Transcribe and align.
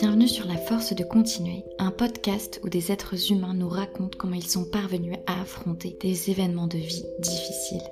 Bienvenue 0.00 0.28
sur 0.28 0.46
La 0.46 0.56
Force 0.56 0.94
de 0.94 1.02
Continuer, 1.02 1.64
un 1.80 1.90
podcast 1.90 2.60
où 2.62 2.68
des 2.68 2.92
êtres 2.92 3.32
humains 3.32 3.52
nous 3.52 3.68
racontent 3.68 4.16
comment 4.16 4.36
ils 4.36 4.46
sont 4.46 4.64
parvenus 4.64 5.16
à 5.26 5.40
affronter 5.40 5.96
des 6.00 6.30
événements 6.30 6.68
de 6.68 6.78
vie 6.78 7.04
difficiles. 7.18 7.82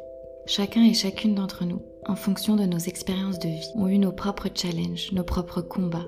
Chacun 0.46 0.84
et 0.84 0.95
chacune 0.95 1.34
d'entre 1.34 1.64
nous, 1.64 1.82
en 2.06 2.14
fonction 2.14 2.54
de 2.54 2.64
nos 2.64 2.79
expériences 2.79 3.40
de 3.40 3.48
vie, 3.48 3.72
ont 3.74 3.88
eu 3.88 3.98
nos 3.98 4.12
propres 4.12 4.48
challenges, 4.54 5.11
nos 5.11 5.24
propres 5.24 5.62
combats, 5.62 6.06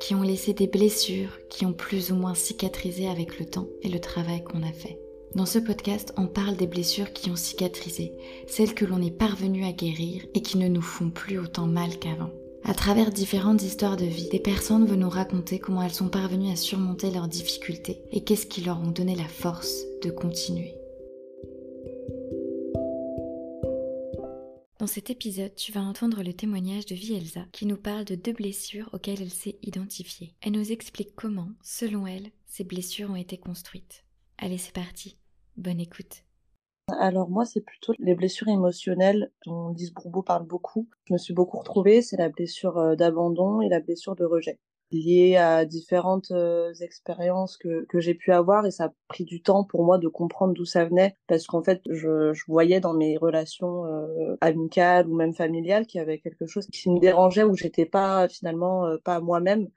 qui 0.00 0.14
ont 0.14 0.20
laissé 0.20 0.52
des 0.52 0.66
blessures 0.66 1.38
qui 1.48 1.64
ont 1.64 1.72
plus 1.72 2.12
ou 2.12 2.16
moins 2.16 2.34
cicatrisé 2.34 3.08
avec 3.08 3.38
le 3.38 3.46
temps 3.46 3.68
et 3.80 3.88
le 3.88 4.00
travail 4.00 4.44
qu'on 4.44 4.62
a 4.62 4.72
fait. 4.72 4.98
Dans 5.34 5.46
ce 5.46 5.58
podcast, 5.58 6.12
on 6.18 6.26
parle 6.26 6.56
des 6.56 6.66
blessures 6.66 7.14
qui 7.14 7.30
ont 7.30 7.36
cicatrisé, 7.36 8.12
celles 8.46 8.74
que 8.74 8.84
l'on 8.84 9.00
est 9.00 9.16
parvenu 9.16 9.64
à 9.64 9.72
guérir 9.72 10.26
et 10.34 10.42
qui 10.42 10.58
ne 10.58 10.68
nous 10.68 10.82
font 10.82 11.08
plus 11.08 11.38
autant 11.38 11.66
mal 11.66 11.98
qu'avant. 11.98 12.30
À 12.68 12.74
travers 12.74 13.10
différentes 13.10 13.62
histoires 13.62 13.96
de 13.96 14.04
vie, 14.04 14.28
des 14.28 14.38
personnes 14.38 14.84
veulent 14.84 14.98
nous 14.98 15.08
raconter 15.08 15.58
comment 15.58 15.82
elles 15.82 15.94
sont 15.94 16.10
parvenues 16.10 16.52
à 16.52 16.56
surmonter 16.56 17.10
leurs 17.10 17.26
difficultés 17.26 18.02
et 18.12 18.22
qu'est-ce 18.22 18.44
qui 18.44 18.60
leur 18.60 18.78
ont 18.78 18.90
donné 18.90 19.16
la 19.16 19.26
force 19.26 19.84
de 20.02 20.10
continuer. 20.10 20.74
Dans 24.78 24.86
cet 24.86 25.08
épisode, 25.08 25.54
tu 25.54 25.72
vas 25.72 25.80
entendre 25.80 26.22
le 26.22 26.34
témoignage 26.34 26.84
de 26.84 26.94
Vielza 26.94 27.46
qui 27.52 27.64
nous 27.64 27.78
parle 27.78 28.04
de 28.04 28.16
deux 28.16 28.34
blessures 28.34 28.90
auxquelles 28.92 29.22
elle 29.22 29.30
s'est 29.30 29.56
identifiée. 29.62 30.34
Elle 30.42 30.52
nous 30.52 30.70
explique 30.70 31.14
comment, 31.16 31.48
selon 31.62 32.06
elle, 32.06 32.30
ces 32.46 32.64
blessures 32.64 33.08
ont 33.08 33.16
été 33.16 33.38
construites. 33.38 34.04
Allez, 34.36 34.58
c'est 34.58 34.74
parti. 34.74 35.16
Bonne 35.56 35.80
écoute. 35.80 36.22
Alors 36.96 37.28
moi, 37.28 37.44
c'est 37.44 37.60
plutôt 37.60 37.92
les 37.98 38.14
blessures 38.14 38.48
émotionnelles 38.48 39.30
dont 39.44 39.68
Lise 39.70 39.92
Bourbeau 39.92 40.22
parle 40.22 40.46
beaucoup. 40.46 40.88
Je 41.04 41.12
me 41.12 41.18
suis 41.18 41.34
beaucoup 41.34 41.58
retrouvée, 41.58 42.00
c'est 42.00 42.16
la 42.16 42.30
blessure 42.30 42.78
euh, 42.78 42.96
d'abandon 42.96 43.60
et 43.60 43.68
la 43.68 43.80
blessure 43.80 44.16
de 44.16 44.24
rejet. 44.24 44.58
Liées 44.90 45.36
à 45.36 45.66
différentes 45.66 46.30
euh, 46.30 46.72
expériences 46.80 47.58
que, 47.58 47.84
que 47.90 48.00
j'ai 48.00 48.14
pu 48.14 48.32
avoir 48.32 48.64
et 48.64 48.70
ça 48.70 48.84
a 48.86 48.92
pris 49.08 49.24
du 49.24 49.42
temps 49.42 49.64
pour 49.64 49.84
moi 49.84 49.98
de 49.98 50.08
comprendre 50.08 50.54
d'où 50.54 50.64
ça 50.64 50.86
venait 50.86 51.14
parce 51.26 51.46
qu'en 51.46 51.62
fait 51.62 51.82
je, 51.90 52.32
voyais 52.46 52.80
dans 52.80 52.94
mes 52.94 53.18
relations 53.18 53.84
euh, 53.84 54.38
amicales 54.40 55.06
ou 55.06 55.14
même 55.14 55.34
familiales 55.34 55.86
qu'il 55.86 55.98
y 55.98 56.02
avait 56.02 56.18
quelque 56.18 56.46
chose 56.46 56.66
qui 56.68 56.88
me 56.88 56.98
dérangeait 57.00 57.44
où 57.44 57.54
j'étais 57.54 57.84
pas 57.84 58.28
finalement 58.28 58.96
pas 59.04 59.20
moi-même 59.20 59.68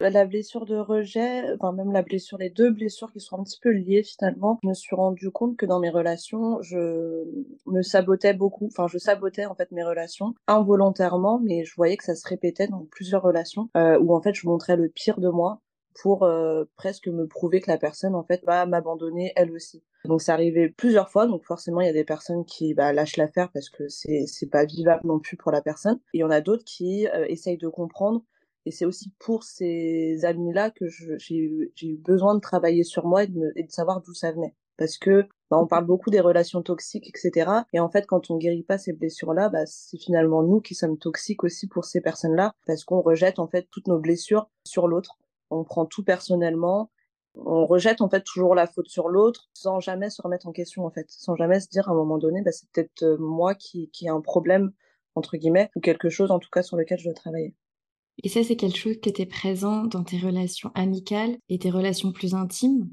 la 0.00 0.26
blessure 0.26 0.66
de 0.66 0.76
rejet, 0.76 1.44
enfin 1.54 1.72
même 1.72 1.92
la 1.92 2.02
blessure, 2.02 2.38
les 2.38 2.50
deux 2.50 2.70
blessures 2.70 3.12
qui 3.12 3.20
sont 3.20 3.38
un 3.38 3.44
petit 3.44 3.60
peu 3.60 3.70
liées 3.70 4.02
finalement, 4.02 4.58
je 4.62 4.68
me 4.68 4.74
suis 4.74 4.94
rendu 4.94 5.30
compte 5.30 5.56
que 5.56 5.66
dans 5.66 5.80
mes 5.80 5.90
relations, 5.90 6.60
je 6.62 7.24
me 7.66 7.82
sabotais 7.82 8.34
beaucoup. 8.34 8.66
Enfin, 8.66 8.86
je 8.88 8.98
sabotais 8.98 9.46
en 9.46 9.54
fait 9.54 9.70
mes 9.72 9.84
relations 9.84 10.34
involontairement, 10.46 11.40
mais 11.42 11.64
je 11.64 11.74
voyais 11.76 11.96
que 11.96 12.04
ça 12.04 12.14
se 12.14 12.28
répétait 12.28 12.68
dans 12.68 12.86
plusieurs 12.90 13.22
relations 13.22 13.68
euh, 13.76 13.98
où 13.98 14.14
en 14.14 14.20
fait 14.20 14.34
je 14.34 14.46
montrais 14.46 14.76
le 14.76 14.88
pire 14.88 15.18
de 15.20 15.28
moi 15.28 15.60
pour 16.02 16.24
euh, 16.24 16.64
presque 16.76 17.08
me 17.08 17.26
prouver 17.26 17.60
que 17.60 17.70
la 17.70 17.78
personne 17.78 18.14
en 18.14 18.22
fait 18.22 18.44
va 18.44 18.66
m'abandonner 18.66 19.32
elle 19.34 19.50
aussi. 19.52 19.82
Donc 20.04 20.20
c'est 20.20 20.32
arrivé 20.32 20.68
plusieurs 20.68 21.08
fois, 21.08 21.26
donc 21.26 21.44
forcément 21.44 21.80
il 21.80 21.86
y 21.86 21.90
a 21.90 21.94
des 21.94 22.04
personnes 22.04 22.44
qui 22.44 22.74
bah, 22.74 22.92
lâchent 22.92 23.16
l'affaire 23.16 23.50
parce 23.52 23.70
que 23.70 23.88
c'est 23.88 24.26
c'est 24.26 24.50
pas 24.50 24.66
vivable 24.66 25.06
non 25.06 25.18
plus 25.18 25.36
pour 25.36 25.52
la 25.52 25.62
personne, 25.62 25.98
et 26.12 26.18
il 26.18 26.20
y 26.20 26.24
en 26.24 26.30
a 26.30 26.42
d'autres 26.42 26.64
qui 26.64 27.08
euh, 27.08 27.24
essayent 27.28 27.56
de 27.56 27.68
comprendre 27.68 28.22
et 28.66 28.72
c'est 28.72 28.84
aussi 28.84 29.12
pour 29.20 29.44
ces 29.44 30.24
amis-là 30.24 30.72
que 30.72 30.86
j'ai 30.88 31.36
eu, 31.36 31.72
besoin 32.04 32.34
de 32.34 32.40
travailler 32.40 32.82
sur 32.82 33.06
moi 33.06 33.22
et 33.22 33.28
de, 33.28 33.52
et 33.54 33.62
de 33.62 33.70
savoir 33.70 34.02
d'où 34.02 34.12
ça 34.12 34.32
venait. 34.32 34.56
Parce 34.76 34.98
que 34.98 35.22
bah, 35.50 35.58
on 35.58 35.68
parle 35.68 35.86
beaucoup 35.86 36.10
des 36.10 36.20
relations 36.20 36.60
toxiques, 36.62 37.08
etc. 37.08 37.50
Et 37.72 37.78
en 37.78 37.88
fait, 37.88 38.06
quand 38.06 38.28
on 38.28 38.36
guérit 38.36 38.64
pas 38.64 38.76
ces 38.76 38.92
blessures-là, 38.92 39.48
bah, 39.50 39.64
c'est 39.66 39.98
finalement 39.98 40.42
nous 40.42 40.60
qui 40.60 40.74
sommes 40.74 40.98
toxiques 40.98 41.44
aussi 41.44 41.68
pour 41.68 41.84
ces 41.84 42.00
personnes-là, 42.00 42.54
parce 42.66 42.84
qu'on 42.84 43.00
rejette 43.00 43.38
en 43.38 43.46
fait 43.46 43.68
toutes 43.70 43.86
nos 43.86 44.00
blessures 44.00 44.50
sur 44.64 44.88
l'autre. 44.88 45.16
On 45.50 45.62
prend 45.62 45.86
tout 45.86 46.02
personnellement. 46.02 46.90
On 47.36 47.66
rejette 47.66 48.00
en 48.00 48.08
fait 48.08 48.24
toujours 48.24 48.56
la 48.56 48.66
faute 48.66 48.88
sur 48.88 49.08
l'autre 49.08 49.48
sans 49.54 49.78
jamais 49.78 50.10
se 50.10 50.20
remettre 50.22 50.48
en 50.48 50.52
question 50.52 50.86
en 50.86 50.90
fait, 50.90 51.06
sans 51.10 51.36
jamais 51.36 51.60
se 51.60 51.68
dire 51.68 51.88
à 51.88 51.92
un 51.92 51.94
moment 51.94 52.18
donné, 52.18 52.42
bah, 52.42 52.50
c'est 52.50 52.68
peut-être 52.70 53.04
euh, 53.04 53.16
moi 53.20 53.54
qui, 53.54 53.90
qui 53.90 54.06
ai 54.06 54.08
un 54.08 54.22
problème 54.22 54.72
entre 55.14 55.36
guillemets 55.36 55.70
ou 55.76 55.80
quelque 55.80 56.08
chose 56.08 56.30
en 56.30 56.38
tout 56.40 56.48
cas 56.50 56.62
sur 56.62 56.76
lequel 56.76 56.98
je 56.98 57.04
dois 57.04 57.14
travailler. 57.14 57.54
Et 58.22 58.28
ça, 58.28 58.42
c'est 58.42 58.56
quelque 58.56 58.78
chose 58.78 58.98
qui 59.00 59.08
était 59.08 59.26
présent 59.26 59.84
dans 59.84 60.04
tes 60.04 60.18
relations 60.18 60.70
amicales 60.74 61.36
et 61.48 61.58
tes 61.58 61.70
relations 61.70 62.12
plus 62.12 62.34
intimes 62.34 62.88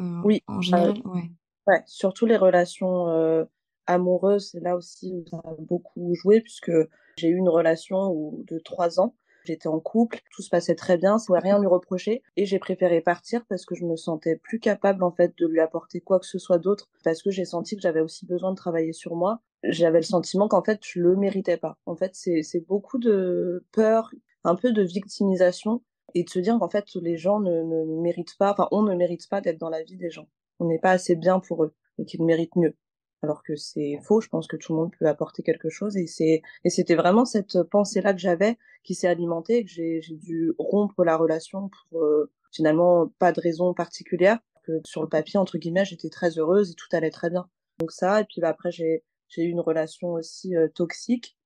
euh, 0.00 0.20
Oui. 0.24 0.42
En 0.46 0.60
général, 0.60 0.94
euh, 1.04 1.10
ouais. 1.10 1.30
Ouais, 1.66 1.82
surtout 1.86 2.26
les 2.26 2.36
relations 2.36 3.08
euh, 3.08 3.44
amoureuses, 3.86 4.50
c'est 4.50 4.60
là 4.60 4.76
aussi 4.76 5.12
où 5.14 5.24
ça 5.28 5.40
a 5.44 5.54
beaucoup 5.58 6.14
joué, 6.14 6.40
puisque 6.40 6.72
j'ai 7.16 7.28
eu 7.28 7.36
une 7.36 7.48
relation 7.48 8.08
où, 8.08 8.44
de 8.46 8.58
trois 8.58 9.00
ans. 9.00 9.14
J'étais 9.44 9.68
en 9.68 9.78
couple, 9.78 10.20
tout 10.30 10.40
se 10.40 10.48
passait 10.48 10.74
très 10.74 10.96
bien, 10.96 11.18
ça 11.18 11.34
ne 11.34 11.38
rien 11.38 11.58
lui 11.58 11.66
reprocher, 11.66 12.22
et 12.36 12.46
j'ai 12.46 12.58
préféré 12.58 13.02
partir 13.02 13.44
parce 13.46 13.66
que 13.66 13.74
je 13.74 13.84
me 13.84 13.94
sentais 13.94 14.36
plus 14.36 14.58
capable 14.58 15.04
en 15.04 15.10
fait 15.10 15.36
de 15.36 15.46
lui 15.46 15.60
apporter 15.60 16.00
quoi 16.00 16.18
que 16.18 16.24
ce 16.24 16.38
soit 16.38 16.58
d'autre, 16.58 16.88
parce 17.04 17.22
que 17.22 17.30
j'ai 17.30 17.44
senti 17.44 17.76
que 17.76 17.82
j'avais 17.82 18.00
aussi 18.00 18.24
besoin 18.24 18.52
de 18.52 18.56
travailler 18.56 18.94
sur 18.94 19.16
moi. 19.16 19.40
J'avais 19.62 19.98
le 19.98 20.04
sentiment 20.04 20.48
qu'en 20.48 20.62
fait 20.62 20.80
je 20.82 20.98
le 20.98 21.14
méritais 21.16 21.58
pas. 21.58 21.76
En 21.84 21.94
fait, 21.94 22.12
c'est 22.14 22.66
beaucoup 22.66 22.98
de 22.98 23.66
peur, 23.72 24.10
un 24.44 24.54
peu 24.54 24.72
de 24.72 24.82
victimisation 24.82 25.82
et 26.14 26.24
de 26.24 26.30
se 26.30 26.38
dire 26.38 26.58
qu'en 26.58 26.68
fait 26.68 26.86
les 26.96 27.16
gens 27.16 27.40
ne, 27.40 27.84
méritent 28.02 28.36
pas, 28.38 28.52
enfin 28.52 28.68
on 28.70 28.82
ne 28.82 28.94
mérite 28.94 29.28
pas 29.28 29.40
d'être 29.40 29.58
dans 29.58 29.70
la 29.70 29.82
vie 29.82 29.96
des 29.96 30.10
gens. 30.10 30.28
On 30.60 30.66
n'est 30.66 30.78
pas 30.78 30.92
assez 30.92 31.16
bien 31.16 31.40
pour 31.40 31.64
eux 31.64 31.74
et 31.98 32.04
qu'ils 32.04 32.24
méritent 32.24 32.56
mieux. 32.56 32.76
Alors 33.22 33.42
que 33.42 33.56
c'est 33.56 33.98
faux, 34.02 34.20
je 34.20 34.28
pense 34.28 34.46
que 34.46 34.56
tout 34.56 34.74
le 34.74 34.80
monde 34.80 34.92
peut 34.98 35.06
apporter 35.06 35.42
quelque 35.42 35.70
chose 35.70 35.96
et 35.96 36.06
c'est 36.06 36.42
et 36.64 36.70
c'était 36.70 36.94
vraiment 36.94 37.24
cette 37.24 37.62
pensée 37.62 38.02
là 38.02 38.12
que 38.12 38.20
j'avais 38.20 38.58
qui 38.84 38.94
s'est 38.94 39.08
alimentée 39.08 39.58
et 39.58 39.64
que 39.64 39.70
j'ai 39.70 40.02
dû 40.10 40.52
rompre 40.58 41.04
la 41.04 41.16
relation 41.16 41.70
pour 41.70 42.02
euh, 42.02 42.30
finalement 42.52 43.08
pas 43.18 43.32
de 43.32 43.40
raison 43.40 43.72
particulière 43.72 44.38
que 44.64 44.72
sur 44.84 45.02
le 45.02 45.08
papier 45.08 45.38
entre 45.38 45.56
guillemets 45.56 45.86
j'étais 45.86 46.10
très 46.10 46.38
heureuse 46.38 46.70
et 46.70 46.74
tout 46.74 46.94
allait 46.94 47.10
très 47.10 47.30
bien. 47.30 47.48
Donc 47.78 47.92
ça 47.92 48.20
et 48.20 48.24
puis 48.24 48.42
bah, 48.42 48.50
après 48.50 48.70
j'ai 48.70 49.02
j'ai 49.28 49.42
eu 49.42 49.48
une 49.48 49.60
relation 49.60 50.12
aussi 50.12 50.56
euh, 50.56 50.68
toxique 50.68 51.36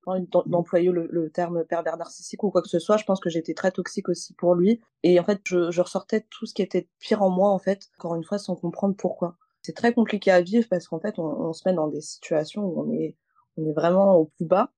d'employer 0.46 0.90
le, 0.90 1.06
le, 1.10 1.30
terme 1.30 1.64
pervers 1.64 1.96
narcissique 1.96 2.42
ou 2.42 2.50
quoi 2.50 2.62
que 2.62 2.68
ce 2.68 2.78
soit. 2.78 2.96
Je 2.96 3.04
pense 3.04 3.20
que 3.20 3.28
j'étais 3.28 3.54
très 3.54 3.70
toxique 3.70 4.08
aussi 4.08 4.32
pour 4.34 4.54
lui. 4.54 4.80
Et 5.02 5.20
en 5.20 5.24
fait, 5.24 5.40
je, 5.44 5.70
je 5.70 5.82
ressortais 5.82 6.24
tout 6.30 6.46
ce 6.46 6.54
qui 6.54 6.62
était 6.62 6.88
pire 6.98 7.22
en 7.22 7.30
moi, 7.30 7.50
en 7.50 7.58
fait, 7.58 7.90
encore 7.98 8.14
une 8.14 8.24
fois, 8.24 8.38
sans 8.38 8.56
comprendre 8.56 8.96
pourquoi. 8.96 9.36
C'est 9.62 9.76
très 9.76 9.92
compliqué 9.92 10.30
à 10.30 10.40
vivre 10.40 10.66
parce 10.70 10.88
qu'en 10.88 11.00
fait, 11.00 11.18
on, 11.18 11.24
on, 11.24 11.52
se 11.52 11.68
met 11.68 11.74
dans 11.74 11.88
des 11.88 12.00
situations 12.00 12.64
où 12.64 12.80
on 12.80 12.92
est, 12.92 13.16
on 13.56 13.68
est 13.68 13.72
vraiment 13.74 14.16
au 14.16 14.26
plus 14.26 14.46
bas, 14.46 14.72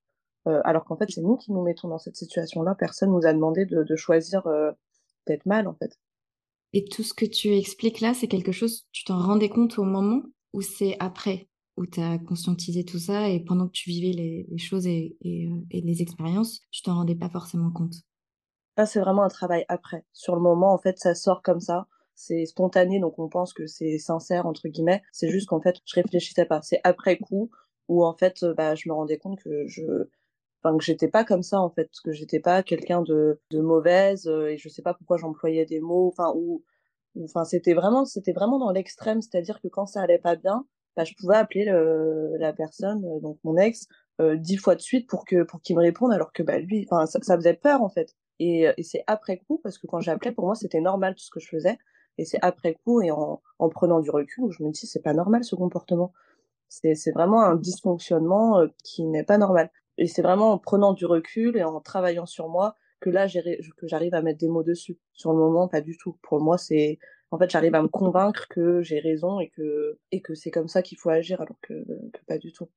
euh, 0.47 0.59
alors 0.65 0.83
qu'en 0.85 0.97
fait, 0.97 1.09
c'est 1.09 1.21
nous 1.21 1.37
qui 1.37 1.51
nous 1.51 1.61
mettons 1.61 1.87
dans 1.87 1.99
cette 1.99 2.17
situation-là. 2.17 2.75
Personne 2.75 3.11
nous 3.11 3.25
a 3.25 3.33
demandé 3.33 3.65
de, 3.65 3.83
de 3.83 3.95
choisir 3.95 4.45
euh, 4.47 4.71
d'être 5.27 5.45
mal, 5.45 5.67
en 5.67 5.75
fait. 5.75 5.97
Et 6.73 6.85
tout 6.85 7.03
ce 7.03 7.13
que 7.13 7.25
tu 7.25 7.55
expliques 7.55 8.01
là, 8.01 8.13
c'est 8.13 8.27
quelque 8.27 8.51
chose, 8.51 8.87
tu 8.91 9.03
t'en 9.03 9.19
rendais 9.19 9.49
compte 9.49 9.77
au 9.77 9.83
moment 9.83 10.23
ou 10.53 10.61
c'est 10.61 10.95
après? 10.99 11.47
Où 11.77 11.85
tu 11.85 11.99
as 11.99 12.17
conscientisé 12.19 12.83
tout 12.83 12.99
ça 12.99 13.29
et 13.29 13.39
pendant 13.39 13.67
que 13.67 13.73
tu 13.73 13.89
vivais 13.89 14.11
les, 14.11 14.57
choses 14.57 14.87
euh, 14.87 15.09
et, 15.21 15.49
les 15.71 16.01
expériences, 16.01 16.61
tu 16.71 16.81
t'en 16.81 16.95
rendais 16.95 17.15
pas 17.15 17.29
forcément 17.29 17.71
compte 17.71 17.95
c'est 18.85 18.99
vraiment 18.99 19.23
un 19.23 19.29
travail 19.29 19.63
après. 19.67 20.05
Sur 20.11 20.35
le 20.35 20.41
moment, 20.41 20.73
en 20.73 20.77
fait, 20.79 20.97
ça 20.97 21.13
sort 21.13 21.43
comme 21.43 21.59
ça. 21.59 21.87
C'est 22.15 22.45
spontané, 22.45 22.99
donc 22.99 23.19
on 23.19 23.29
pense 23.29 23.53
que 23.53 23.67
c'est 23.67 23.99
sincère, 23.99 24.45
entre 24.47 24.67
guillemets. 24.67 25.01
C'est 25.11 25.29
juste 25.29 25.47
qu'en 25.47 25.61
fait, 25.61 25.75
je 25.85 25.95
réfléchissais 25.95 26.45
pas. 26.45 26.61
C'est 26.61 26.79
après 26.83 27.17
coup 27.17 27.51
où, 27.87 28.03
en 28.03 28.15
fait, 28.15 28.43
bah, 28.57 28.73
je 28.75 28.89
me 28.89 28.93
rendais 28.93 29.17
compte 29.17 29.39
que 29.39 29.67
je, 29.67 29.83
enfin 30.63 30.77
que 30.77 30.83
j'étais 30.83 31.07
pas 31.07 31.23
comme 31.23 31.43
ça 31.43 31.59
en 31.59 31.69
fait 31.69 31.89
que 32.03 32.11
j'étais 32.11 32.39
pas 32.39 32.63
quelqu'un 32.63 33.01
de, 33.01 33.39
de 33.49 33.59
mauvaise 33.61 34.27
euh, 34.27 34.47
et 34.51 34.57
je 34.57 34.69
sais 34.69 34.81
pas 34.81 34.93
pourquoi 34.93 35.17
j'employais 35.17 35.65
des 35.65 35.79
mots 35.79 36.07
enfin 36.07 36.33
ou 36.35 36.63
enfin 37.23 37.45
c'était 37.45 37.73
vraiment 37.73 38.05
c'était 38.05 38.31
vraiment 38.31 38.59
dans 38.59 38.71
l'extrême 38.71 39.21
c'est-à-dire 39.21 39.59
que 39.61 39.67
quand 39.67 39.85
ça 39.87 40.01
allait 40.01 40.19
pas 40.19 40.35
bien 40.35 40.65
bah, 40.95 41.03
je 41.03 41.13
pouvais 41.19 41.35
appeler 41.35 41.65
le, 41.65 42.37
la 42.37 42.53
personne, 42.53 43.03
euh, 43.05 43.19
donc 43.21 43.37
mon 43.43 43.57
ex, 43.57 43.87
euh, 44.19 44.35
dix 44.35 44.57
fois 44.57 44.75
de 44.75 44.81
suite 44.81 45.07
pour 45.09 45.25
que 45.25 45.43
pour 45.43 45.61
qu'il 45.61 45.75
me 45.75 45.81
réponde, 45.81 46.11
alors 46.13 46.33
que 46.33 46.43
bah 46.43 46.59
lui, 46.59 46.87
ça, 46.89 47.05
ça, 47.05 47.35
faisait 47.35 47.53
peur 47.53 47.81
en 47.81 47.89
fait. 47.89 48.15
Et, 48.39 48.67
et 48.77 48.83
c'est 48.83 49.03
après 49.07 49.37
coup, 49.37 49.59
parce 49.63 49.77
que 49.77 49.87
quand 49.87 49.99
j'appelais, 49.99 50.31
pour 50.31 50.45
moi 50.45 50.55
c'était 50.55 50.81
normal 50.81 51.15
tout 51.15 51.23
ce 51.23 51.31
que 51.31 51.39
je 51.39 51.47
faisais. 51.47 51.77
Et 52.17 52.25
c'est 52.25 52.39
après 52.41 52.75
coup 52.75 53.01
et 53.01 53.11
en, 53.11 53.41
en 53.59 53.69
prenant 53.69 53.99
du 53.99 54.09
recul 54.11 54.43
où 54.43 54.51
je 54.51 54.63
me 54.63 54.71
dis 54.71 54.85
c'est 54.87 55.01
pas 55.01 55.13
normal 55.13 55.43
ce 55.43 55.55
comportement. 55.55 56.13
C'est 56.69 57.11
vraiment 57.13 57.43
un 57.43 57.55
dysfonctionnement 57.55 58.59
euh, 58.59 58.67
qui 58.83 59.05
n'est 59.05 59.23
pas 59.23 59.37
normal. 59.37 59.69
Et 59.97 60.07
c'est 60.07 60.21
vraiment 60.21 60.51
en 60.51 60.57
prenant 60.57 60.93
du 60.93 61.05
recul 61.05 61.57
et 61.57 61.63
en 61.63 61.81
travaillant 61.81 62.25
sur 62.25 62.47
moi 62.47 62.77
que 63.01 63.09
là 63.09 63.27
que 63.27 63.87
j'arrive 63.87 64.13
à 64.13 64.21
mettre 64.21 64.39
des 64.39 64.47
mots 64.47 64.63
dessus. 64.63 64.97
Sur 65.13 65.33
le 65.33 65.39
moment, 65.39 65.67
pas 65.67 65.81
du 65.81 65.97
tout. 65.97 66.17
Pour 66.21 66.39
moi, 66.41 66.57
c'est 66.57 66.99
en 67.31 67.37
fait, 67.37 67.49
j'arrive 67.49 67.75
à 67.75 67.81
me 67.81 67.87
convaincre 67.87 68.47
que 68.49 68.81
j'ai 68.81 68.99
raison 68.99 69.39
et 69.39 69.49
que, 69.49 69.97
et 70.11 70.21
que 70.21 70.35
c'est 70.35 70.51
comme 70.51 70.67
ça 70.67 70.81
qu'il 70.81 70.97
faut 70.97 71.09
agir, 71.09 71.41
alors 71.41 71.57
que, 71.61 71.73
que 71.73 72.25
pas 72.27 72.37
du 72.37 72.51
tout. 72.51 72.69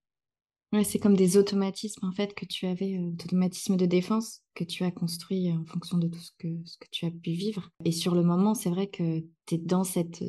Ouais, 0.72 0.82
c'est 0.82 0.98
comme 0.98 1.14
des 1.16 1.36
automatismes 1.36 2.04
en 2.04 2.10
fait 2.10 2.34
que 2.34 2.44
tu 2.44 2.66
avais, 2.66 2.96
euh, 2.96 3.10
d'automatismes 3.12 3.76
de 3.76 3.86
défense 3.86 4.42
que 4.56 4.64
tu 4.64 4.82
as 4.82 4.90
construit 4.90 5.52
en 5.52 5.64
fonction 5.64 5.98
de 5.98 6.08
tout 6.08 6.18
ce 6.18 6.32
que, 6.36 6.48
ce 6.64 6.78
que 6.78 6.88
tu 6.90 7.06
as 7.06 7.12
pu 7.12 7.30
vivre. 7.30 7.70
Et 7.84 7.92
sur 7.92 8.16
le 8.16 8.24
moment, 8.24 8.54
c'est 8.54 8.70
vrai 8.70 8.88
que 8.88 9.20
tu 9.46 9.54
es 9.54 9.58
dans 9.58 9.84
cette 9.84 10.24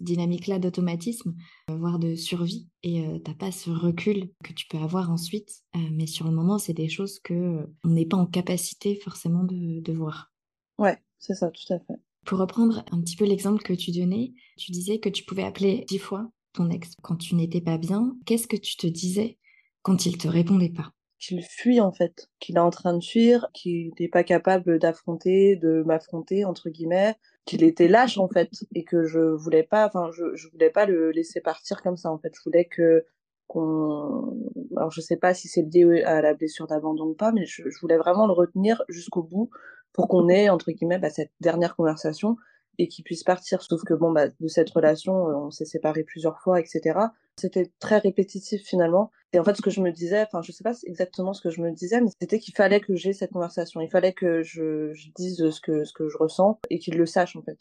dynamique-là 0.00 0.58
d'automatisme, 0.58 1.34
euh, 1.70 1.76
voire 1.76 1.98
de 1.98 2.14
survie, 2.14 2.68
et 2.82 3.06
euh, 3.06 3.18
t'as 3.20 3.32
pas 3.32 3.52
ce 3.52 3.70
recul 3.70 4.30
que 4.44 4.52
tu 4.52 4.66
peux 4.68 4.78
avoir 4.78 5.10
ensuite. 5.10 5.50
Euh, 5.76 5.78
mais 5.92 6.06
sur 6.06 6.26
le 6.26 6.32
moment, 6.32 6.58
c'est 6.58 6.74
des 6.74 6.90
choses 6.90 7.18
que 7.18 7.66
on 7.82 7.88
n'est 7.88 8.06
pas 8.06 8.18
en 8.18 8.26
capacité 8.26 8.96
forcément 8.96 9.44
de, 9.44 9.80
de 9.80 9.92
voir. 9.94 10.30
Ouais, 10.78 10.98
c'est 11.18 11.34
ça, 11.34 11.50
tout 11.50 11.72
à 11.72 11.78
fait. 11.78 11.98
Pour 12.26 12.40
reprendre 12.40 12.84
un 12.90 13.00
petit 13.00 13.14
peu 13.14 13.24
l'exemple 13.24 13.62
que 13.62 13.72
tu 13.72 13.92
donnais, 13.92 14.32
tu 14.58 14.72
disais 14.72 14.98
que 14.98 15.08
tu 15.08 15.24
pouvais 15.24 15.44
appeler 15.44 15.84
dix 15.86 16.00
fois 16.00 16.28
ton 16.54 16.68
ex 16.70 16.94
quand 17.00 17.14
tu 17.14 17.36
n'étais 17.36 17.60
pas 17.60 17.78
bien. 17.78 18.16
Qu'est-ce 18.26 18.48
que 18.48 18.56
tu 18.56 18.76
te 18.76 18.88
disais 18.88 19.38
quand 19.82 20.06
il 20.06 20.18
te 20.18 20.26
répondait 20.26 20.72
pas? 20.72 20.90
Qu'il 21.20 21.42
fuit 21.44 21.80
en 21.80 21.92
fait, 21.92 22.28
qu'il 22.40 22.56
est 22.56 22.60
en 22.60 22.70
train 22.70 22.98
de 22.98 23.02
fuir, 23.02 23.46
qu'il 23.54 23.92
n'est 24.00 24.08
pas 24.08 24.24
capable 24.24 24.80
d'affronter, 24.80 25.54
de 25.54 25.84
m'affronter 25.86 26.44
entre 26.44 26.68
guillemets, 26.68 27.14
qu'il 27.44 27.62
était 27.62 27.86
lâche 27.86 28.18
en 28.18 28.28
fait 28.28 28.50
et 28.74 28.82
que 28.82 29.04
je 29.04 29.20
voulais 29.20 29.62
pas, 29.62 29.86
enfin 29.86 30.10
je, 30.12 30.48
voulais 30.50 30.70
pas 30.70 30.84
le 30.84 31.12
laisser 31.12 31.40
partir 31.40 31.80
comme 31.80 31.96
ça 31.96 32.10
en 32.10 32.18
fait. 32.18 32.32
Je 32.34 32.42
voulais 32.44 32.64
que 32.64 33.04
qu'on, 33.46 34.50
alors 34.76 34.90
je 34.90 35.00
sais 35.00 35.16
pas 35.16 35.32
si 35.32 35.46
c'est 35.46 35.62
lié 35.62 36.02
à 36.02 36.20
la 36.20 36.34
blessure 36.34 36.66
d'abandon 36.66 37.06
ou 37.06 37.14
pas, 37.14 37.30
mais 37.30 37.46
je 37.46 37.62
voulais 37.80 37.96
vraiment 37.96 38.26
le 38.26 38.32
retenir 38.32 38.82
jusqu'au 38.88 39.22
bout 39.22 39.48
pour 39.96 40.08
qu'on 40.08 40.28
ait 40.28 40.50
entre 40.50 40.70
guillemets 40.70 40.98
bah, 40.98 41.10
cette 41.10 41.32
dernière 41.40 41.74
conversation 41.74 42.36
et 42.78 42.88
qu'il 42.88 43.02
puisse 43.04 43.24
partir. 43.24 43.62
Sauf 43.62 43.82
que 43.84 43.94
bon, 43.94 44.12
bah, 44.12 44.28
de 44.28 44.48
cette 44.48 44.70
relation, 44.70 45.28
euh, 45.28 45.34
on 45.34 45.50
s'est 45.50 45.64
séparés 45.64 46.04
plusieurs 46.04 46.38
fois, 46.40 46.60
etc. 46.60 46.98
C'était 47.40 47.72
très 47.80 47.98
répétitif 47.98 48.62
finalement. 48.62 49.10
Et 49.32 49.38
en 49.38 49.44
fait, 49.44 49.56
ce 49.56 49.62
que 49.62 49.70
je 49.70 49.80
me 49.80 49.90
disais, 49.90 50.22
enfin, 50.22 50.42
je 50.42 50.52
sais 50.52 50.62
pas 50.62 50.74
exactement 50.84 51.32
ce 51.32 51.40
que 51.40 51.50
je 51.50 51.62
me 51.62 51.72
disais, 51.72 52.00
mais 52.00 52.10
c'était 52.20 52.38
qu'il 52.38 52.54
fallait 52.54 52.80
que 52.80 52.94
j'ai 52.94 53.14
cette 53.14 53.32
conversation. 53.32 53.80
Il 53.80 53.90
fallait 53.90 54.12
que 54.12 54.42
je, 54.42 54.92
je 54.92 55.08
dise 55.14 55.50
ce 55.50 55.60
que 55.60 55.84
ce 55.84 55.92
que 55.92 56.08
je 56.08 56.16
ressens 56.18 56.60
et 56.70 56.78
qu'il 56.78 56.96
le 56.96 57.06
sache 57.06 57.36
en 57.36 57.42
fait. 57.42 57.58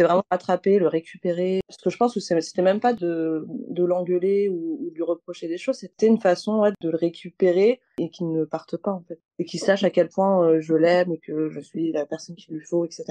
C'était 0.00 0.08
vraiment 0.08 0.24
attraper, 0.30 0.78
le 0.78 0.88
récupérer. 0.88 1.60
Parce 1.68 1.76
que 1.76 1.90
je 1.90 1.98
pense 1.98 2.14
que 2.14 2.20
c'était 2.20 2.62
même 2.62 2.80
pas 2.80 2.94
de, 2.94 3.44
de 3.68 3.84
l'engueuler 3.84 4.48
ou, 4.48 4.78
ou, 4.80 4.88
de 4.88 4.94
lui 4.94 5.02
reprocher 5.02 5.46
des 5.46 5.58
choses. 5.58 5.76
C'était 5.76 6.06
une 6.06 6.18
façon 6.18 6.60
ouais, 6.60 6.70
de 6.80 6.88
le 6.88 6.96
récupérer 6.96 7.82
et 7.98 8.08
qu'il 8.08 8.32
ne 8.32 8.46
parte 8.46 8.78
pas 8.78 8.92
en 8.92 9.02
fait. 9.06 9.20
Et 9.38 9.44
qu'il 9.44 9.60
sache 9.60 9.84
à 9.84 9.90
quel 9.90 10.08
point 10.08 10.42
euh, 10.42 10.60
je 10.62 10.72
l'aime 10.72 11.12
et 11.12 11.18
que 11.18 11.50
je 11.50 11.60
suis 11.60 11.92
la 11.92 12.06
personne 12.06 12.34
qu'il 12.34 12.54
lui 12.54 12.64
faut, 12.64 12.86
etc. 12.86 13.04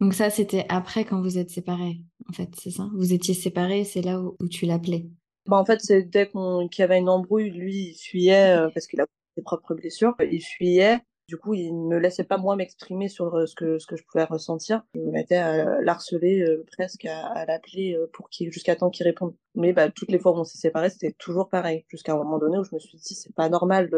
Donc 0.00 0.12
ça, 0.12 0.28
c'était 0.28 0.66
après 0.68 1.04
quand 1.04 1.22
vous 1.22 1.38
êtes 1.38 1.50
séparés, 1.50 2.00
en 2.28 2.32
fait, 2.32 2.48
c'est 2.60 2.70
ça? 2.70 2.88
Vous 2.96 3.12
étiez 3.12 3.34
séparés, 3.34 3.84
c'est 3.84 4.02
là 4.02 4.20
où, 4.20 4.36
où 4.40 4.48
tu 4.48 4.66
l'appelais? 4.66 5.06
Bah, 5.46 5.56
En 5.56 5.64
fait, 5.64 5.78
c'est 5.82 6.02
dès 6.02 6.26
qu'il 6.26 6.80
y 6.80 6.82
avait 6.82 6.98
une 6.98 7.08
embrouille, 7.08 7.50
lui, 7.50 7.90
il 7.90 7.94
fuyait 7.94 8.58
euh, 8.58 8.70
parce 8.74 8.88
qu'il 8.88 9.00
a 9.00 9.06
ses 9.36 9.42
propres 9.42 9.74
blessures. 9.74 10.16
Il 10.20 10.42
fuyait. 10.42 10.98
Du 11.28 11.38
coup, 11.38 11.54
il 11.54 11.72
ne 11.72 11.94
me 11.94 11.98
laissait 11.98 12.24
pas 12.24 12.36
moi 12.36 12.54
m'exprimer 12.54 13.08
sur 13.08 13.34
euh, 13.34 13.46
ce 13.46 13.54
que 13.54 13.78
ce 13.78 13.86
que 13.86 13.96
je 13.96 14.04
pouvais 14.04 14.24
ressentir. 14.24 14.82
Je 14.94 15.00
me 15.00 15.10
mettais 15.10 15.36
à 15.36 15.80
l'harceler 15.80 16.42
euh, 16.42 16.66
presque, 16.70 17.06
à, 17.06 17.46
l'appeler 17.46 17.94
euh, 17.94 18.10
pour 18.12 18.28
qu'il 18.28 18.52
jusqu'à 18.52 18.76
temps 18.76 18.90
qu'il 18.90 19.06
réponde. 19.06 19.34
Mais 19.54 19.72
bah, 19.72 19.88
toutes 19.90 20.10
les 20.10 20.18
fois 20.18 20.32
où 20.32 20.40
on 20.40 20.44
s'est 20.44 20.58
séparés, 20.58 20.90
c'était 20.90 21.12
toujours 21.12 21.48
pareil. 21.48 21.86
Jusqu'à 21.88 22.12
un 22.12 22.18
moment 22.18 22.38
donné 22.38 22.58
où 22.58 22.64
je 22.64 22.74
me 22.74 22.78
suis 22.78 22.98
dit, 22.98 23.14
c'est 23.14 23.34
pas 23.34 23.48
normal 23.48 23.90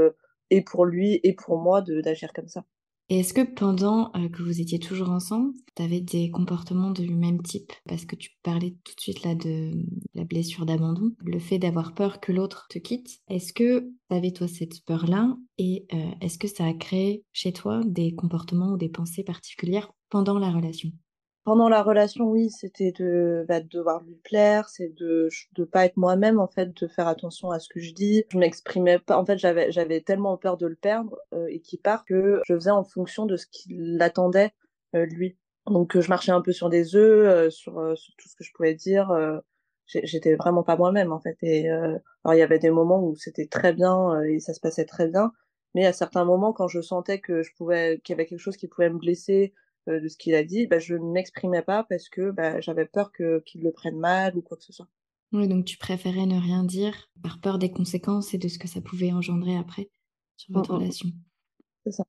et 0.50 0.62
pour 0.62 0.84
lui 0.84 1.19
et 1.25 1.34
pour 1.34 1.58
moi 1.58 1.82
d'agir 1.82 2.32
comme 2.32 2.49
ça. 2.49 2.64
Et 3.08 3.20
est-ce 3.20 3.32
que 3.32 3.43
pendant 3.43 4.11
euh, 4.17 4.29
que 4.29 4.43
vous 4.43 4.61
étiez 4.61 4.81
toujours 4.81 5.11
ensemble, 5.11 5.53
tu 5.76 5.82
avais 5.82 6.00
des 6.00 6.31
comportements 6.31 6.91
du 6.91 7.14
même 7.14 7.41
type? 7.41 7.73
Parce 7.88 8.05
que 8.05 8.17
tu 8.17 8.31
parlais 8.43 8.75
tout 8.82 8.94
de 8.97 9.00
suite 9.00 9.23
là 9.23 9.37
de 9.37 9.73
la 10.14 10.25
blessure 10.25 10.67
d'abandon, 10.67 11.12
le 11.25 11.38
fait 11.38 11.58
d'avoir 11.58 11.94
peur 11.94 12.19
que 12.19 12.32
l'autre 12.32 12.67
te 12.69 12.79
quitte. 12.79 13.20
Est-ce 13.29 13.53
que 13.53 13.81
tu 13.81 14.17
avais 14.17 14.32
toi 14.32 14.49
cette 14.49 14.85
peur-là? 14.85 15.37
Et 15.58 15.87
euh, 15.94 16.11
est-ce 16.20 16.38
que 16.38 16.49
ça 16.49 16.67
a 16.67 16.75
créé 16.75 17.25
chez 17.32 17.53
toi 17.53 17.81
des 17.85 18.12
comportements 18.14 18.73
ou 18.73 18.76
des 18.76 18.88
pensées 18.88 19.23
particulières 19.23 19.93
pendant 20.11 20.38
la 20.41 20.50
relation? 20.50 20.91
Pendant 21.46 21.69
la 21.69 21.82
relation, 21.82 22.26
oui, 22.26 22.50
c'était 22.50 22.93
de, 22.93 23.46
bah, 23.48 23.60
de 23.60 23.69
devoir 23.69 24.02
lui 24.02 24.16
plaire, 24.25 24.69
c'est 24.69 24.93
de 24.94 25.28
de 25.54 25.64
pas 25.64 25.87
être 25.87 25.96
moi-même 25.96 26.40
en 26.40 26.48
fait, 26.48 26.76
de 26.76 26.88
faire 26.88 27.06
attention 27.08 27.50
à 27.52 27.60
ce 27.60 27.69
que 27.69 27.81
je 27.81 27.94
dis. 27.94 28.25
Je 28.31 28.38
m'exprimais 28.38 28.98
pas. 28.98 29.16
En 29.16 29.25
fait, 29.25 29.38
j'avais 29.38 29.70
j'avais 29.72 30.00
tellement 30.00 30.37
peur 30.37 30.56
de 30.58 30.66
le 30.66 30.75
perdre 30.75 31.16
euh, 31.32 31.46
et 31.48 31.60
qu'il 31.60 31.81
part 31.81 32.04
que 32.04 32.40
je 32.44 32.54
faisais 32.54 32.70
en 32.70 32.84
fonction 32.84 33.26
de 33.26 33.37
ce 33.37 33.46
qu'il 33.46 33.96
attendait 34.02 34.50
euh, 34.96 35.06
lui. 35.06 35.38
Donc 35.66 35.96
euh, 35.96 36.00
je 36.00 36.08
marchais 36.08 36.32
un 36.32 36.43
peu 36.43 36.52
sur 36.52 36.69
des 36.69 36.96
œufs, 36.96 37.26
euh, 37.28 37.50
sur 37.50 37.78
euh, 37.78 37.94
sur 37.96 38.14
tout 38.16 38.28
ce 38.28 38.37
que 38.37 38.44
je 38.44 38.52
pouvais 38.52 38.75
dire. 38.75 39.12
J'étais 39.87 40.34
vraiment 40.34 40.64
pas 40.64 40.76
moi-même 40.76 41.12
en 41.12 41.20
fait. 41.20 41.37
Et 41.43 41.69
alors 41.70 42.34
il 42.34 42.38
y 42.38 42.43
avait 42.43 42.58
des 42.58 42.70
moments 42.70 43.00
où 43.04 43.14
c'était 43.14 43.46
très 43.46 43.72
bien 43.72 44.20
et 44.22 44.40
ça 44.40 44.52
se 44.52 44.58
passait 44.58 44.84
très 44.84 45.06
bien, 45.06 45.31
mais 45.76 45.87
à 45.87 45.93
certains 45.93 46.25
moments 46.25 46.52
quand 46.52 46.66
je 46.66 46.81
sentais 46.81 47.20
que 47.20 47.43
je 47.43 47.52
pouvais 47.56 48.00
qu'il 48.02 48.14
y 48.14 48.16
avait 48.16 48.26
quelque 48.26 48.40
chose 48.40 48.56
qui 48.56 48.66
pouvait 48.66 48.90
me 48.90 48.98
blesser 48.98 49.54
de 49.87 50.09
ce 50.09 50.17
qu'il 50.17 50.35
a 50.35 50.44
dit, 50.44 50.67
bah, 50.67 50.79
je 50.79 50.94
ne 50.94 51.12
m'exprimais 51.12 51.62
pas 51.62 51.85
parce 51.88 52.09
que 52.09 52.31
bah, 52.31 52.61
j'avais 52.61 52.87
peur 52.87 53.12
que 53.12 53.41
qu'il 53.47 53.62
le 53.62 53.73
prenne 53.73 53.99
mal 53.99 54.37
ou 54.37 54.43
quoi 54.43 54.56
que 54.56 54.65
ce 54.65 54.73
soit. 54.73 54.88
Oui, 55.33 55.49
donc 55.49 55.65
tu 55.65 55.77
préférais 55.77 56.27
ne 56.27 56.41
rien 56.41 56.65
dire 56.65 57.11
par 57.23 57.41
peur 57.41 57.59
des 57.59 57.71
conséquences 57.71 58.33
et 58.35 58.38
de 58.38 58.49
ce 58.49 58.59
que 58.59 58.69
ça 58.69 58.81
pouvait 58.81 59.12
engendrer 59.12 59.56
après 59.56 59.91
sur 60.37 60.55
votre 60.55 60.73
mmh, 60.73 60.77
relation. 60.77 61.09
C'est 61.85 61.93
ça. 61.93 62.05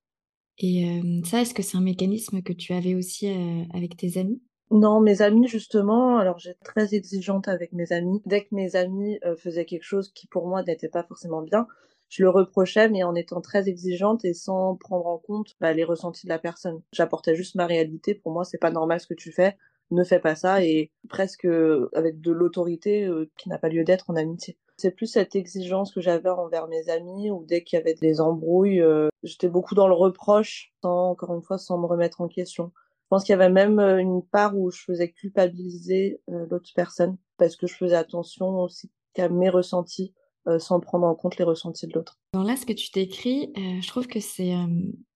Et 0.59 0.89
euh, 0.89 1.21
ça, 1.24 1.41
est-ce 1.41 1.53
que 1.53 1.63
c'est 1.63 1.77
un 1.77 1.81
mécanisme 1.81 2.41
que 2.41 2.53
tu 2.53 2.74
avais 2.74 2.95
aussi 2.95 3.27
euh, 3.29 3.63
avec 3.74 3.97
tes 3.97 4.18
amis? 4.18 4.41
Non, 4.69 5.00
mes 5.00 5.21
amis 5.21 5.47
justement. 5.47 6.18
Alors 6.18 6.39
j'étais 6.39 6.63
très 6.63 6.94
exigeante 6.94 7.47
avec 7.47 7.73
mes 7.73 7.91
amis. 7.91 8.21
Dès 8.25 8.44
que 8.44 8.53
mes 8.53 8.75
amis 8.75 9.18
euh, 9.23 9.35
faisaient 9.35 9.65
quelque 9.65 9.83
chose 9.83 10.12
qui 10.13 10.27
pour 10.27 10.47
moi 10.47 10.63
n'était 10.63 10.89
pas 10.89 11.03
forcément 11.03 11.41
bien, 11.41 11.68
je 12.09 12.24
le 12.24 12.30
reprochais, 12.30 12.89
mais 12.89 13.04
en 13.04 13.15
étant 13.15 13.42
très 13.42 13.68
exigeante 13.68 14.24
et 14.25 14.33
sans 14.33 14.75
prendre 14.75 15.07
en 15.07 15.18
compte 15.18 15.56
bah, 15.59 15.74
les 15.74 15.83
ressentis 15.83 16.25
de 16.25 16.30
la 16.30 16.39
personne. 16.39 16.81
J'apportais 16.94 17.36
juste 17.36 17.56
ma 17.56 17.65
réalité. 17.65 18.15
Pour 18.15 18.31
moi, 18.31 18.44
c'est 18.44 18.57
pas 18.57 18.71
normal 18.71 19.00
ce 19.00 19.07
que 19.07 19.13
tu 19.13 19.31
fais. 19.31 19.57
Ne 19.92 20.04
fais 20.04 20.19
pas 20.19 20.36
ça 20.36 20.63
et 20.63 20.92
presque 21.07 21.45
euh, 21.45 21.89
avec 21.94 22.19
de 22.19 22.31
l'autorité 22.31 23.06
euh, 23.06 23.30
qui 23.38 23.48
n'a 23.48 23.57
pas 23.57 23.69
lieu 23.69 23.83
d'être 23.83 24.09
en 24.09 24.15
amitié. 24.15 24.57
C'est 24.77 24.92
plus 24.92 25.07
cette 25.07 25.36
exigence 25.36 25.94
que 25.94 26.01
j'avais 26.01 26.30
envers 26.30 26.68
mes 26.68 26.89
amis 26.89 27.31
ou 27.31 27.45
dès 27.45 27.63
qu'il 27.63 27.77
y 27.77 27.81
avait 27.81 27.95
des 27.95 28.19
embrouilles, 28.19 28.81
euh, 28.81 29.07
j'étais 29.24 29.48
beaucoup 29.48 29.75
dans 29.75 29.88
le 29.88 29.94
reproche, 29.94 30.74
sans 30.83 31.12
encore 31.12 31.33
une 31.33 31.42
fois 31.42 31.57
sans 31.57 31.80
me 31.80 31.86
remettre 31.86 32.21
en 32.21 32.27
question. 32.27 32.71
Je 32.75 33.07
pense 33.09 33.24
qu'il 33.24 33.31
y 33.31 33.36
avait 33.36 33.50
même 33.50 33.80
une 33.80 34.21
part 34.21 34.57
où 34.57 34.69
je 34.69 34.81
faisais 34.81 35.09
culpabiliser 35.09 36.19
l'autre 36.27 36.69
personne 36.75 37.18
parce 37.38 37.56
que 37.56 37.65
je 37.65 37.74
faisais 37.74 37.95
attention 37.95 38.59
aussi 38.59 38.92
qu'à 39.13 39.30
mes 39.30 39.50
ressentis 39.50 40.13
sans 40.59 40.79
prendre 40.79 41.05
en 41.05 41.15
compte 41.15 41.38
les 41.38 41.44
ressentis 41.44 41.88
de 41.88 41.94
l'autre. 41.94 42.19
Dans 42.33 42.44
là, 42.44 42.55
ce 42.55 42.65
que 42.65 42.73
tu 42.73 42.91
t'écris, 42.91 43.51
euh, 43.57 43.81
je 43.81 43.88
trouve 43.88 44.07
que 44.07 44.19
c'est 44.19 44.53
euh, 44.53 44.67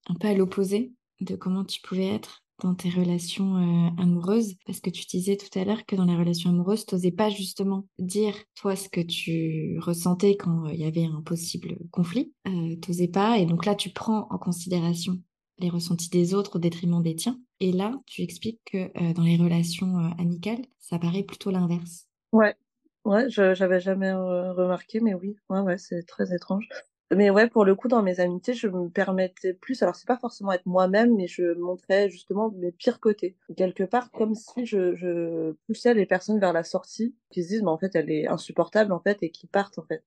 un 0.08 0.16
peu 0.20 0.28
à 0.28 0.34
l'opposé 0.34 0.94
de 1.22 1.36
comment 1.36 1.64
tu 1.64 1.82
pouvais 1.82 2.08
être 2.08 2.44
dans 2.62 2.76
tes 2.76 2.90
relations 2.90 3.58
euh, 3.58 3.90
amoureuses, 3.98 4.56
parce 4.66 4.80
que 4.80 4.90
tu 4.90 5.06
disais 5.06 5.36
tout 5.36 5.60
à 5.60 5.66
l'heure 5.66 5.86
que 5.86 5.96
dans 5.96 6.06
les 6.06 6.16
relations 6.16 6.52
amoureuses, 6.52 6.86
tu 6.86 6.96
n'osais 6.96 7.12
pas 7.12 7.30
justement 7.30 7.88
dire 7.98 8.36
toi 8.56 8.76
ce 8.76 8.88
que 8.88 9.02
tu 9.02 9.80
ressentais 9.80 10.36
quand 10.36 10.68
il 10.68 10.80
y 10.80 10.86
avait 10.86 11.06
un 11.06 11.22
possible 11.22 11.78
conflit, 11.92 12.34
euh, 12.48 12.76
n'osais 12.88 13.08
pas, 13.08 13.40
et 13.40 13.46
donc 13.46 13.66
là 13.66 13.74
tu 13.74 13.90
prends 13.90 14.28
en 14.30 14.38
considération 14.38 15.20
les 15.58 15.70
ressentis 15.70 16.10
des 16.10 16.34
autres 16.34 16.58
au 16.58 16.60
détriment 16.60 17.02
des 17.02 17.16
tiens. 17.16 17.40
Et 17.60 17.72
là, 17.72 17.94
tu 18.08 18.24
expliques 18.24 18.62
que 18.66 19.14
dans 19.14 19.22
les 19.22 19.38
relations 19.38 19.96
amicales, 20.18 20.66
ça 20.80 20.98
paraît 20.98 21.22
plutôt 21.22 21.52
l'inverse. 21.52 22.08
Ouais, 22.32 22.56
Ouais, 23.06 23.30
je 23.30 23.54
j'avais 23.54 23.80
jamais 23.80 24.12
remarqué, 24.14 25.00
mais 25.00 25.14
oui, 25.14 25.36
ouais, 25.50 25.60
ouais, 25.62 25.78
c'est 25.78 26.04
très 26.04 26.34
étrange. 26.36 26.68
Mais 27.14 27.30
ouais, 27.30 27.50
pour 27.50 27.66
le 27.66 27.76
coup, 27.76 27.90
dans 27.90 28.02
mes 28.02 28.22
amitiés, 28.22 28.54
je 28.54 28.68
me 28.68 28.90
permettais 28.90 29.54
plus, 29.54 29.84
alors 29.84 29.96
c'est 29.96 30.08
pas 30.08 30.18
forcément 30.18 30.54
être 30.54 30.66
moi-même, 30.66 31.16
mais 31.16 31.28
je 31.28 31.54
montrais 31.60 32.10
justement 32.10 32.52
mes 32.52 32.72
pires 32.72 33.02
côtés. 33.02 33.36
Quelque 33.58 33.84
part, 33.84 34.12
comme 34.12 34.34
si 34.34 34.66
je, 34.66 34.96
je 34.96 35.52
poussais 35.68 35.94
les 35.94 36.06
personnes 36.06 36.40
vers 36.40 36.54
la 36.54 36.64
sortie, 36.64 37.14
qui 37.30 37.44
se 37.44 37.50
disent, 37.50 37.64
mais 37.64 37.70
en 37.70 37.78
fait, 37.78 37.96
elle 37.96 38.10
est 38.10 38.28
insupportable, 38.28 38.94
en 38.94 39.02
fait, 39.02 39.18
et 39.24 39.30
qui 39.30 39.46
partent, 39.46 39.78
en 39.78 39.84
fait. 39.84 40.06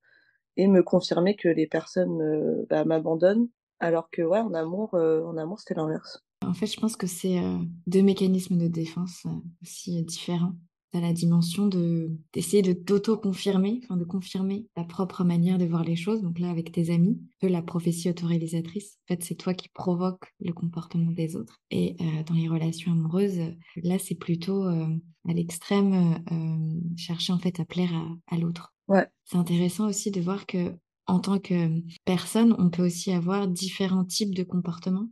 Et 0.57 0.67
me 0.67 0.83
confirmer 0.83 1.37
que 1.37 1.49
les 1.49 1.67
personnes 1.67 2.23
euh, 2.23 2.65
bah, 2.71 2.87
m'abandonnent, 2.87 3.49
alors 3.81 4.09
que, 4.09 4.23
ouais, 4.23 4.41
en 4.41 4.55
amour, 4.55 4.95
euh, 4.95 5.23
en 5.25 5.37
amour, 5.37 5.61
c'était 5.61 5.75
l'inverse. 5.75 6.25
En 6.43 6.55
fait, 6.55 6.67
je 6.67 6.81
pense 6.81 6.97
que 6.97 7.07
c'est 7.07 7.39
euh, 7.39 7.59
deux 7.87 8.03
mécanismes 8.03 8.57
de 8.57 8.69
défense 8.69 9.27
aussi 9.61 10.03
différents 10.05 10.55
la 11.01 11.13
dimension 11.13 11.67
de 11.67 12.11
d'essayer 12.33 12.63
de 12.63 12.73
t'auto-confirmer, 12.73 13.81
enfin 13.85 13.97
de 13.97 14.05
confirmer 14.05 14.67
ta 14.75 14.85
propre 14.85 15.25
manière 15.25 15.59
de 15.59 15.65
voir 15.65 15.85
les 15.85 15.97
choses. 15.97 16.23
Donc 16.23 16.39
là, 16.39 16.51
avec 16.51 16.73
tes 16.73 16.91
amis, 16.91 17.21
que 17.41 17.47
la 17.47 17.63
prophétie 17.63 18.11
autoréalisatrice, 18.11 18.99
en 19.05 19.15
fait, 19.15 19.25
c'est 19.25 19.35
toi 19.35 19.55
qui 19.55 19.69
provoque 19.69 20.33
le 20.41 20.53
comportement 20.53 21.11
des 21.11 21.37
autres. 21.37 21.61
Et 21.71 21.97
euh, 22.01 22.23
dans 22.25 22.35
les 22.35 22.49
relations 22.49 22.93
amoureuses, 22.93 23.41
là, 23.77 23.99
c'est 23.99 24.15
plutôt 24.15 24.65
euh, 24.65 24.87
à 25.29 25.33
l'extrême 25.33 26.23
euh, 26.31 26.97
chercher 26.97 27.33
en 27.33 27.39
fait 27.39 27.61
à 27.61 27.65
plaire 27.65 27.93
à, 27.95 28.35
à 28.35 28.39
l'autre. 28.39 28.75
Ouais. 28.89 29.07
C'est 29.25 29.39
intéressant 29.39 29.89
aussi 29.89 30.11
de 30.11 30.21
voir 30.21 30.47
que 30.47 30.73
en 31.07 31.21
tant 31.21 31.39
que 31.39 31.83
personne, 32.05 32.55
on 32.59 32.71
peut 32.71 32.85
aussi 32.85 33.13
avoir 33.13 33.47
différents 33.47 34.05
types 34.05 34.35
de 34.35 34.43
comportements 34.43 35.09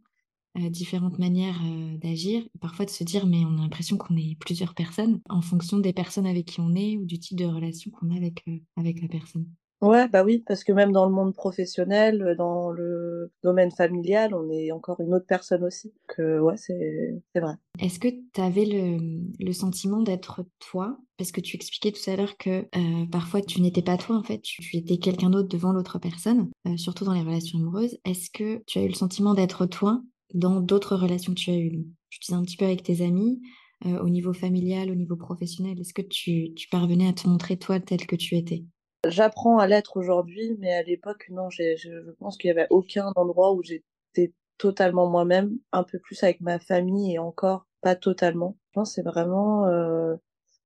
euh, 0.59 0.69
différentes 0.69 1.19
manières 1.19 1.61
euh, 1.65 1.97
d'agir, 1.99 2.43
parfois 2.61 2.85
de 2.85 2.91
se 2.91 3.05
dire 3.05 3.27
mais 3.27 3.45
on 3.45 3.59
a 3.59 3.63
l'impression 3.63 3.97
qu'on 3.97 4.17
est 4.17 4.37
plusieurs 4.39 4.75
personnes 4.75 5.21
en 5.29 5.41
fonction 5.41 5.79
des 5.79 5.93
personnes 5.93 6.27
avec 6.27 6.47
qui 6.47 6.61
on 6.61 6.75
est 6.75 6.97
ou 6.97 7.05
du 7.05 7.19
type 7.19 7.39
de 7.39 7.47
relation 7.47 7.91
qu'on 7.91 8.11
a 8.11 8.17
avec, 8.17 8.43
euh, 8.49 8.59
avec 8.77 9.01
la 9.01 9.09
personne. 9.09 9.47
Ouais, 9.83 10.09
bah 10.09 10.23
oui, 10.23 10.45
parce 10.47 10.63
que 10.63 10.73
même 10.73 10.93
dans 10.93 11.07
le 11.07 11.13
monde 11.13 11.35
professionnel, 11.35 12.37
dans 12.39 12.71
le 12.71 13.33
domaine 13.43 13.73
familial, 13.73 14.33
on 14.33 14.49
est 14.49 14.71
encore 14.71 15.01
une 15.01 15.13
autre 15.13 15.27
personne 15.27 15.65
aussi. 15.65 15.93
Que 16.07 16.39
ouais, 16.39 16.57
c'est 16.57 17.21
c'est 17.35 17.41
vrai. 17.41 17.55
Est-ce 17.81 17.99
que 17.99 18.07
tu 18.07 18.41
avais 18.41 18.65
le, 18.65 18.99
le 19.41 19.53
sentiment 19.53 20.01
d'être 20.01 20.47
toi? 20.61 20.99
Parce 21.17 21.33
que 21.33 21.41
tu 21.41 21.57
expliquais 21.57 21.91
tout 21.91 22.09
à 22.09 22.15
l'heure 22.15 22.37
que 22.37 22.69
euh, 22.77 23.07
parfois 23.11 23.41
tu 23.41 23.61
n'étais 23.61 23.83
pas 23.83 23.97
toi 23.97 24.17
en 24.17 24.23
fait, 24.23 24.41
tu, 24.41 24.63
tu 24.63 24.77
étais 24.77 24.99
quelqu'un 24.99 25.31
d'autre 25.31 25.49
devant 25.49 25.73
l'autre 25.73 25.99
personne, 25.99 26.49
euh, 26.69 26.77
surtout 26.77 27.05
dans 27.05 27.15
les 27.15 27.23
relations 27.23 27.59
amoureuses. 27.59 27.99
Est-ce 28.05 28.31
que 28.31 28.63
tu 28.67 28.79
as 28.79 28.85
eu 28.85 28.89
le 28.89 28.95
sentiment 28.95 29.35
d'être 29.35 29.67
toi 29.67 30.01
dans 30.35 30.61
d'autres 30.61 30.97
relations 30.97 31.35
que 31.35 31.41
tu 31.41 31.51
as 31.51 31.59
eues. 31.59 31.87
Je 32.11 32.19
disais 32.21 32.35
un 32.35 32.43
petit 32.43 32.57
peu 32.57 32.65
avec 32.65 32.83
tes 32.83 33.05
amis, 33.05 33.41
euh, 33.87 33.99
au 34.01 34.09
niveau 34.09 34.33
familial, 34.33 34.91
au 34.91 34.95
niveau 34.95 35.17
professionnel. 35.17 35.81
Est-ce 35.81 35.95
que 35.95 36.03
tu, 36.03 36.55
tu 36.55 36.69
parvenais 36.69 37.09
à 37.09 37.13
te 37.13 37.29
montrer 37.29 37.57
toi 37.57 37.81
tel 37.81 38.07
que 38.07 38.17
tu 38.17 38.37
étais? 38.37 38.65
J'apprends 39.09 39.59
à 39.59 39.67
l'être 39.67 39.97
aujourd'hui, 39.97 40.57
mais 40.61 40.73
à 40.73 40.83
l'époque, 40.83 41.27
non, 41.31 41.51
je, 41.51 41.77
je 41.77 42.11
pense 42.19 42.37
qu'il 42.37 42.53
n'y 42.53 42.59
avait 42.59 42.69
aucun 42.71 43.11
endroit 43.17 43.53
où 43.53 43.63
j'étais 43.63 44.33
totalement 44.59 45.11
moi-même, 45.11 45.59
un 45.73 45.83
peu 45.83 45.99
plus 45.99 46.23
avec 46.23 46.41
ma 46.41 46.61
famille 46.61 47.15
et 47.15 47.19
encore 47.19 47.67
pas 47.81 47.97
totalement. 47.97 48.57
Je 48.69 48.73
pense 48.75 48.91
que 48.91 48.95
c'est 48.95 49.03
vraiment 49.03 49.67
euh, 49.67 50.15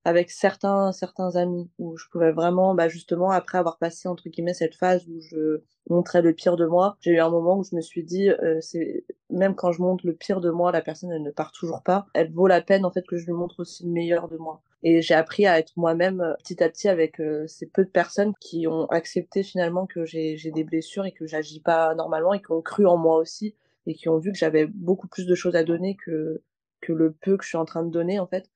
avec 0.07 0.31
certains 0.31 0.93
certains 0.93 1.35
amis 1.35 1.69
où 1.79 1.97
je 1.97 2.07
pouvais 2.13 2.31
vraiment 2.31 2.75
bah 2.75 2.89
justement 2.89 3.33
après 3.33 3.59
avoir 3.59 3.77
passé 3.77 4.09
entre 4.09 4.29
guillemets 4.29 4.55
cette 4.55 4.77
phase 4.77 5.05
où 5.09 5.21
je 5.21 5.63
montrais 5.91 6.23
le 6.23 6.33
pire 6.33 6.57
de 6.57 6.65
moi 6.65 6.97
j'ai 7.01 7.11
eu 7.11 7.19
un 7.19 7.29
moment 7.29 7.59
où 7.59 7.65
je 7.65 7.75
me 7.75 7.81
suis 7.81 8.05
dit 8.05 8.31
euh, 8.31 8.61
c'est 8.61 9.05
même 9.31 9.57
quand 9.57 9.73
je 9.73 9.83
montre 9.83 10.07
le 10.07 10.15
pire 10.15 10.41
de 10.41 10.51
moi 10.51 10.71
la 10.71 10.81
personne 10.81 11.11
elle 11.11 11.23
ne 11.23 11.31
part 11.31 11.51
toujours 11.51 11.83
pas. 11.83 12.07
Elle 12.15 12.33
vaut 12.33 12.47
la 12.47 12.61
peine 12.61 12.85
en 12.85 12.91
fait 12.91 13.07
que 13.07 13.17
je 13.17 13.27
lui 13.27 13.33
montre 13.33 13.61
aussi 13.61 13.85
le 13.85 13.91
meilleur 13.91 14.29
de 14.29 14.37
moi. 14.37 14.63
Et 14.85 15.03
j'ai 15.03 15.15
appris 15.15 15.47
à 15.47 15.59
être 15.59 15.73
moi-même 15.77 16.21
euh, 16.21 16.35
petit 16.39 16.63
à 16.63 16.69
petit 16.69 16.89
avec 16.89 17.21
euh, 17.21 17.47
ces 17.49 17.67
peu 17.67 17.85
de 17.85 17.91
personnes 17.91 18.33
qui 18.41 18.69
ont 18.69 18.87
accepté 18.87 19.43
finalement 19.43 19.87
que 19.87 20.05
j'ai 20.05 20.37
j'ai 20.37 20.53
des 20.53 20.65
blessures 20.65 21.07
et 21.07 21.13
que 21.13 21.27
j'agis 21.27 21.61
pas 21.61 21.95
normalement 21.97 22.33
et 22.35 22.41
qui 22.41 22.53
ont 22.53 22.63
cru 22.63 22.87
en 22.87 22.97
moi 22.97 23.17
aussi 23.17 23.57
et 23.87 23.95
qui 23.95 24.09
ont 24.09 24.19
vu 24.19 24.33
que 24.33 24.39
j'avais 24.39 24.67
beaucoup 24.67 25.09
plus 25.09 25.27
de 25.27 25.35
choses 25.35 25.57
à 25.57 25.65
donner 25.65 25.97
que 25.97 26.43
que 26.81 26.93
le 26.93 27.13
peu 27.13 27.37
que 27.37 27.43
je 27.43 27.49
suis 27.49 27.59
en 27.59 27.65
train 27.65 27.83
de 27.83 27.91
donner 27.91 28.21
en 28.21 28.27
fait 28.27 28.49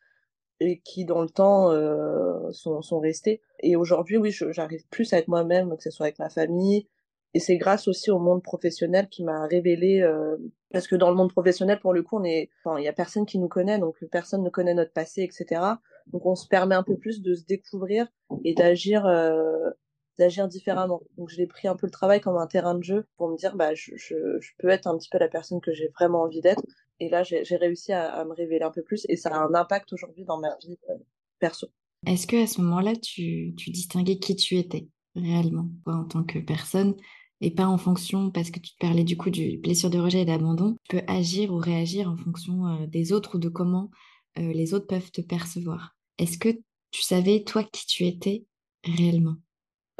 et 0.60 0.80
qui 0.80 1.04
dans 1.04 1.22
le 1.22 1.28
temps 1.28 1.72
euh, 1.72 2.50
sont, 2.52 2.82
sont 2.82 3.00
restés. 3.00 3.40
Et 3.60 3.76
aujourd'hui, 3.76 4.18
oui, 4.18 4.30
j'arrive 4.30 4.86
plus 4.90 5.12
à 5.12 5.18
être 5.18 5.28
moi-même, 5.28 5.76
que 5.76 5.82
ce 5.82 5.90
soit 5.90 6.06
avec 6.06 6.18
ma 6.18 6.28
famille. 6.28 6.86
Et 7.32 7.38
c'est 7.38 7.56
grâce 7.56 7.86
aussi 7.88 8.10
au 8.10 8.18
monde 8.18 8.42
professionnel 8.42 9.08
qui 9.08 9.22
m'a 9.22 9.46
révélé, 9.46 10.02
euh, 10.02 10.36
parce 10.72 10.88
que 10.88 10.96
dans 10.96 11.10
le 11.10 11.16
monde 11.16 11.32
professionnel, 11.32 11.78
pour 11.78 11.92
le 11.92 12.02
coup, 12.02 12.18
on 12.18 12.24
est, 12.24 12.50
enfin, 12.64 12.78
il 12.78 12.84
y 12.84 12.88
a 12.88 12.92
personne 12.92 13.24
qui 13.24 13.38
nous 13.38 13.48
connaît, 13.48 13.78
donc 13.78 14.04
personne 14.10 14.42
ne 14.42 14.50
connaît 14.50 14.74
notre 14.74 14.92
passé, 14.92 15.22
etc. 15.22 15.62
Donc 16.08 16.26
on 16.26 16.34
se 16.34 16.48
permet 16.48 16.74
un 16.74 16.82
peu 16.82 16.96
plus 16.96 17.22
de 17.22 17.34
se 17.34 17.44
découvrir 17.44 18.08
et 18.44 18.54
d'agir, 18.54 19.06
euh, 19.06 19.70
d'agir 20.20 20.46
différemment. 20.46 21.02
Donc 21.16 21.30
je 21.30 21.36
l'ai 21.36 21.46
pris 21.46 21.66
un 21.66 21.74
peu 21.74 21.86
le 21.86 21.90
travail 21.90 22.20
comme 22.20 22.36
un 22.36 22.46
terrain 22.46 22.74
de 22.74 22.84
jeu 22.84 23.06
pour 23.16 23.28
me 23.28 23.36
dire, 23.36 23.56
bah, 23.56 23.74
je, 23.74 23.96
je, 23.96 24.14
peux 24.58 24.68
être 24.68 24.86
un 24.86 24.96
petit 24.96 25.08
peu 25.08 25.18
la 25.18 25.28
personne 25.28 25.60
que 25.60 25.72
j'ai 25.72 25.88
vraiment 25.88 26.22
envie 26.22 26.40
d'être 26.40 26.62
et 27.00 27.08
là, 27.08 27.22
j'ai 27.22 27.56
réussi 27.56 27.92
à, 27.92 28.12
à, 28.12 28.24
me 28.24 28.32
révéler 28.32 28.62
un 28.62 28.70
peu 28.70 28.82
plus 28.82 29.06
et 29.08 29.16
ça 29.16 29.30
a 29.30 29.38
un 29.38 29.54
impact 29.54 29.92
aujourd'hui 29.92 30.24
dans 30.24 30.38
ma 30.38 30.54
vie 30.62 30.78
euh, 30.90 30.94
perso. 31.38 31.68
Est-ce 32.06 32.26
que 32.26 32.42
à 32.42 32.46
ce 32.46 32.60
moment-là, 32.60 32.94
tu, 32.94 33.54
tu 33.56 33.70
distinguais 33.70 34.18
qui 34.18 34.36
tu 34.36 34.56
étais 34.56 34.88
réellement 35.16 35.68
en 35.86 36.04
tant 36.04 36.24
que 36.24 36.38
personne 36.38 36.94
et 37.40 37.50
pas 37.50 37.66
en 37.66 37.78
fonction, 37.78 38.30
parce 38.30 38.50
que 38.50 38.60
tu 38.60 38.72
te 38.72 38.78
parlais 38.78 39.04
du 39.04 39.16
coup 39.16 39.30
du 39.30 39.56
blessure 39.56 39.88
de 39.88 39.98
rejet 39.98 40.20
et 40.20 40.24
d'abandon, 40.26 40.76
tu 40.88 40.96
peux 40.96 41.02
agir 41.06 41.50
ou 41.52 41.56
réagir 41.56 42.10
en 42.10 42.16
fonction 42.16 42.66
euh, 42.66 42.86
des 42.86 43.12
autres 43.12 43.36
ou 43.36 43.38
de 43.38 43.48
comment 43.48 43.90
euh, 44.38 44.52
les 44.52 44.74
autres 44.74 44.86
peuvent 44.86 45.10
te 45.10 45.22
percevoir. 45.22 45.96
Est-ce 46.18 46.36
que 46.36 46.50
tu 46.90 47.02
savais, 47.02 47.42
toi, 47.44 47.64
qui 47.64 47.86
tu 47.86 48.06
étais 48.06 48.44
réellement? 48.84 49.36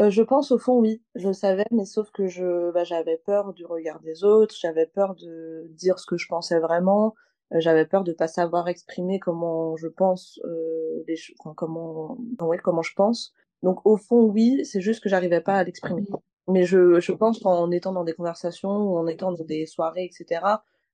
Euh, 0.00 0.10
je 0.10 0.22
pense 0.22 0.50
au 0.50 0.58
fond 0.58 0.78
oui, 0.78 1.02
je 1.14 1.32
savais, 1.32 1.66
mais 1.70 1.84
sauf 1.84 2.10
que 2.10 2.26
je, 2.26 2.70
bah, 2.72 2.84
j'avais 2.84 3.18
peur 3.18 3.52
du 3.52 3.66
regard 3.66 4.00
des 4.00 4.24
autres, 4.24 4.54
j'avais 4.58 4.86
peur 4.86 5.14
de 5.14 5.66
dire 5.70 5.98
ce 5.98 6.06
que 6.06 6.16
je 6.16 6.26
pensais 6.26 6.58
vraiment, 6.58 7.14
euh, 7.52 7.60
j'avais 7.60 7.84
peur 7.84 8.04
de 8.04 8.12
pas 8.12 8.28
savoir 8.28 8.68
exprimer 8.68 9.18
comment 9.18 9.76
je 9.76 9.88
pense, 9.88 10.40
euh, 10.44 11.04
les 11.06 11.16
enfin, 11.40 11.54
comment, 11.54 12.16
ouais, 12.40 12.58
comment 12.58 12.82
je 12.82 12.94
pense. 12.94 13.34
Donc 13.62 13.84
au 13.84 13.96
fond 13.96 14.22
oui, 14.22 14.64
c'est 14.64 14.80
juste 14.80 15.02
que 15.02 15.08
j'arrivais 15.08 15.40
pas 15.40 15.56
à 15.56 15.64
l'exprimer. 15.64 16.06
Mais 16.48 16.64
je, 16.64 16.98
je 16.98 17.12
pense 17.12 17.38
qu'en 17.38 17.70
étant 17.70 17.92
dans 17.92 18.04
des 18.04 18.14
conversations 18.14 18.70
ou 18.70 18.96
en 18.96 19.06
étant 19.06 19.32
dans 19.32 19.44
des 19.44 19.66
soirées, 19.66 20.04
etc., 20.04 20.40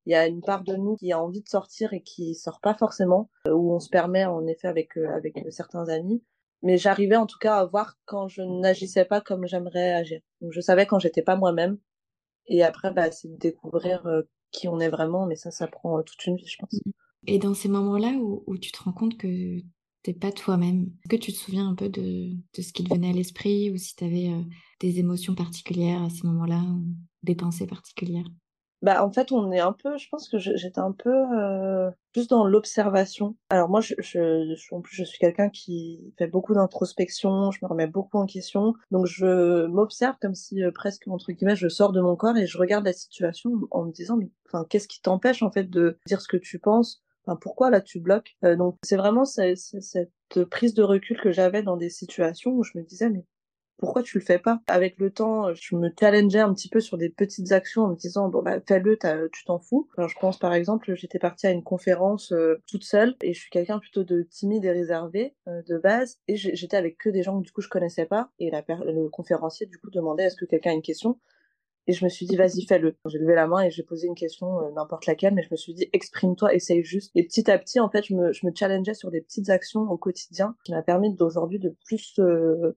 il 0.06 0.12
y 0.12 0.14
a 0.14 0.26
une 0.26 0.40
part 0.40 0.62
de 0.62 0.76
nous 0.76 0.96
qui 0.96 1.12
a 1.12 1.20
envie 1.20 1.42
de 1.42 1.48
sortir 1.48 1.92
et 1.92 2.00
qui 2.00 2.34
sort 2.34 2.60
pas 2.60 2.74
forcément, 2.74 3.28
euh, 3.46 3.52
où 3.52 3.72
on 3.72 3.80
se 3.80 3.88
permet 3.88 4.24
en 4.24 4.46
effet 4.46 4.68
avec 4.68 4.96
euh, 4.96 5.08
avec 5.14 5.44
certains 5.50 5.88
amis 5.88 6.22
mais 6.62 6.76
j'arrivais 6.76 7.16
en 7.16 7.26
tout 7.26 7.38
cas 7.38 7.58
à 7.58 7.64
voir 7.64 7.98
quand 8.04 8.28
je 8.28 8.42
n'agissais 8.42 9.04
pas 9.04 9.20
comme 9.20 9.46
j'aimerais 9.46 9.92
agir. 9.92 10.20
Donc 10.40 10.52
je 10.52 10.60
savais 10.60 10.86
quand 10.86 10.98
j'étais 10.98 11.22
pas 11.22 11.36
moi-même. 11.36 11.78
Et 12.48 12.62
après, 12.62 12.92
bah, 12.92 13.10
c'est 13.10 13.28
de 13.28 13.36
découvrir 13.36 14.06
euh, 14.06 14.22
qui 14.52 14.68
on 14.68 14.78
est 14.80 14.88
vraiment, 14.88 15.26
mais 15.26 15.36
ça, 15.36 15.50
ça 15.50 15.66
prend 15.66 15.98
euh, 15.98 16.02
toute 16.02 16.24
une 16.26 16.36
vie, 16.36 16.46
je 16.46 16.56
pense. 16.58 16.72
Mmh. 16.72 16.90
Et 17.26 17.38
dans 17.38 17.54
ces 17.54 17.68
moments-là 17.68 18.12
où, 18.20 18.44
où, 18.46 18.56
tu 18.56 18.70
te 18.70 18.82
rends 18.82 18.92
compte 18.92 19.16
que 19.16 19.58
t'es 20.02 20.14
pas 20.14 20.30
toi-même, 20.30 20.92
est-ce 21.02 21.16
que 21.16 21.22
tu 21.22 21.32
te 21.32 21.38
souviens 21.38 21.68
un 21.68 21.74
peu 21.74 21.88
de, 21.88 22.30
de 22.30 22.62
ce 22.62 22.72
qui 22.72 22.84
te 22.84 22.94
venait 22.94 23.10
à 23.10 23.12
l'esprit 23.12 23.70
ou 23.72 23.76
si 23.76 23.96
tu 23.96 24.04
avais 24.04 24.28
euh, 24.28 24.42
des 24.80 25.00
émotions 25.00 25.34
particulières 25.34 26.02
à 26.02 26.10
ce 26.10 26.24
moment-là, 26.26 26.60
ou 26.60 26.84
des 27.24 27.34
pensées 27.34 27.66
particulières? 27.66 28.28
Bah 28.86 29.04
en 29.04 29.10
fait 29.10 29.32
on 29.32 29.50
est 29.50 29.58
un 29.58 29.72
peu 29.72 29.98
je 29.98 30.08
pense 30.08 30.28
que 30.28 30.38
j'étais 30.38 30.78
un 30.78 30.92
peu 30.92 31.10
euh, 31.12 31.90
plus 32.12 32.28
dans 32.28 32.46
l'observation. 32.46 33.34
Alors 33.50 33.68
moi 33.68 33.80
je, 33.80 33.94
je, 33.98 34.54
je, 34.56 34.74
en 34.74 34.80
plus 34.80 34.94
je 34.94 35.02
suis 35.02 35.18
quelqu'un 35.18 35.50
qui 35.50 36.14
fait 36.16 36.28
beaucoup 36.28 36.54
d'introspection 36.54 37.50
je 37.50 37.58
me 37.62 37.68
remets 37.68 37.88
beaucoup 37.88 38.16
en 38.18 38.26
question. 38.26 38.74
Donc 38.92 39.06
je 39.06 39.66
m'observe 39.66 40.14
comme 40.20 40.36
si 40.36 40.62
euh, 40.62 40.70
presque 40.70 41.08
entre 41.08 41.32
guillemets 41.32 41.56
je 41.56 41.68
sors 41.68 41.90
de 41.90 42.00
mon 42.00 42.14
corps 42.14 42.36
et 42.36 42.46
je 42.46 42.58
regarde 42.58 42.84
la 42.84 42.92
situation 42.92 43.50
en 43.72 43.84
me 43.86 43.90
disant 43.90 44.16
mais 44.16 44.30
enfin 44.46 44.64
qu'est-ce 44.70 44.86
qui 44.86 45.02
t'empêche 45.02 45.42
en 45.42 45.50
fait 45.50 45.68
de 45.68 45.98
dire 46.06 46.20
ce 46.20 46.28
que 46.28 46.36
tu 46.36 46.60
penses? 46.60 47.02
Enfin, 47.26 47.36
pourquoi 47.40 47.70
là 47.70 47.80
tu 47.80 47.98
bloques? 47.98 48.36
Euh, 48.44 48.54
Donc 48.54 48.76
c'est 48.84 48.96
vraiment 48.96 49.24
cette, 49.24 49.58
cette 49.58 50.44
prise 50.48 50.74
de 50.74 50.84
recul 50.84 51.20
que 51.20 51.32
j'avais 51.32 51.64
dans 51.64 51.76
des 51.76 51.90
situations 51.90 52.52
où 52.52 52.62
je 52.62 52.78
me 52.78 52.84
disais 52.84 53.10
mais 53.10 53.24
pourquoi 53.78 54.02
tu 54.02 54.18
le 54.18 54.24
fais 54.24 54.38
pas? 54.38 54.60
Avec 54.68 54.98
le 54.98 55.10
temps, 55.10 55.52
je 55.54 55.76
me 55.76 55.90
challengeais 55.98 56.40
un 56.40 56.52
petit 56.54 56.68
peu 56.68 56.80
sur 56.80 56.96
des 56.96 57.10
petites 57.10 57.52
actions 57.52 57.82
en 57.82 57.88
me 57.88 57.96
disant 57.96 58.28
bon 58.28 58.42
bah 58.42 58.58
fais-le, 58.66 58.98
tu 59.32 59.44
t'en 59.44 59.58
fous. 59.58 59.88
Alors, 59.96 60.08
je 60.08 60.18
pense 60.18 60.38
par 60.38 60.54
exemple, 60.54 60.94
j'étais 60.94 61.18
partie 61.18 61.46
à 61.46 61.50
une 61.50 61.62
conférence 61.62 62.32
euh, 62.32 62.60
toute 62.66 62.84
seule 62.84 63.16
et 63.22 63.34
je 63.34 63.40
suis 63.40 63.50
quelqu'un 63.50 63.78
plutôt 63.78 64.04
de 64.04 64.22
timide 64.22 64.64
et 64.64 64.70
réservé 64.70 65.34
euh, 65.48 65.62
de 65.68 65.78
base 65.78 66.18
et 66.28 66.36
j'étais 66.36 66.76
avec 66.76 66.98
que 66.98 67.10
des 67.10 67.22
gens 67.22 67.38
que 67.38 67.44
du 67.44 67.52
coup 67.52 67.60
je 67.60 67.68
connaissais 67.68 68.06
pas 68.06 68.30
et 68.38 68.50
la 68.50 68.64
le 68.84 69.08
conférencier 69.08 69.66
du 69.66 69.78
coup 69.78 69.90
demandait 69.90 70.24
est-ce 70.24 70.36
que 70.36 70.44
quelqu'un 70.44 70.70
a 70.70 70.74
une 70.74 70.82
question 70.82 71.18
et 71.88 71.92
je 71.92 72.04
me 72.04 72.10
suis 72.10 72.26
dit, 72.26 72.34
vas-y, 72.36 72.66
fais-le. 72.66 72.96
J'ai 73.06 73.18
levé 73.18 73.34
la 73.34 73.46
main 73.46 73.62
et 73.62 73.70
j'ai 73.70 73.84
posé 73.84 74.08
une 74.08 74.16
question, 74.16 74.60
euh, 74.60 74.72
n'importe 74.72 75.06
laquelle, 75.06 75.34
mais 75.34 75.42
je 75.42 75.48
me 75.52 75.56
suis 75.56 75.72
dit, 75.72 75.88
exprime-toi, 75.92 76.52
essaye 76.52 76.82
juste. 76.82 77.12
Et 77.14 77.22
petit 77.22 77.48
à 77.48 77.58
petit, 77.58 77.78
en 77.78 77.88
fait, 77.88 78.04
je 78.04 78.14
me 78.14 78.52
challengeais 78.54 78.94
sur 78.94 79.10
des 79.12 79.20
petites 79.20 79.50
actions 79.50 79.82
au 79.82 79.96
quotidien 79.96 80.56
qui 80.64 80.72
m'a 80.72 80.82
permis 80.82 81.14
d'aujourd'hui 81.14 81.60
de 81.60 81.76
plus 81.84 82.20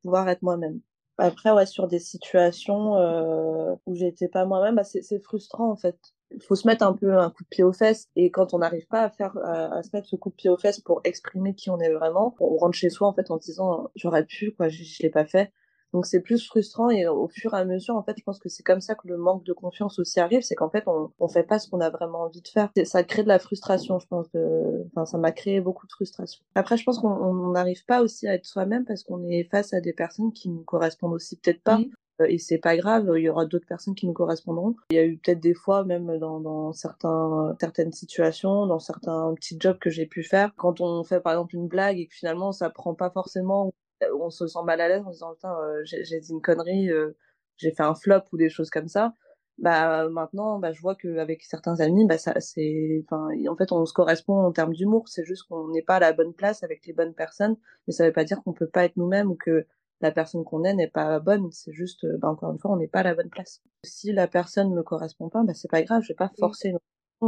pouvoir 0.04 0.30
être 0.30 0.44
moi-même. 0.44 0.80
Après, 1.20 1.52
ouais, 1.52 1.66
sur 1.66 1.88
des 1.88 2.00
situations 2.00 2.96
euh, 2.98 3.76
où 3.86 3.96
j'étais 3.96 4.28
pas 4.30 4.46
moi-même, 4.46 4.76
bah, 4.76 4.84
c'est 4.84 5.20
frustrant 5.24 5.70
en 5.70 5.76
fait. 5.76 5.98
Il 6.32 6.42
faut 6.42 6.56
se 6.56 6.68
mettre 6.68 6.86
un 6.86 6.94
peu 6.94 7.18
un 7.18 7.30
coup 7.30 7.44
de 7.44 7.50
pied 7.50 7.64
aux 7.64 7.74
fesses 7.74 8.08
et 8.16 8.32
quand 8.32 8.54
on 8.54 8.60
n'arrive 8.60 8.88
pas 8.88 9.02
à 9.04 9.10
faire 9.10 9.36
à, 9.44 9.82
se 9.84 9.90
mettre 9.94 10.08
ce 10.08 10.16
coup 10.16 10.30
de 10.30 10.36
pied 10.36 10.50
aux 10.50 10.58
fesses 10.58 10.80
pour 10.80 11.02
exprimer 11.04 11.56
qui 11.56 11.70
on 11.70 11.80
est 11.80 11.92
vraiment, 11.92 12.36
on 12.40 12.58
rentre 12.58 12.76
chez 12.78 12.90
soi 12.90 13.08
en 13.08 13.14
fait 13.14 13.32
en 13.32 13.38
disant 13.38 13.90
j'aurais 13.96 14.26
pu 14.26 14.52
quoi, 14.52 14.70
je, 14.70 14.84
je 14.84 15.04
l'ai 15.04 15.10
pas 15.10 15.26
fait. 15.26 15.52
Donc 15.94 16.06
c'est 16.06 16.20
plus 16.22 16.46
frustrant 16.46 16.90
et 16.90 17.08
au 17.08 17.28
fur 17.28 17.54
et 17.54 17.58
à 17.58 17.66
mesure, 17.66 17.96
en 17.96 18.04
fait, 18.04 18.16
je 18.18 18.24
pense 18.24 18.40
que 18.40 18.50
c'est 18.50 18.64
comme 18.64 18.82
ça 18.82 18.96
que 18.96 19.08
le 19.08 19.18
manque 19.18 19.44
de 19.44 19.54
confiance 19.54 20.00
aussi 20.00 20.20
arrive, 20.20 20.42
c'est 20.42 20.56
qu'en 20.56 20.70
fait, 20.70 20.84
on, 20.88 21.12
on 21.20 21.28
fait 21.28 21.44
pas 21.44 21.60
ce 21.60 21.70
qu'on 21.70 21.82
a 21.82 21.90
vraiment 21.90 22.22
envie 22.22 22.42
de 22.42 22.48
faire. 22.48 22.70
Ça 22.84 23.04
crée 23.04 23.24
de 23.24 23.28
la 23.28 23.40
frustration, 23.40 24.00
je 24.00 24.08
pense. 24.08 24.32
De... 24.32 24.86
Enfin, 24.92 25.06
ça 25.06 25.18
m'a 25.18 25.32
créé 25.32 25.62
beaucoup 25.62 25.88
de 25.88 25.92
frustration. 25.92 26.44
Après, 26.56 26.78
je 26.78 26.84
pense 26.84 27.00
qu'on 27.00 27.52
n'arrive 27.52 27.86
pas 27.86 28.02
aussi 28.02 28.28
à 28.28 28.36
être 28.36 28.46
soi-même 28.46 28.86
parce 28.86 29.04
qu'on 29.04 29.24
est 29.28 29.46
face 29.50 29.74
à 29.74 29.82
des 29.82 29.94
personnes 29.94 30.32
qui 30.32 30.50
nous 30.50 30.64
correspondent 30.64 31.14
aussi 31.14 31.38
peut-être 31.38 31.62
pas. 31.64 31.80
Euh, 32.22 32.26
et 32.28 32.38
c'est 32.38 32.58
pas 32.58 32.76
grave, 32.76 33.10
il 33.16 33.24
y 33.24 33.30
aura 33.30 33.46
d'autres 33.46 33.68
personnes 33.68 33.96
qui 33.96 34.08
nous 34.08 34.14
correspondront. 34.14 34.76
Il 34.92 34.96
y 34.96 35.00
a 35.00 35.06
eu 35.06 35.18
peut-être 35.18 35.40
des 35.40 35.54
fois, 35.54 35.84
même 35.84 36.18
dans, 36.18 36.40
dans 36.40 36.74
certains, 36.74 37.56
certaines 37.60 37.92
situations, 37.92 38.66
dans 38.68 38.80
certains 38.80 39.34
petits 39.36 39.58
jobs 39.60 39.80
que 39.80 39.90
j'ai 39.90 40.06
pu 40.06 40.24
faire, 40.24 40.54
quand 40.58 40.82
on 40.82 41.04
fait 41.04 41.22
par 41.22 41.34
exemple 41.34 41.56
une 41.56 41.68
blague 41.68 42.00
et 42.00 42.08
que 42.08 42.14
finalement 42.14 42.52
ça 42.52 42.70
prend 42.70 42.94
pas 42.94 43.10
forcément 43.10 43.74
on 44.20 44.30
se 44.30 44.48
sent 44.48 44.64
mal 44.66 44.82
à 44.82 44.88
l'aise 44.88 45.04
en 45.06 45.12
disant 45.12 45.34
putain 45.34 45.56
euh, 45.62 45.82
j'ai 45.84 46.20
dit 46.20 46.32
une 46.32 46.42
connerie 46.42 46.90
euh, 46.90 47.16
j'ai 47.58 47.72
fait 47.72 47.84
un 47.84 47.96
flop 47.96 48.22
ou 48.32 48.38
des 48.38 48.50
choses 48.50 48.70
comme 48.70 48.88
ça. 48.88 49.14
Bah 49.58 50.08
maintenant 50.08 50.58
bah 50.58 50.72
je 50.72 50.82
vois 50.82 50.96
qu'avec 50.96 51.44
certains 51.44 51.82
amis 51.82 52.06
bah 52.06 52.18
ça 52.18 52.40
c'est 52.40 53.04
enfin 53.06 53.28
en 53.50 53.58
fait 53.58 53.74
on 53.74 53.86
se 53.86 53.94
correspond 53.94 54.46
en 54.46 54.52
termes 54.54 54.74
d'humour. 54.74 55.10
C'est 55.10 55.26
juste 55.26 55.44
qu'on 55.44 55.68
n'est 55.70 55.82
pas 55.82 55.98
à 55.98 56.00
la 56.00 56.14
bonne 56.14 56.34
place 56.34 56.64
avec 56.64 56.86
les 56.86 56.94
bonnes 56.94 57.14
personnes. 57.14 57.58
Mais 57.88 57.94
ça 57.94 58.06
veut 58.06 58.14
pas 58.14 58.24
dire 58.24 58.42
qu'on 58.44 58.54
peut 58.54 58.70
pas 58.70 58.86
être 58.86 58.96
nous-mêmes 58.96 59.30
ou 59.30 59.36
que 59.36 59.66
la 60.02 60.12
personne 60.12 60.46
qu'on 60.46 60.64
est 60.64 60.74
n'est 60.74 60.88
pas 60.90 61.20
bonne. 61.20 61.52
C'est 61.52 61.74
juste 61.74 62.06
bah 62.20 62.30
encore 62.30 62.54
une 62.54 62.60
fois 62.60 62.72
on 62.72 62.78
n'est 62.78 62.88
pas 62.88 63.02
à 63.02 63.04
la 63.04 63.16
bonne 63.16 63.30
place. 63.30 63.62
Si 63.84 64.14
la 64.14 64.28
personne 64.28 64.74
me 64.74 64.84
correspond 64.84 65.28
pas 65.30 65.44
bah 65.44 65.54
c'est 65.54 65.70
pas 65.70 65.82
grave. 65.82 66.04
Je 66.04 66.10
vais 66.10 66.16
pas 66.18 66.32
forcer 66.40 66.74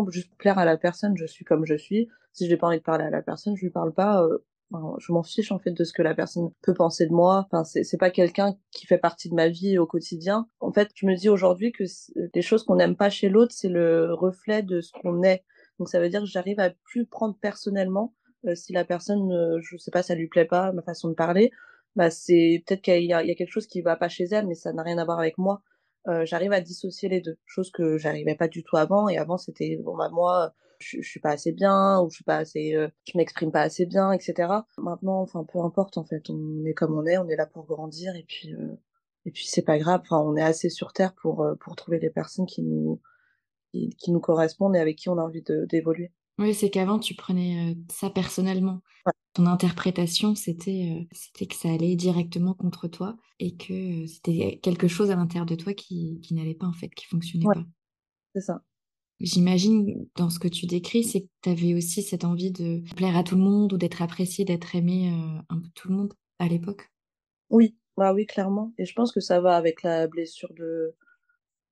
juste 0.10 0.34
plaire 0.38 0.58
à 0.58 0.64
la 0.66 0.78
personne. 0.78 1.18
Je 1.18 1.26
suis 1.26 1.44
comme 1.44 1.66
je 1.66 1.76
suis. 1.76 2.08
Si 2.32 2.48
j'ai 2.48 2.56
pas 2.56 2.68
envie 2.68 2.78
de 2.78 2.84
parler 2.84 3.04
à 3.04 3.10
la 3.10 3.22
personne 3.22 3.58
je 3.58 3.64
lui 3.64 3.72
parle 3.72 3.94
pas 3.94 4.24
euh, 4.24 4.46
je 5.00 5.12
m'en 5.12 5.24
fiche 5.24 5.52
en 5.52 5.60
fait 5.60 5.72
de 5.72 5.84
ce 5.84 5.94
que 5.94 6.02
la 6.02 6.16
personne 6.16 6.52
peut 6.62 6.74
penser 6.74 7.06
de 7.06 7.14
moi. 7.14 7.48
Enfin, 7.52 7.64
c'est, 7.64 7.98
pas 7.98 8.10
quelqu'un 8.10 8.56
qui 8.72 8.86
fait 8.86 8.98
partie 8.98 9.30
de 9.30 9.36
ma 9.36 9.50
vie 9.50 9.78
au 9.78 9.86
quotidien. 9.86 10.48
En 10.60 10.72
fait, 10.72 10.90
je 10.96 11.06
me 11.06 11.16
dis 11.16 11.30
aujourd'hui 11.30 11.72
que 11.72 11.84
les 12.34 12.42
choses 12.42 12.64
qu'on 12.64 12.76
n'aime 12.76 12.96
pas 12.96 13.10
chez 13.10 13.30
l'autre, 13.30 13.54
c'est 13.56 13.70
le 13.70 14.14
reflet 14.14 14.64
de 14.64 14.82
ce 14.82 14.92
qu'on 14.94 15.24
est. 15.24 15.44
Donc 15.80 15.90
ça 15.90 16.00
veut 16.00 16.10
dire 16.10 16.22
que 16.22 16.28
j'arrive 16.28 16.60
à 16.60 16.70
plus 16.70 17.06
prendre 17.06 17.36
personnellement 17.42 18.14
euh, 18.46 18.56
si 18.56 18.74
la 18.74 18.86
personne, 18.86 19.32
euh, 19.32 19.60
je 19.62 19.78
sais 19.78 19.92
pas, 19.92 20.04
ça 20.04 20.16
lui 20.16 20.28
plaît 20.28 20.46
pas 20.46 20.72
ma 20.72 20.82
façon 20.82 21.10
de 21.10 21.14
parler. 21.16 21.52
Bah 21.96 22.10
c'est 22.10 22.64
peut-être 22.66 22.82
qu'il 22.82 23.04
y 23.04 23.08
y 23.08 23.14
a 23.14 23.36
quelque 23.36 23.52
chose 23.52 23.68
qui 23.68 23.82
va 23.82 23.96
pas 23.98 24.10
chez 24.10 24.26
elle, 24.32 24.48
mais 24.48 24.56
ça 24.56 24.74
n'a 24.74 24.84
rien 24.84 24.98
à 24.98 25.06
voir 25.06 25.20
avec 25.20 25.38
moi. 25.38 25.62
j'arrive 26.24 26.54
à 26.54 26.62
dissocier 26.62 27.10
les 27.10 27.22
deux, 27.22 27.38
chose 27.46 27.72
que 27.72 27.98
j'arrivais 27.98 28.36
pas 28.36 28.48
du 28.48 28.64
tout 28.64 28.78
avant. 28.78 29.10
Et 29.10 29.18
avant, 29.18 29.38
c'était 29.38 29.78
bon 29.84 29.98
bah 29.98 30.10
moi, 30.12 30.54
je, 30.82 31.02
je, 31.02 31.10
suis 31.10 31.20
pas 31.20 31.32
assez 31.32 31.52
bien 31.52 32.02
ou 32.02 32.10
je 32.10 32.16
suis 32.16 32.24
pas 32.24 32.38
assez, 32.38 32.74
je 32.74 33.18
m'exprime 33.18 33.52
pas 33.52 33.62
assez 33.62 33.86
bien, 33.86 34.12
etc. 34.12 34.50
Maintenant, 34.78 35.22
enfin 35.22 35.44
peu 35.44 35.60
importe 35.60 35.98
en 35.98 36.04
fait, 36.04 36.30
on 36.30 36.66
est 36.66 36.74
comme 36.74 36.98
on 36.98 37.06
est, 37.06 37.18
on 37.18 37.28
est 37.30 37.36
là 37.36 37.46
pour 37.46 37.66
grandir 37.66 38.16
et 38.16 38.24
puis 38.28 38.54
et 39.26 39.32
puis 39.32 39.46
c'est 39.48 39.62
pas 39.62 39.78
grave. 39.78 40.02
Enfin, 40.04 40.20
on 40.20 40.36
est 40.36 40.42
assez 40.42 40.70
sur 40.70 40.94
terre 40.94 41.14
pour 41.16 41.46
pour 41.60 41.76
trouver 41.76 42.00
des 42.00 42.10
personnes 42.10 42.46
qui 42.46 42.64
nous 42.64 43.02
qui, 43.72 44.12
nous 44.12 44.20
correspondent 44.20 44.76
et 44.76 44.80
avec 44.80 44.98
qui 44.98 45.10
on 45.10 45.18
a 45.18 45.22
envie 45.22 45.44
d'évoluer. 45.70 46.12
Oui, 46.40 46.54
c'est 46.54 46.70
qu'avant, 46.70 47.00
tu 47.00 47.16
prenais 47.16 47.78
ça 47.90 48.10
personnellement. 48.10 48.82
Ton 49.34 49.46
interprétation, 49.46 50.36
c'était 50.36 51.08
c'était 51.12 51.46
que 51.46 51.56
ça 51.56 51.70
allait 51.70 51.96
directement 51.96 52.54
contre 52.54 52.88
toi 52.88 53.18
et 53.40 53.56
que 53.56 54.06
c'était 54.08 54.60
quelque 54.62 54.88
chose 54.88 55.12
à 55.12 55.16
l'intérieur 55.16 55.46
de 55.46 55.56
toi 55.56 55.74
qui, 55.74 56.20
qui 56.22 56.34
n'allait 56.34 56.56
pas, 56.56 56.68
en 56.68 56.74
fait, 56.74 56.90
qui 56.90 57.06
fonctionnait 57.06 57.46
pas. 57.46 57.64
C'est 58.34 58.42
ça. 58.42 58.64
J'imagine, 59.22 60.08
dans 60.16 60.30
ce 60.30 60.40
que 60.40 60.48
tu 60.48 60.66
décris, 60.66 61.04
c'est 61.04 61.22
que 61.22 61.28
tu 61.44 61.50
avais 61.50 61.74
aussi 61.74 62.02
cette 62.02 62.26
envie 62.26 62.52
de 62.52 62.82
plaire 62.96 63.18
à 63.18 63.24
tout 63.24 63.36
le 63.36 63.42
monde 63.42 63.74
ou 63.74 63.78
d'être 63.78 64.02
apprécié, 64.02 64.46
d'être 64.46 64.76
aimé 64.76 65.14
un 65.50 65.60
peu 65.60 65.70
tout 65.76 65.90
le 65.90 65.96
monde 65.96 66.14
à 66.40 66.48
l'époque. 66.48 66.92
Oui, 67.50 67.76
bah 67.98 68.14
oui, 68.14 68.26
clairement. 68.26 68.74
Et 68.78 68.86
je 68.86 68.96
pense 68.96 69.12
que 69.12 69.20
ça 69.20 69.42
va 69.42 69.56
avec 69.56 69.84
la 69.84 70.08
blessure 70.08 70.54
de, 70.54 70.96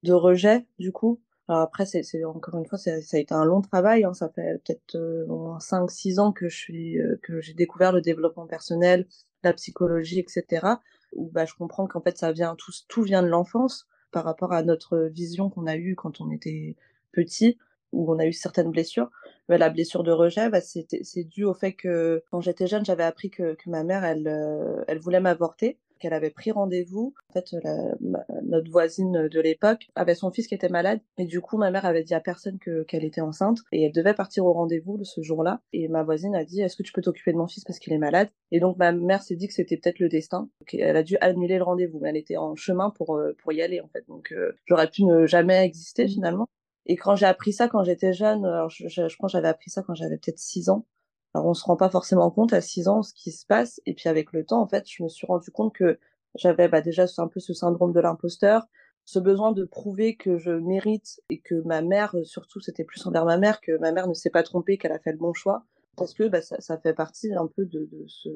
de 0.03 0.13
rejet, 0.13 0.65
du 0.77 0.91
coup. 0.91 1.21
Alors 1.47 1.61
après, 1.61 1.87
c'est 1.87 2.23
encore 2.25 2.59
une 2.59 2.67
fois, 2.67 2.77
ça 2.77 2.91
a 2.91 3.17
été 3.17 3.33
un 3.33 3.45
long 3.45 3.61
travail. 3.61 4.03
Hein. 4.03 4.13
Ça 4.13 4.29
fait 4.29 4.61
peut-être 4.63 4.95
euh, 4.95 5.25
5-6 5.57 6.19
ans 6.19 6.31
que 6.31 6.47
je 6.47 6.55
suis, 6.55 6.99
euh, 6.99 7.19
que 7.23 7.41
j'ai 7.41 7.55
découvert 7.55 7.91
le 7.91 8.01
développement 8.01 8.45
personnel, 8.45 9.07
la 9.43 9.53
psychologie, 9.53 10.19
etc. 10.19 10.67
Où 11.13 11.31
bah, 11.31 11.45
je 11.45 11.55
comprends 11.55 11.87
qu'en 11.87 12.01
fait, 12.01 12.17
ça 12.19 12.31
vient 12.31 12.55
tout, 12.55 12.71
tout 12.87 13.01
vient 13.01 13.23
de 13.23 13.27
l'enfance 13.27 13.87
par 14.11 14.25
rapport 14.25 14.53
à 14.53 14.61
notre 14.61 15.09
vision 15.11 15.49
qu'on 15.49 15.65
a 15.65 15.75
eue 15.75 15.95
quand 15.95 16.21
on 16.21 16.29
était 16.29 16.75
petit, 17.11 17.57
où 17.91 18.11
on 18.11 18.19
a 18.19 18.25
eu 18.25 18.33
certaines 18.33 18.71
blessures. 18.71 19.09
Mais 19.47 19.57
la 19.57 19.69
blessure 19.69 20.03
de 20.03 20.11
rejet, 20.11 20.49
bah, 20.49 20.61
c'est, 20.61 20.85
dû 21.23 21.43
au 21.43 21.53
fait 21.53 21.73
que 21.73 22.23
quand 22.31 22.41
j'étais 22.41 22.67
jeune, 22.67 22.85
j'avais 22.85 23.03
appris 23.03 23.29
que, 23.29 23.55
que 23.55 23.69
ma 23.69 23.83
mère, 23.83 24.03
elle, 24.05 24.27
euh, 24.27 24.83
elle 24.87 24.99
voulait 24.99 25.19
m'avorter 25.19 25.79
qu'elle 25.99 26.13
avait 26.13 26.29
pris 26.31 26.51
rendez-vous. 26.51 27.13
En 27.29 27.33
fait, 27.33 27.55
la, 27.63 27.95
notre 28.43 28.71
voisine 28.71 29.27
de 29.27 29.39
l'époque 29.39 29.89
avait 29.95 30.15
son 30.15 30.31
fils 30.31 30.47
qui 30.47 30.55
était 30.55 30.69
malade 30.69 31.01
et 31.17 31.25
du 31.25 31.41
coup, 31.41 31.57
ma 31.57 31.69
mère 31.69 31.85
avait 31.85 32.03
dit 32.03 32.15
à 32.15 32.19
personne 32.19 32.57
que 32.57 32.83
qu'elle 32.83 33.03
était 33.03 33.21
enceinte 33.21 33.59
et 33.71 33.83
elle 33.83 33.91
devait 33.91 34.13
partir 34.13 34.45
au 34.45 34.53
rendez-vous 34.53 35.03
ce 35.03 35.21
jour-là. 35.21 35.61
Et 35.73 35.87
ma 35.87 36.03
voisine 36.03 36.35
a 36.35 36.43
dit, 36.43 36.61
est-ce 36.61 36.75
que 36.75 36.83
tu 36.83 36.93
peux 36.93 37.01
t'occuper 37.01 37.33
de 37.33 37.37
mon 37.37 37.47
fils 37.47 37.63
parce 37.65 37.79
qu'il 37.79 37.93
est 37.93 37.99
malade? 37.99 38.29
Et 38.51 38.59
donc 38.59 38.77
ma 38.77 38.91
mère 38.91 39.21
s'est 39.21 39.35
dit 39.35 39.47
que 39.47 39.53
c'était 39.53 39.77
peut-être 39.77 39.99
le 39.99 40.09
destin. 40.09 40.49
Elle 40.73 40.97
a 40.97 41.03
dû 41.03 41.17
annuler 41.21 41.57
le 41.57 41.63
rendez-vous. 41.63 42.01
Elle 42.05 42.17
était 42.17 42.37
en 42.37 42.55
chemin 42.55 42.89
pour 42.89 43.17
euh, 43.17 43.35
pour 43.43 43.51
y 43.51 43.61
aller 43.61 43.81
en 43.81 43.87
fait. 43.89 44.05
Donc 44.07 44.31
euh, 44.31 44.53
j'aurais 44.65 44.89
pu 44.89 45.03
ne 45.03 45.27
jamais 45.27 45.63
exister 45.65 46.07
finalement. 46.07 46.47
Et 46.89 46.97
quand 46.97 47.15
j'ai 47.15 47.27
appris 47.27 47.53
ça 47.53 47.67
quand 47.67 47.83
j'étais 47.83 48.13
jeune, 48.13 48.43
alors 48.45 48.69
je, 48.71 48.87
je, 48.87 49.07
je 49.07 49.15
pense 49.17 49.31
j'avais 49.31 49.47
appris 49.47 49.69
ça 49.69 49.83
quand 49.83 49.93
j'avais 49.93 50.17
peut-être 50.17 50.39
6 50.39 50.69
ans. 50.69 50.87
Alors 51.35 51.45
on 51.45 51.53
se 51.53 51.63
rend 51.63 51.77
pas 51.77 51.89
forcément 51.91 52.31
compte 52.31 52.51
à 52.51 52.61
6 52.61 52.87
ans 52.87 53.03
ce 53.03 53.13
qui 53.13 53.31
se 53.31 53.45
passe. 53.45 53.79
Et 53.85 53.93
puis 53.93 54.09
avec 54.09 54.33
le 54.33 54.43
temps, 54.43 54.59
en 54.59 54.67
fait, 54.67 54.85
je 54.89 55.03
me 55.03 55.07
suis 55.07 55.27
rendu 55.27 55.51
compte 55.51 55.73
que 55.73 55.99
j'avais 56.35 56.67
bah, 56.67 56.81
déjà 56.81 57.05
un 57.19 57.27
peu 57.27 57.39
ce 57.39 57.53
syndrome 57.53 57.93
de 57.93 57.99
l'imposteur, 57.99 58.65
ce 59.05 59.19
besoin 59.19 59.51
de 59.51 59.65
prouver 59.65 60.15
que 60.15 60.39
je 60.39 60.49
mérite 60.49 61.21
et 61.29 61.39
que 61.39 61.61
ma 61.63 61.83
mère, 61.83 62.15
surtout 62.23 62.59
c'était 62.59 62.83
plus 62.83 63.05
envers 63.05 63.25
ma 63.25 63.37
mère, 63.37 63.61
que 63.61 63.77
ma 63.77 63.91
mère 63.91 64.07
ne 64.07 64.15
s'est 64.15 64.31
pas 64.31 64.43
trompée, 64.43 64.79
qu'elle 64.79 64.91
a 64.91 64.99
fait 64.99 65.11
le 65.11 65.19
bon 65.19 65.33
choix. 65.33 65.65
Parce 65.95 66.15
que 66.15 66.27
bah, 66.27 66.41
ça, 66.41 66.59
ça 66.59 66.79
fait 66.79 66.95
partie 66.95 67.31
un 67.35 67.45
peu 67.45 67.65
de, 67.65 67.87
de, 67.91 68.03
ce, 68.07 68.29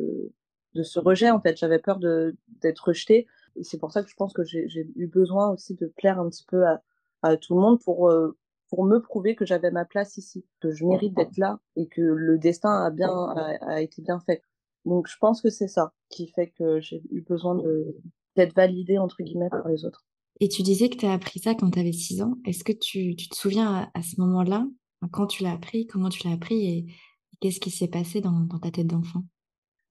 de 0.76 0.84
ce 0.84 1.00
rejet 1.00 1.32
en 1.32 1.42
fait. 1.42 1.58
J'avais 1.58 1.80
peur 1.80 1.98
d'être 1.98 2.88
rejetée. 2.88 3.26
C'est 3.64 3.80
pour 3.80 3.92
ça 3.92 4.04
que 4.04 4.10
je 4.10 4.16
pense 4.16 4.34
que 4.34 4.44
j'ai 4.44 4.92
eu 4.96 5.08
besoin 5.08 5.50
aussi 5.50 5.74
de 5.74 5.88
plaire 5.88 6.20
un 6.20 6.30
petit 6.30 6.46
peu 6.46 6.68
à, 6.68 6.84
à 7.24 7.38
tout 7.38 7.56
le 7.56 7.62
monde 7.62 7.80
pour 7.82 8.10
euh, 8.10 8.38
pour 8.74 8.86
me 8.86 8.98
prouver 8.98 9.36
que 9.36 9.46
j'avais 9.46 9.70
ma 9.70 9.86
place 9.86 10.18
ici, 10.18 10.48
que 10.60 10.72
je 10.72 10.84
mérite 10.84 11.13
d'être 11.15 11.38
là 11.38 11.60
et 11.75 11.88
que 11.88 12.01
le 12.01 12.39
destin 12.39 12.84
a 12.84 12.89
bien 12.89 13.08
a, 13.08 13.58
a, 13.67 13.82
été 13.82 14.02
bien 14.02 14.19
fait. 14.19 14.41
Donc 14.84 15.08
je 15.08 15.15
pense 15.19 15.43
que 15.43 15.52
c'est 15.52 15.67
ça 15.67 15.93
qui 16.10 16.28
fait 16.30 16.50
que 16.58 16.80
j'ai 16.80 17.04
eu 17.12 17.21
besoin 17.21 17.54
de 17.54 17.95
d'être 18.36 18.56
validée 18.56 18.98
entre 18.98 19.17
guillemets 19.21 19.52
par 19.52 19.67
les 19.67 19.86
autres. 19.86 20.04
Et 20.39 20.48
tu 20.48 20.63
disais 20.63 20.89
que 20.89 20.98
tu 20.98 21.06
as 21.06 21.13
appris 21.13 21.39
ça 21.39 21.54
quand 21.54 21.69
tu 21.69 21.80
avais 21.80 21.91
6 21.91 22.24
ans. 22.24 22.34
Est-ce 22.48 22.63
que 22.63 22.71
tu, 22.71 23.15
tu, 23.15 23.30
te 23.30 23.36
souviens 23.36 23.91
à, 23.93 24.02
ce 24.02 24.19
moment-là, 24.21 24.65
quand 25.12 25.28
tu 25.28 25.43
l'as 25.43 25.52
appris, 25.52 25.86
comment 25.86 26.10
tu 26.10 26.28
l'as 26.28 26.34
appris 26.34 26.65
et, 26.65 26.86
qu'est-ce 27.41 27.60
qui 27.60 27.69
s'est 27.69 27.88
passé 27.88 28.21
dans, 28.21 28.39
dans 28.39 28.58
ta 28.58 28.71
tête 28.71 28.88
d'enfant? 28.88 29.21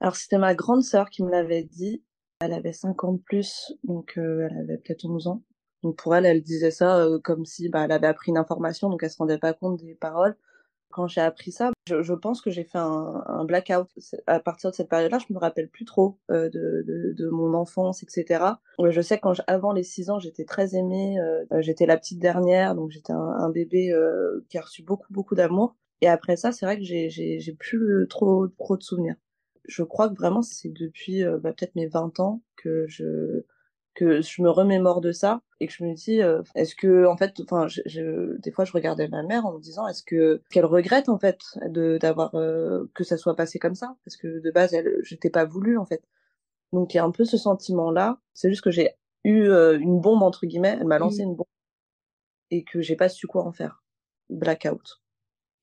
Alors 0.00 0.16
c'était 0.16 0.38
ma 0.38 0.57
grande 0.57 0.83
sœur 0.83 1.09
qui 1.09 1.22
me 1.22 1.30
l'avait 1.30 1.62
dit. 1.62 2.02
Elle 2.40 2.52
avait 2.52 2.72
50 2.72 3.22
plus, 3.22 3.72
donc 3.85 4.18
euh, 4.18 4.48
elle 4.50 4.59
avait 4.59 4.78
peut-être 4.78 5.04
11 5.04 5.28
ans. 5.28 5.44
Donc 5.83 5.97
pour 5.97 6.14
elle, 6.14 6.27
elle 6.27 6.42
disait 6.42 6.71
ça 6.71 6.99
euh, 6.99 7.18
comme 7.18 7.45
si 7.45 7.68
bah, 7.68 7.85
elle 7.85 7.92
avait 7.92 8.07
appris 8.07 8.31
une 8.31 8.38
information, 8.38 8.88
donc 8.88 9.03
elle 9.03 9.11
se 9.11 9.18
rendait 9.18 9.38
pas 9.38 9.53
compte 9.53 9.79
des 9.79 9.95
paroles. 9.95 10.37
Quand 10.90 11.07
j'ai 11.07 11.23
appris 11.23 11.53
ça, 11.53 11.71
je, 11.88 12.03
je 12.03 12.12
pense 12.12 12.42
que 12.42 12.51
j'ai 12.51 12.64
fait 12.64 12.79
un, 12.79 13.23
un, 13.27 13.45
blackout. 13.45 13.88
À 14.27 14.40
partir 14.40 14.71
de 14.71 14.77
cette 14.77 14.90
période-là, 14.90 15.18
je 15.18 15.33
me 15.33 15.38
rappelle 15.38 15.68
plus 15.71 15.87
trop 15.87 16.18
euh, 16.31 16.51
de, 16.51 16.85
de, 16.87 17.14
de, 17.16 17.29
mon 17.31 17.55
enfance, 17.55 18.03
etc. 18.03 18.45
je 18.79 19.01
sais 19.01 19.18
quand 19.18 19.33
avant 19.47 19.73
les 19.73 19.85
6 19.85 20.11
ans, 20.11 20.18
j'étais 20.18 20.45
très 20.45 20.75
aimée. 20.77 21.18
Euh, 21.18 21.45
j'étais 21.61 21.87
la 21.87 21.97
petite 21.97 22.18
dernière, 22.18 22.75
donc 22.75 22.90
j'étais 22.90 23.14
un, 23.14 23.16
un, 23.16 23.49
bébé 23.49 23.90
euh, 23.90 24.45
qui 24.51 24.59
a 24.59 24.61
reçu 24.61 24.83
beaucoup, 24.83 25.11
beaucoup 25.11 25.35
d'amour. 25.35 25.77
Et 26.03 26.09
après 26.09 26.37
ça, 26.37 26.53
c'est 26.53 26.66
vrai 26.66 26.77
que 26.79 26.85
j'ai 26.85 27.57
plus 27.59 28.07
trop, 28.11 28.49
trop 28.49 28.77
de 28.77 28.83
souvenirs. 28.83 29.14
Je 29.66 29.83
crois 29.83 30.09
que 30.09 30.14
vraiment, 30.14 30.42
c'est 30.42 30.68
depuis 30.68 31.25
euh, 31.25 31.38
bah, 31.38 31.53
peut-être 31.53 31.77
mes 31.77 31.87
20 31.87 32.21
ans 32.21 32.42
que 32.57 32.87
je 32.88 33.45
que 33.95 34.23
je 34.23 34.42
me 34.42 34.51
remémore 34.51 35.03
de 35.03 35.12
ça 35.12 35.42
et 35.62 35.66
que 35.68 35.72
je 35.72 35.85
me 35.85 35.94
dis 35.94 36.20
euh, 36.20 36.42
est-ce 36.57 36.75
que 36.75 37.07
en 37.07 37.16
fait 37.16 37.40
enfin 37.40 37.68
je, 37.68 37.83
je, 37.87 38.37
des 38.40 38.51
fois 38.51 38.64
je 38.64 38.72
regardais 38.72 39.07
ma 39.07 39.22
mère 39.22 39.46
en 39.46 39.53
me 39.53 39.61
disant 39.61 39.87
est-ce 39.87 40.03
que 40.03 40.42
qu'elle 40.51 40.64
regrette 40.64 41.09
en 41.09 41.18
fait 41.18 41.38
de 41.68 41.98
d'avoir 41.98 42.35
euh, 42.35 42.90
que 42.94 43.05
ça 43.05 43.16
soit 43.16 43.37
passé 43.37 43.61
comme 43.61 43.77
ça? 43.77 43.96
Parce 44.05 44.16
que 44.16 44.40
de 44.40 44.51
base 44.51 44.75
elle 44.75 44.96
j'étais 45.03 45.31
pas 45.31 45.44
voulu 45.44 45.79
en 45.79 45.87
fait. 45.87 46.03
Donc 46.72 46.92
il 46.92 46.96
y 46.96 47.01
a 47.01 47.05
un 47.05 47.12
peu 47.12 47.25
ce 47.25 47.37
sentiment 47.37 47.92
là 47.92 48.18
c'est 48.35 48.48
juste 48.48 48.62
que 48.62 48.72
j'ai 48.72 48.90
eu 49.22 49.44
euh, 49.44 49.79
une 49.79 50.01
bombe 50.01 50.25
entre 50.25 50.46
guillemets. 50.46 50.77
Elle 50.81 50.88
m'a 50.88 50.98
lancé 50.98 51.22
une 51.22 51.37
bombe. 51.37 51.46
Et 52.51 52.64
que 52.64 52.83
j'ai 52.83 52.96
pas 52.96 53.09
su 53.09 53.29
quoi 53.29 53.44
en 53.44 53.53
faire. 53.53 53.85
Blackout 54.31 55.01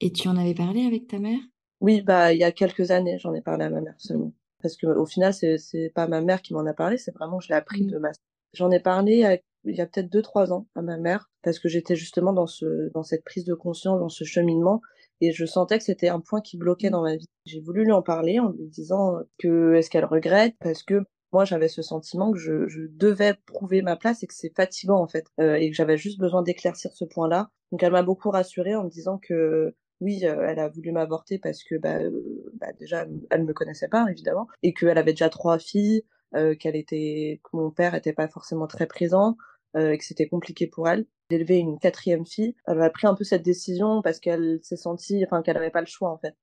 et 0.01 0.13
tu 0.13 0.29
en 0.29 0.37
avais 0.37 0.53
parlé 0.53 0.85
avec 0.85 1.07
ta 1.07 1.19
mère? 1.19 1.41
Oui 1.81 2.01
bah 2.01 2.31
il 2.31 2.39
y 2.39 2.45
a 2.45 2.53
quelques 2.53 2.91
années 2.91 3.17
j'en 3.19 3.33
ai 3.33 3.41
parlé 3.41 3.65
à 3.65 3.69
ma 3.69 3.81
mère 3.81 3.95
seulement. 3.97 4.31
Parce 4.61 4.77
que 4.77 4.87
au 4.87 5.05
final 5.05 5.33
c'est 5.33 5.57
c'est 5.57 5.89
pas 5.89 6.07
ma 6.07 6.21
mère 6.21 6.41
qui 6.41 6.53
m'en 6.53 6.65
a 6.65 6.73
parlé 6.73 6.97
c'est 6.97 7.13
vraiment 7.13 7.41
je 7.41 7.49
l'ai 7.49 7.55
appris 7.55 7.83
mmh. 7.83 7.91
de 7.91 7.97
ma 7.97 8.11
j'en 8.53 8.71
ai 8.71 8.79
parlé 8.79 9.25
à, 9.25 9.37
il 9.65 9.75
y 9.75 9.81
a 9.81 9.85
peut-être 9.85 10.09
deux 10.09 10.21
trois 10.21 10.53
ans 10.53 10.67
à 10.75 10.81
ma 10.81 10.97
mère 10.97 11.29
parce 11.43 11.59
que 11.59 11.69
j'étais 11.69 11.95
justement 11.95 12.33
dans 12.33 12.47
ce 12.47 12.91
dans 12.93 13.03
cette 13.03 13.23
prise 13.23 13.45
de 13.45 13.53
conscience 13.53 13.99
dans 13.99 14.09
ce 14.09 14.23
cheminement 14.23 14.81
et 15.21 15.31
je 15.31 15.45
sentais 15.45 15.77
que 15.77 15.83
c'était 15.83 16.09
un 16.09 16.21
point 16.21 16.41
qui 16.41 16.57
bloquait 16.57 16.89
mmh. 16.89 16.91
dans 16.91 17.03
ma 17.03 17.15
vie. 17.17 17.29
J'ai 17.45 17.59
voulu 17.59 17.83
lui 17.83 17.91
en 17.91 18.01
parler 18.01 18.39
en 18.39 18.49
lui 18.49 18.67
disant 18.67 19.15
que 19.37 19.73
est-ce 19.73 19.89
qu'elle 19.89 20.05
regrette? 20.05 20.55
Parce 20.61 20.83
que 20.83 21.03
moi 21.31 21.45
j'avais 21.45 21.67
ce 21.67 21.81
sentiment 21.81 22.31
que 22.31 22.39
je, 22.39 22.67
je 22.67 22.81
devais 22.89 23.35
prouver 23.45 23.81
ma 23.81 23.95
place 23.95 24.23
et 24.23 24.27
que 24.27 24.33
c'est 24.33 24.53
fatigant 24.55 25.01
en 25.01 25.07
fait 25.07 25.25
euh, 25.39 25.55
et 25.55 25.69
que 25.69 25.75
j'avais 25.75 25.97
juste 25.97 26.19
besoin 26.19 26.41
d'éclaircir 26.41 26.91
ce 26.93 27.05
point 27.05 27.27
là 27.27 27.49
donc 27.71 27.83
elle 27.83 27.91
m'a 27.91 28.03
beaucoup 28.03 28.31
rassurée 28.31 28.75
en 28.75 28.85
me 28.85 28.89
disant 28.89 29.19
que 29.19 29.75
oui, 30.01 30.21
euh, 30.23 30.45
elle 30.47 30.59
a 30.59 30.69
voulu 30.69 30.91
m'avorter 30.91 31.39
parce 31.39 31.63
que 31.63 31.75
bah, 31.75 31.99
euh, 31.99 32.51
bah, 32.53 32.71
déjà 32.79 33.05
elle 33.29 33.43
me 33.43 33.53
connaissait 33.53 33.89
pas 33.89 34.05
évidemment 34.09 34.47
et 34.63 34.73
qu'elle 34.73 34.97
avait 34.97 35.11
déjà 35.13 35.29
trois 35.29 35.59
filles, 35.59 36.03
qu'elle 36.33 36.75
était, 36.75 37.41
que 37.43 37.49
mon 37.53 37.71
père 37.71 37.95
était 37.95 38.13
pas 38.13 38.27
forcément 38.27 38.67
très 38.67 38.87
présent 38.87 39.37
euh, 39.75 39.91
et 39.91 39.97
que 39.97 40.05
c'était 40.05 40.27
compliqué 40.27 40.67
pour 40.67 40.87
elle 40.87 41.05
d'élever 41.29 41.57
une 41.57 41.77
quatrième 41.77 42.25
fille. 42.25 42.55
Elle 42.65 42.81
a 42.81 42.89
pris 42.89 43.07
un 43.07 43.13
peu 43.13 43.23
cette 43.23 43.43
décision 43.43 44.01
parce 44.01 44.19
qu'elle 44.19 44.59
s'est 44.63 44.77
sentie, 44.77 45.23
enfin 45.25 45.43
qu'elle 45.43 45.57
avait 45.57 45.69
pas 45.69 45.81
le 45.81 45.87
choix 45.87 46.09
en 46.09 46.17
fait 46.17 46.35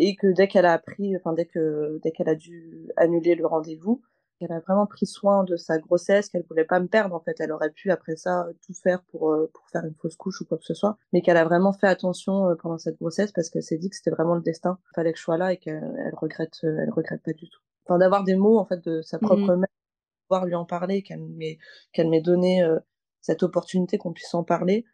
et 0.00 0.16
que 0.16 0.26
dès 0.28 0.48
qu'elle 0.48 0.66
a 0.66 0.72
appris, 0.72 1.14
enfin 1.16 1.34
dès 1.34 1.44
que 1.44 2.00
dès 2.02 2.10
qu'elle 2.10 2.28
a 2.28 2.34
dû 2.34 2.88
annuler 2.96 3.34
le 3.34 3.46
rendez-vous, 3.46 4.02
elle 4.40 4.52
a 4.52 4.60
vraiment 4.60 4.86
pris 4.86 5.06
soin 5.06 5.44
de 5.44 5.56
sa 5.56 5.78
grossesse, 5.78 6.30
qu'elle 6.30 6.44
voulait 6.48 6.64
pas 6.64 6.80
me 6.80 6.88
perdre 6.88 7.14
en 7.14 7.20
fait. 7.20 7.36
Elle 7.38 7.52
aurait 7.52 7.70
pu 7.70 7.90
après 7.90 8.16
ça 8.16 8.48
tout 8.66 8.72
faire 8.72 9.02
pour 9.04 9.30
euh, 9.30 9.50
pour 9.52 9.68
faire 9.68 9.84
une 9.84 9.94
fausse 9.94 10.16
couche 10.16 10.40
ou 10.40 10.46
quoi 10.46 10.56
que 10.56 10.64
ce 10.64 10.72
soit, 10.74 10.96
mais 11.12 11.20
qu'elle 11.20 11.36
a 11.36 11.44
vraiment 11.44 11.74
fait 11.74 11.86
attention 11.86 12.48
euh, 12.48 12.54
pendant 12.54 12.78
cette 12.78 12.98
grossesse 12.98 13.32
parce 13.32 13.50
qu'elle 13.50 13.62
s'est 13.62 13.76
dit 13.76 13.90
que 13.90 13.96
c'était 13.96 14.10
vraiment 14.10 14.34
le 14.34 14.40
destin. 14.40 14.78
Fallait 14.94 15.12
que 15.12 15.18
je 15.18 15.22
sois 15.22 15.36
là 15.36 15.52
et 15.52 15.58
qu'elle 15.58 16.14
regrette 16.16 16.60
euh, 16.64 16.78
elle 16.82 16.90
regrette 16.90 17.22
pas 17.22 17.34
du 17.34 17.48
tout. 17.50 17.60
Enfin 17.90 17.98
d'avoir 17.98 18.22
des 18.22 18.36
mots 18.36 18.58
en 18.58 18.64
fait 18.64 18.82
de 18.84 19.02
sa 19.02 19.18
propre 19.18 19.54
mmh. 19.54 19.60
mère, 19.60 19.68
pouvoir 20.28 20.46
lui 20.46 20.54
en 20.54 20.64
parler, 20.64 21.02
qu'elle 21.02 21.26
m'ait 21.26 21.58
qu'elle 21.92 22.08
m'ait 22.08 22.20
donné 22.20 22.64
cette 23.20 23.42
opportunité 23.42 23.98
qu'on 23.98 24.12
puisse 24.12 24.32
en 24.32 24.44
parler, 24.44 24.84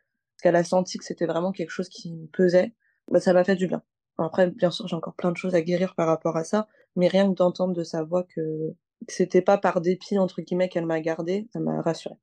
qu'elle 0.43 0.57
a 0.57 0.65
senti 0.65 0.97
que 0.97 1.05
c'était 1.05 1.27
vraiment 1.27 1.53
quelque 1.53 1.71
chose 1.71 1.91
qui 1.91 2.11
me 2.11 2.27
pesait, 2.27 2.73
bah 3.11 3.21
ça 3.21 3.35
m'a 3.35 3.45
fait 3.45 3.55
du 3.55 3.67
bien. 3.67 3.83
Après, 4.17 4.51
bien 4.51 4.71
sûr, 4.71 4.89
j'ai 4.89 4.97
encore 4.97 5.15
plein 5.15 5.31
de 5.31 5.37
choses 5.37 5.55
à 5.55 5.61
guérir 5.61 5.95
par 5.95 6.07
rapport 6.07 6.39
à 6.39 6.45
ça, 6.45 6.69
mais 6.97 7.07
rien 7.07 7.31
que 7.31 7.37
d'entendre 7.37 7.75
de 7.75 7.85
sa 7.85 8.03
voix 8.03 8.25
que 8.25 8.75
que 9.07 9.13
c'était 9.13 9.43
pas 9.43 9.59
par 9.59 9.83
dépit 9.83 10.19
entre 10.19 10.41
guillemets 10.41 10.71
qu'elle 10.71 10.87
m'a 10.87 11.01
gardé, 11.03 11.49
ça 11.53 11.61
m'a 11.61 11.83
rassurée. 11.83 12.17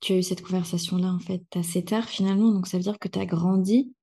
Tu 0.00 0.12
as 0.12 0.16
eu 0.16 0.22
cette 0.24 0.42
conversation 0.42 0.96
là 0.96 1.12
en 1.12 1.20
fait 1.20 1.44
assez 1.54 1.84
tard 1.84 2.04
finalement, 2.04 2.50
donc 2.50 2.66
ça 2.66 2.76
veut 2.76 2.82
dire 2.82 2.98
que 2.98 3.06
tu 3.06 3.20
as 3.20 3.26
grandi 3.26 3.94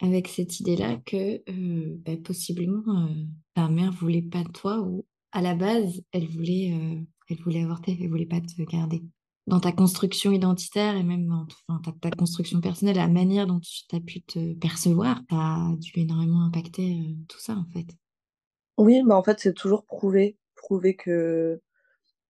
avec 0.00 0.28
cette 0.28 0.58
idée-là 0.60 0.96
que 1.06 1.42
euh, 1.48 1.96
bah, 2.04 2.16
possiblement 2.24 2.82
euh, 2.88 3.14
ta 3.54 3.68
mère 3.68 3.92
voulait 3.92 4.22
pas 4.22 4.42
de 4.42 4.50
toi 4.50 4.80
ou 4.80 5.06
à 5.32 5.42
la 5.42 5.54
base 5.54 6.02
elle 6.12 6.28
voulait 6.28 6.72
euh, 6.72 7.00
elle 7.30 7.42
voulait 7.42 7.62
avorter, 7.62 7.96
elle 8.00 8.08
voulait 8.08 8.26
pas 8.26 8.40
te 8.40 8.62
garder. 8.62 9.02
dans 9.46 9.60
ta 9.60 9.72
construction 9.72 10.32
identitaire 10.32 10.96
et 10.96 11.02
même 11.02 11.26
dans 11.68 11.78
ta, 11.78 12.10
construction 12.10 12.60
personnelle, 12.60 12.96
la 12.96 13.08
manière 13.08 13.46
dont 13.46 13.60
tu 13.60 13.84
as 13.94 14.00
pu 14.00 14.22
te 14.22 14.54
percevoir, 14.54 15.20
ça 15.30 15.36
a 15.36 15.76
dû 15.78 15.92
énormément 15.96 16.42
impacter 16.42 16.92
euh, 16.92 17.14
tout 17.28 17.38
ça 17.38 17.54
en 17.54 17.64
fait. 17.72 17.86
Oui, 18.78 19.02
mais 19.04 19.14
en 19.14 19.22
fait, 19.22 19.38
c'est 19.40 19.54
toujours 19.54 19.84
prouver, 19.84 20.38
prouver 20.56 20.96
que 20.96 21.60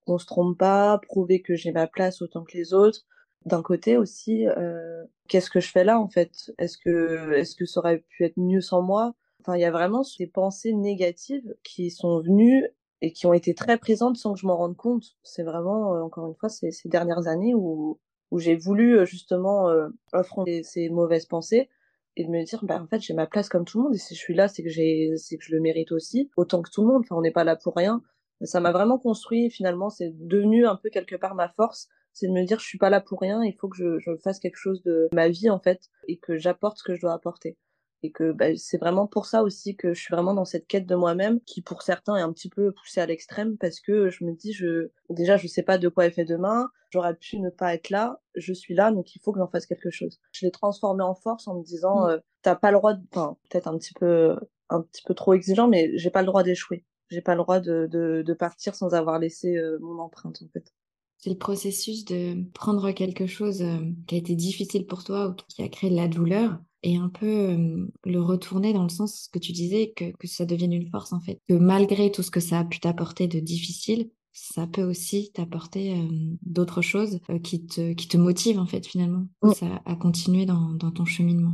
qu'on 0.07 0.19
se 0.19 0.27
trompe 0.27 0.59
pas, 0.59 0.99
prouver 0.99 1.43
que 1.43 1.55
j'ai 1.55 1.73
ma 1.73 1.87
place 1.87 2.23
autant 2.23 2.43
que 2.43 2.57
les 2.57 2.75
autres. 2.75 3.01
D'un 3.45 3.63
côté 3.63 3.97
aussi, 3.97 4.47
euh, 4.47 5.05
qu'est-ce 5.29 5.51
que 5.51 5.61
je 5.61 5.71
fais 5.71 5.85
là 5.85 5.99
en 5.99 6.09
fait? 6.09 6.53
Est-ce 6.59 6.77
que 6.77 7.33
est-ce 7.33 7.55
que 7.55 7.67
ça 7.67 7.81
aurait 7.81 8.05
pu 8.09 8.25
être 8.25 8.37
mieux 8.37 8.61
sans 8.61 8.83
moi? 8.83 9.15
Enfin, 9.41 9.57
il 9.57 9.61
y 9.61 9.65
a 9.65 9.71
vraiment 9.71 10.03
ces 10.03 10.27
pensées 10.27 10.75
négatives 10.75 11.55
qui 11.63 11.91
sont 11.91 12.21
venues 12.21 12.67
et 13.03 13.13
qui 13.13 13.27
ont 13.27 13.33
été 13.33 13.55
très 13.55 13.79
présentes 13.79 14.17
sans 14.17 14.35
que 14.35 14.41
je 14.41 14.47
m'en 14.47 14.57
rende 14.57 14.77
compte. 14.77 15.17
C'est 15.23 15.43
vraiment, 15.43 15.95
euh, 15.95 16.03
encore 16.03 16.27
une 16.27 16.35
fois, 16.35 16.49
ces, 16.49 16.71
ces 16.71 16.89
dernières 16.89 17.29
années 17.29 17.55
où, 17.55 17.99
où 18.31 18.39
j'ai 18.39 18.57
voulu 18.57 18.99
euh, 18.99 19.05
justement 19.05 19.69
euh, 19.69 19.89
affronter 20.13 20.63
ces 20.63 20.89
mauvaises 20.89 21.27
pensées 21.27 21.69
et 22.17 22.25
de 22.25 22.31
me 22.31 22.45
dire, 22.45 22.65
bah, 22.65 22.81
en 22.83 22.87
fait, 22.87 23.01
j'ai 23.01 23.15
ma 23.15 23.27
place 23.27 23.49
comme 23.49 23.65
tout 23.65 23.79
le 23.79 23.85
monde 23.85 23.95
et 23.95 23.99
si 23.99 24.15
je 24.15 24.21
suis 24.21 24.35
là, 24.35 24.49
c'est 24.49 24.63
que 24.63 24.69
j'ai, 24.69 25.13
c'est 25.17 25.37
que 25.37 25.45
je 25.45 25.55
le 25.55 25.61
mérite 25.61 25.93
aussi, 25.93 26.31
autant 26.37 26.63
que 26.63 26.71
tout 26.71 26.83
le 26.83 26.89
monde. 26.89 27.03
Enfin, 27.05 27.17
on 27.17 27.23
n'est 27.23 27.31
pas 27.31 27.45
là 27.45 27.57
pour 27.57 27.75
rien. 27.75 28.03
Ça 28.43 28.61
m'a 28.61 28.73
vraiment 28.73 28.99
construit, 28.99 29.51
finalement, 29.51 29.91
c'est 29.91 30.13
devenu 30.17 30.67
un 30.67 30.77
peu 30.77 30.89
quelque 30.91 31.17
part 31.17 31.35
ma 31.35 31.49
force. 31.49 31.89
C'est 32.13 32.27
de 32.27 32.33
me 32.33 32.45
dire, 32.45 32.59
je 32.59 32.67
suis 32.67 32.79
pas 32.79 32.91
là 32.91 33.01
pour 33.01 33.21
rien, 33.21 33.45
il 33.45 33.55
faut 33.55 33.69
que 33.69 33.77
je, 33.77 33.99
je 34.01 34.17
fasse 34.17 34.41
quelque 34.41 34.57
chose 34.57 34.83
de 34.83 35.09
ma 35.13 35.29
vie, 35.29 35.49
en 35.51 35.61
fait, 35.61 35.91
et 36.09 36.19
que 36.19 36.37
j'apporte 36.37 36.79
ce 36.79 36.83
que 36.83 36.95
je 36.95 37.03
dois 37.03 37.13
apporter 37.13 37.57
et 38.03 38.11
que 38.11 38.33
bah, 38.33 38.57
c'est 38.57 38.79
vraiment 38.79 39.07
pour 39.07 39.27
ça 39.27 39.43
aussi 39.43 39.77
que 39.77 39.95
je 39.95 40.01
suis 40.01 40.13
vraiment 40.13 40.35
dans 40.35 40.45
cette 40.45 40.67
quête 40.67 40.87
de 40.87 40.95
moi-même 40.95 41.41
qui 41.43 41.63
pour 41.63 41.83
certains 41.83 42.17
est 42.17 42.23
un 42.23 42.33
petit 42.33 42.49
peu 42.49 42.73
poussée 42.73 43.01
à 43.01 43.07
l'extrême 43.07 43.57
parce 43.59 43.81
que 43.81 44.11
je 44.11 44.25
me 44.25 44.33
dis 44.33 44.53
je 44.53 44.91
déjà 45.11 45.37
je 45.37 45.47
sais 45.47 45.63
pas 45.63 45.79
de 45.79 45.89
quoi 45.89 46.07
est 46.07 46.11
fait 46.11 46.25
demain 46.25 46.69
j'aurais 46.91 47.15
pu 47.15 47.39
ne 47.39 47.51
pas 47.51 47.75
être 47.75 47.91
là 47.91 48.21
je 48.35 48.53
suis 48.53 48.75
là 48.75 48.91
donc 48.91 49.15
il 49.15 49.21
faut 49.21 49.33
que 49.33 49.39
j'en 49.39 49.49
fasse 49.49 49.67
quelque 49.67 49.91
chose. 49.91 50.19
Je 50.33 50.47
l'ai 50.47 50.51
transformé 50.53 51.03
en 51.03 51.15
force 51.15 51.49
en 51.49 51.57
me 51.57 51.65
disant 51.65 52.07
mmh. 52.07 52.11
euh, 52.11 52.19
t'as 52.43 52.57
pas 52.57 52.71
le 52.71 52.79
droit 52.79 52.95
de 52.95 53.03
enfin 53.13 53.37
peut-être 53.49 53.69
un 53.69 53.77
petit 53.79 53.95
peu 53.95 54.37
un 54.71 54.83
petit 54.83 55.03
peu 55.03 55.15
trop 55.15 55.35
exigeant 55.35 55.69
mais 55.69 55.91
j'ai 55.97 56.11
pas 56.11 56.23
le 56.23 56.27
droit 56.27 56.43
d'échouer. 56.43 56.85
J'ai 57.09 57.23
pas 57.23 57.35
le 57.35 57.43
droit 57.43 57.59
de, 57.59 57.89
de, 57.91 58.23
de 58.25 58.35
partir 58.35 58.75
sans 58.77 58.95
avoir 58.95 59.19
laissé 59.19 59.57
euh, 59.57 59.79
mon 59.81 59.99
empreinte 59.99 60.41
en 60.43 60.49
fait 60.53 60.73
c'est 61.21 61.31
le 61.31 61.37
processus 61.37 62.05
de 62.05 62.45
prendre 62.55 62.91
quelque 62.93 63.27
chose 63.27 63.63
euh, 63.63 63.79
qui 64.07 64.15
a 64.15 64.19
été 64.19 64.35
difficile 64.35 64.87
pour 64.87 65.05
toi 65.05 65.29
ou 65.29 65.35
qui 65.49 65.63
a 65.63 65.69
créé 65.69 65.91
de 65.91 65.97
la 65.97 66.09
douleur 66.09 66.59
et 66.83 66.97
un 66.97 67.11
peu 67.11 67.27
euh, 67.27 67.87
le 68.05 68.23
retourner 68.23 68.73
dans 68.73 68.83
le 68.83 68.89
sens 68.89 69.29
que 69.31 69.39
tu 69.39 69.53
disais 69.53 69.93
que, 69.95 70.17
que 70.17 70.27
ça 70.27 70.47
devienne 70.47 70.73
une 70.73 70.89
force 70.89 71.13
en 71.13 71.21
fait. 71.21 71.39
Que 71.47 71.55
malgré 71.55 72.11
tout 72.11 72.23
ce 72.23 72.31
que 72.31 72.41
ça 72.41 72.61
a 72.61 72.65
pu 72.65 72.81
t'apporter 72.81 73.29
de 73.29 73.39
difficile, 73.39 74.11
ça 74.33 74.67
peut 74.67 74.83
aussi 74.83 75.31
t'apporter 75.33 75.93
euh, 75.93 76.09
d'autres 76.43 76.81
choses 76.81 77.19
qui, 77.43 77.67
te, 77.67 77.93
qui 77.93 78.09
te 78.09 78.17
motivent 78.17 78.59
en 78.59 78.67
fait 78.67 78.87
finalement 78.87 79.27
ça, 79.55 79.83
à 79.85 79.97
continuer 79.97 80.47
dans, 80.47 80.71
dans 80.71 80.91
ton 80.91 81.05
cheminement. 81.05 81.53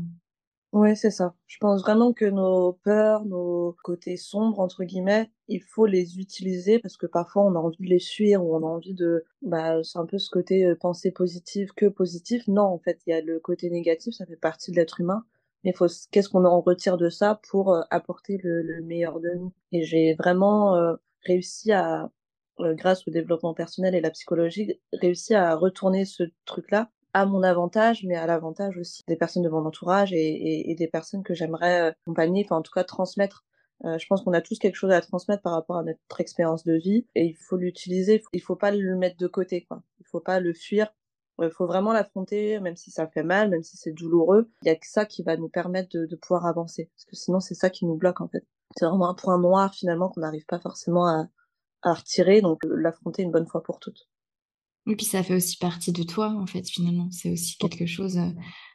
Ouais, 0.76 0.94
c'est 0.94 1.10
ça. 1.10 1.34
Je 1.46 1.56
pense 1.58 1.80
vraiment 1.80 2.12
que 2.12 2.26
nos 2.26 2.74
peurs, 2.84 3.24
nos 3.24 3.74
côtés 3.82 4.18
sombres, 4.18 4.60
entre 4.60 4.84
guillemets, 4.84 5.30
il 5.48 5.62
faut 5.62 5.86
les 5.86 6.18
utiliser 6.18 6.78
parce 6.78 6.98
que 6.98 7.06
parfois 7.06 7.44
on 7.44 7.54
a 7.54 7.58
envie 7.58 7.82
de 7.82 7.88
les 7.88 7.98
fuir 7.98 8.44
ou 8.44 8.54
on 8.54 8.58
a 8.58 8.70
envie 8.70 8.92
de, 8.92 9.24
bah, 9.40 9.82
c'est 9.82 9.98
un 9.98 10.04
peu 10.04 10.18
ce 10.18 10.28
côté 10.28 10.66
euh, 10.66 10.74
pensée 10.76 11.12
positive 11.12 11.72
que 11.74 11.86
positif. 11.86 12.46
Non, 12.46 12.64
en 12.64 12.78
fait, 12.78 13.00
il 13.06 13.10
y 13.10 13.14
a 13.14 13.22
le 13.22 13.40
côté 13.40 13.70
négatif, 13.70 14.16
ça 14.16 14.26
fait 14.26 14.36
partie 14.36 14.70
de 14.70 14.76
l'être 14.76 15.00
humain. 15.00 15.24
Mais 15.64 15.72
faut, 15.72 15.86
qu'est-ce 16.10 16.28
qu'on 16.28 16.44
en 16.44 16.60
retire 16.60 16.98
de 16.98 17.08
ça 17.08 17.40
pour 17.48 17.72
euh, 17.72 17.80
apporter 17.90 18.36
le, 18.44 18.60
le, 18.60 18.82
meilleur 18.82 19.18
de 19.20 19.30
nous? 19.30 19.54
Et 19.72 19.82
j'ai 19.82 20.12
vraiment 20.14 20.76
euh, 20.76 20.94
réussi 21.22 21.72
à, 21.72 22.10
grâce 22.58 23.08
au 23.08 23.10
développement 23.10 23.54
personnel 23.54 23.94
et 23.94 24.02
la 24.02 24.10
psychologie, 24.10 24.78
réussi 24.92 25.34
à 25.34 25.54
retourner 25.56 26.04
ce 26.04 26.24
truc-là 26.44 26.90
à 27.16 27.24
mon 27.24 27.42
avantage, 27.42 28.04
mais 28.04 28.14
à 28.14 28.26
l'avantage 28.26 28.76
aussi 28.76 29.02
des 29.08 29.16
personnes 29.16 29.42
de 29.42 29.48
mon 29.48 29.64
entourage 29.64 30.12
et, 30.12 30.74
des 30.78 30.86
personnes 30.86 31.22
que 31.22 31.32
j'aimerais 31.32 31.80
euh, 31.80 31.90
accompagner, 32.02 32.44
enfin 32.44 32.56
en 32.56 32.62
tout 32.62 32.72
cas 32.72 32.84
transmettre. 32.84 33.46
Euh, 33.86 33.96
je 33.96 34.06
pense 34.06 34.22
qu'on 34.22 34.34
a 34.34 34.42
tous 34.42 34.58
quelque 34.58 34.74
chose 34.74 34.90
à 34.90 35.00
transmettre 35.00 35.42
par 35.42 35.54
rapport 35.54 35.78
à 35.78 35.82
notre 35.82 36.20
expérience 36.20 36.62
de 36.64 36.74
vie 36.74 37.06
et 37.14 37.24
il 37.24 37.34
faut 37.34 37.56
l'utiliser. 37.56 38.22
Il 38.34 38.42
faut 38.42 38.54
pas 38.54 38.70
le 38.70 38.96
mettre 38.96 39.16
de 39.16 39.28
côté, 39.28 39.64
quoi. 39.64 39.82
Il 39.98 40.06
faut 40.06 40.20
pas 40.20 40.40
le 40.40 40.52
fuir. 40.52 40.92
Il 41.40 41.50
faut 41.50 41.66
vraiment 41.66 41.94
l'affronter, 41.94 42.60
même 42.60 42.76
si 42.76 42.90
ça 42.90 43.06
fait 43.06 43.22
mal, 43.22 43.48
même 43.48 43.62
si 43.62 43.78
c'est 43.78 43.92
douloureux. 43.92 44.50
Il 44.60 44.68
y 44.68 44.70
a 44.70 44.76
que 44.76 44.86
ça 44.86 45.06
qui 45.06 45.22
va 45.22 45.38
nous 45.38 45.48
permettre 45.48 45.88
de, 45.96 46.16
pouvoir 46.16 46.44
avancer, 46.44 46.90
parce 46.94 47.06
que 47.06 47.16
sinon 47.16 47.40
c'est 47.40 47.54
ça 47.54 47.70
qui 47.70 47.86
nous 47.86 47.96
bloque 47.96 48.20
en 48.20 48.28
fait. 48.28 48.44
C'est 48.76 48.84
vraiment 48.84 49.08
un 49.08 49.14
point 49.14 49.38
noir 49.38 49.72
finalement 49.74 50.10
qu'on 50.10 50.20
n'arrive 50.20 50.44
pas 50.44 50.60
forcément 50.60 51.06
à, 51.06 51.28
à 51.80 51.94
retirer, 51.94 52.42
donc 52.42 52.60
l'affronter 52.64 53.22
une 53.22 53.30
bonne 53.30 53.46
fois 53.46 53.62
pour 53.62 53.80
toutes. 53.80 54.06
Et 54.88 54.94
puis 54.94 55.06
ça 55.06 55.22
fait 55.22 55.34
aussi 55.34 55.56
partie 55.56 55.92
de 55.92 56.02
toi, 56.02 56.28
en 56.28 56.46
fait, 56.46 56.68
finalement. 56.68 57.08
C'est 57.10 57.30
aussi 57.30 57.56
quelque 57.58 57.86
chose 57.86 58.18
euh, 58.18 58.30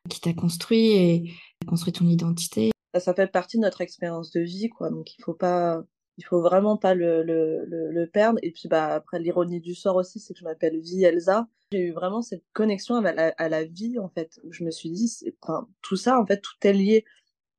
qui 0.09 0.19
t'a 0.19 0.33
construit 0.33 0.91
et 0.91 1.33
construit 1.67 1.93
ton 1.93 2.07
identité. 2.07 2.71
Ça 2.97 3.13
fait 3.13 3.27
partie 3.27 3.57
de 3.57 3.61
notre 3.61 3.81
expérience 3.81 4.31
de 4.31 4.41
vie, 4.41 4.69
quoi. 4.69 4.89
Donc 4.89 5.17
il 5.17 5.23
faut 5.23 5.33
pas, 5.33 5.81
il 6.17 6.25
faut 6.25 6.41
vraiment 6.41 6.75
pas 6.75 6.93
le, 6.93 7.23
le, 7.23 7.65
le, 7.65 8.07
perdre. 8.07 8.39
Et 8.43 8.51
puis 8.51 8.67
bah 8.67 8.87
après 8.93 9.19
l'ironie 9.19 9.61
du 9.61 9.73
sort 9.73 9.95
aussi, 9.95 10.19
c'est 10.19 10.33
que 10.33 10.39
je 10.39 10.43
m'appelle 10.43 10.77
Vie 10.81 11.05
Elsa. 11.05 11.47
J'ai 11.71 11.79
eu 11.79 11.91
vraiment 11.93 12.21
cette 12.21 12.43
connexion 12.51 12.95
à 12.95 13.13
la, 13.13 13.33
à 13.37 13.47
la 13.47 13.63
vie, 13.63 13.97
en 13.97 14.09
fait. 14.09 14.39
Où 14.43 14.51
je 14.51 14.65
me 14.65 14.71
suis 14.71 14.91
dit, 14.91 15.09
enfin, 15.41 15.69
tout 15.81 15.95
ça, 15.95 16.19
en 16.19 16.25
fait, 16.25 16.41
tout 16.41 16.55
est 16.63 16.73
lié. 16.73 17.05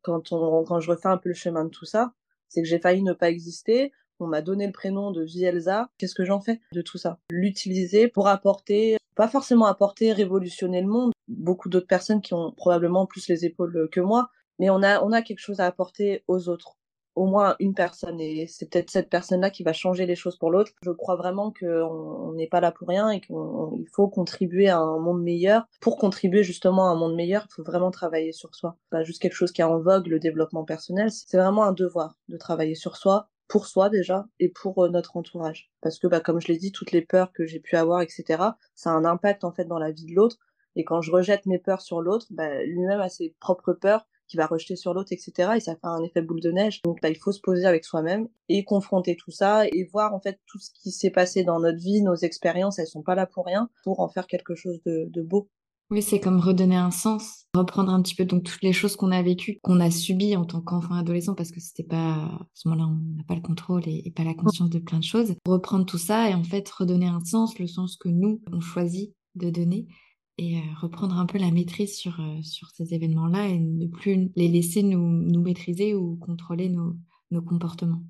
Quand 0.03 0.33
on, 0.33 0.65
quand 0.65 0.81
je 0.81 0.91
refais 0.91 1.09
un 1.09 1.17
peu 1.17 1.31
le 1.31 1.35
chemin 1.35 1.65
de 1.65 1.71
tout 1.71 1.87
ça, 1.87 2.13
c'est 2.49 2.61
que 2.61 2.69
j'ai 2.69 2.79
failli 2.79 3.03
ne 3.03 3.15
pas 3.15 3.31
exister 3.31 3.93
on 4.23 4.29
m'a 4.29 4.43
donné 4.43 4.67
le 4.67 4.73
prénom 4.73 5.11
de 5.11 5.23
Vielza, 5.25 5.91
qu'est-ce 5.99 6.15
que 6.15 6.25
j'en 6.25 6.41
fais 6.41 6.61
de 6.73 6.83
tout 6.83 6.99
ça? 6.99 7.19
L'utiliser 7.31 8.09
pour 8.09 8.29
apporter, 8.29 8.97
pas 9.15 9.29
forcément 9.29 9.67
apporter, 9.67 10.13
révolutionner 10.13 10.81
le 10.81 10.89
monde. 10.89 11.13
Beaucoup 11.29 11.69
d'autres 11.69 11.87
personnes 11.87 12.21
qui 12.21 12.35
ont 12.35 12.53
probablement 12.53 13.07
plus 13.07 13.29
les 13.29 13.45
épaules 13.45 13.89
que 13.91 14.01
moi, 14.01 14.31
mais 14.59 14.71
on 14.71 14.83
a, 14.83 15.03
on 15.03 15.13
a 15.13 15.23
quelque 15.23 15.39
chose 15.39 15.61
à 15.61 15.67
apporter 15.67 16.25
aux 16.29 16.49
autres. 16.49 16.77
Au 17.15 17.27
moins 17.27 17.57
une 17.61 17.75
personne, 17.75 18.19
et 18.21 18.47
c'est 18.47 18.71
peut-être 18.71 18.89
cette 18.89 19.11
personne-là 19.11 19.51
qui 19.51 19.63
va 19.63 19.75
changer 19.75 20.07
les 20.07 20.15
choses 20.15 20.39
pour 20.39 20.51
l'autre. 20.51 20.73
Je 20.83 20.91
crois 20.91 21.15
vraiment 21.15 21.53
qu'on 21.53 22.33
n'est 22.33 22.47
pas 22.47 22.63
là 22.63 22.73
pour 22.73 22.89
rien 22.89 23.11
et 23.11 23.21
qu'il 23.21 23.37
faut 23.93 24.09
contribuer 24.09 24.71
à 24.71 24.79
un 24.79 24.99
monde 24.99 25.23
meilleur. 25.23 25.67
Pour 25.83 25.99
contribuer 25.99 26.43
justement 26.43 26.89
à 26.89 26.93
un 26.93 26.95
monde 26.95 27.15
meilleur, 27.15 27.45
il 27.51 27.53
faut 27.53 27.65
vraiment 27.65 27.91
travailler 27.91 28.33
sur 28.33 28.55
soi. 28.55 28.79
Pas 28.89 29.05
juste 29.05 29.21
quelque 29.21 29.35
chose 29.35 29.53
qui 29.53 29.61
est 29.61 29.65
en 29.65 29.79
vogue, 29.79 30.07
le 30.07 30.21
développement 30.21 30.65
personnel. 30.65 31.11
C'est 31.11 31.37
vraiment 31.37 31.65
un 31.65 31.73
devoir 31.73 32.17
de 32.29 32.39
travailler 32.39 32.75
sur 32.75 32.97
soi, 32.97 33.29
pour 33.49 33.67
soi 33.67 33.91
déjà 33.91 34.27
et 34.39 34.49
pour 34.49 34.85
euh, 34.85 34.89
notre 34.89 35.17
entourage. 35.17 35.71
Parce 35.81 35.99
que, 35.99 36.07
bah, 36.07 36.21
comme 36.21 36.41
je 36.41 36.49
l'ai 36.49 36.59
dit, 36.59 36.73
toutes 36.73 36.93
les 36.93 37.03
peurs 37.03 37.33
que 37.33 37.47
j'ai 37.47 37.61
pu 37.61 37.77
avoir, 37.77 38.01
etc., 38.01 38.25
ça 38.75 38.91
a 38.91 38.95
un 38.95 39.05
impact 39.05 39.45
en 39.45 39.53
fait 39.53 39.65
dans 39.65 39.79
la 39.79 39.91
vie 39.91 40.07
de 40.07 40.15
l'autre. 40.15 40.39
Et 40.77 40.85
quand 40.85 41.03
je 41.03 41.11
rejette 41.11 41.47
mes 41.47 41.59
peurs 41.59 41.83
sur 41.83 42.01
l'autre, 42.01 42.27
bah, 42.31 42.63
lui-même 42.65 43.01
a 43.01 43.09
ses 43.09 43.37
propres 43.41 43.75
peurs 43.75 44.07
qu'il 44.29 44.39
va 44.39 44.47
rejeter 44.47 44.77
sur 44.77 44.95
l'autre, 44.95 45.13
etc. 45.13 45.53
Et 45.57 45.61
ça 45.61 45.75
fait 45.75 45.81
un 45.87 46.03
effet 46.03 46.23
boule 46.23 46.41
de 46.41 46.51
neige. 46.51 46.81
Donc, 46.83 47.01
bah, 47.03 47.11
il 47.11 47.19
faut 47.19 47.33
se 47.33 47.41
poser 47.41 47.67
avec 47.67 47.85
soi-même 47.85 48.29
et 48.49 48.65
confronter 48.65 49.17
tout 49.17 49.31
ça 49.31 49.67
et 49.67 49.85
voir 49.93 50.15
en 50.15 50.21
fait 50.21 50.41
tout 50.47 50.59
ce 50.59 50.71
qui 50.73 50.91
s'est 50.91 51.11
passé 51.11 51.45
dans 51.45 51.61
notre 51.61 51.79
vie, 51.79 52.01
nos 52.03 52.15
expériences, 52.15 52.79
elles 52.79 52.87
sont 52.87 53.03
pas 53.03 53.15
là 53.15 53.27
pour 53.27 53.45
rien, 53.45 53.69
pour 53.85 54.01
en 54.01 54.09
faire 54.09 54.27
quelque 54.27 54.55
chose 54.55 54.81
de, 54.87 55.07
de 55.11 55.23
beau. 55.23 55.51
Oui, 55.93 56.01
c'est 56.01 56.21
comme 56.21 56.41
redonner 56.41 56.77
un 56.77 56.91
sens, 56.91 57.45
reprendre 57.55 57.93
un 57.93 58.01
petit 58.01 58.15
peu 58.15 58.25
donc 58.25 58.45
toutes 58.45 58.63
les 58.63 58.73
choses 58.73 58.97
qu'on 58.97 59.13
a 59.13 59.21
vécues, 59.21 59.59
qu'on 59.63 59.79
a 59.79 59.91
subies 59.91 60.37
en 60.37 60.47
tant 60.47 60.63
qu'enfant 60.63 60.95
adolescent, 60.95 61.35
parce 61.35 61.51
que 61.51 61.61
c'était 61.61 61.83
pas 61.83 62.15
à 62.15 62.49
ce 62.55 62.67
moment-là, 62.69 62.89
on 62.89 63.17
n'a 63.19 63.25
pas 63.25 63.35
le 63.35 63.43
contrôle 63.43 63.83
et, 63.87 64.11
pas 64.17 64.25
la 64.25 64.33
conscience 64.33 64.71
de 64.71 64.79
plein 64.79 65.01
de 65.01 65.05
choses. 65.05 65.35
Reprendre 65.45 65.85
tout 65.85 65.99
ça 65.99 66.31
et 66.31 66.35
en 66.35 66.45
fait 66.45 66.67
redonner 66.71 67.09
un 67.09 67.23
sens, 67.23 67.59
le 67.59 67.67
sens 67.67 67.99
que 67.99 68.09
nous 68.09 68.41
on 68.51 68.61
choisit 68.61 69.15
de 69.35 69.51
donner 69.51 69.87
et 70.39 70.57
euh, 70.57 70.63
reprendre 70.81 71.19
un 71.19 71.27
peu 71.27 71.37
la 71.37 71.51
maîtrise 71.51 71.95
sur 71.95 72.19
euh, 72.21 72.41
sur 72.41 72.71
ces 72.71 72.95
événements-là 72.95 73.49
et 73.49 73.59
ne 73.59 73.87
plus 73.87 74.33
les 74.35 74.49
laisser 74.49 74.83
nous 74.83 75.07
nous 75.07 75.43
maîtriser 75.43 75.95
ou 75.95 76.17
contrôler 76.17 76.71
nos 76.71 76.97
nos 77.31 77.43
comportements. 77.43 78.03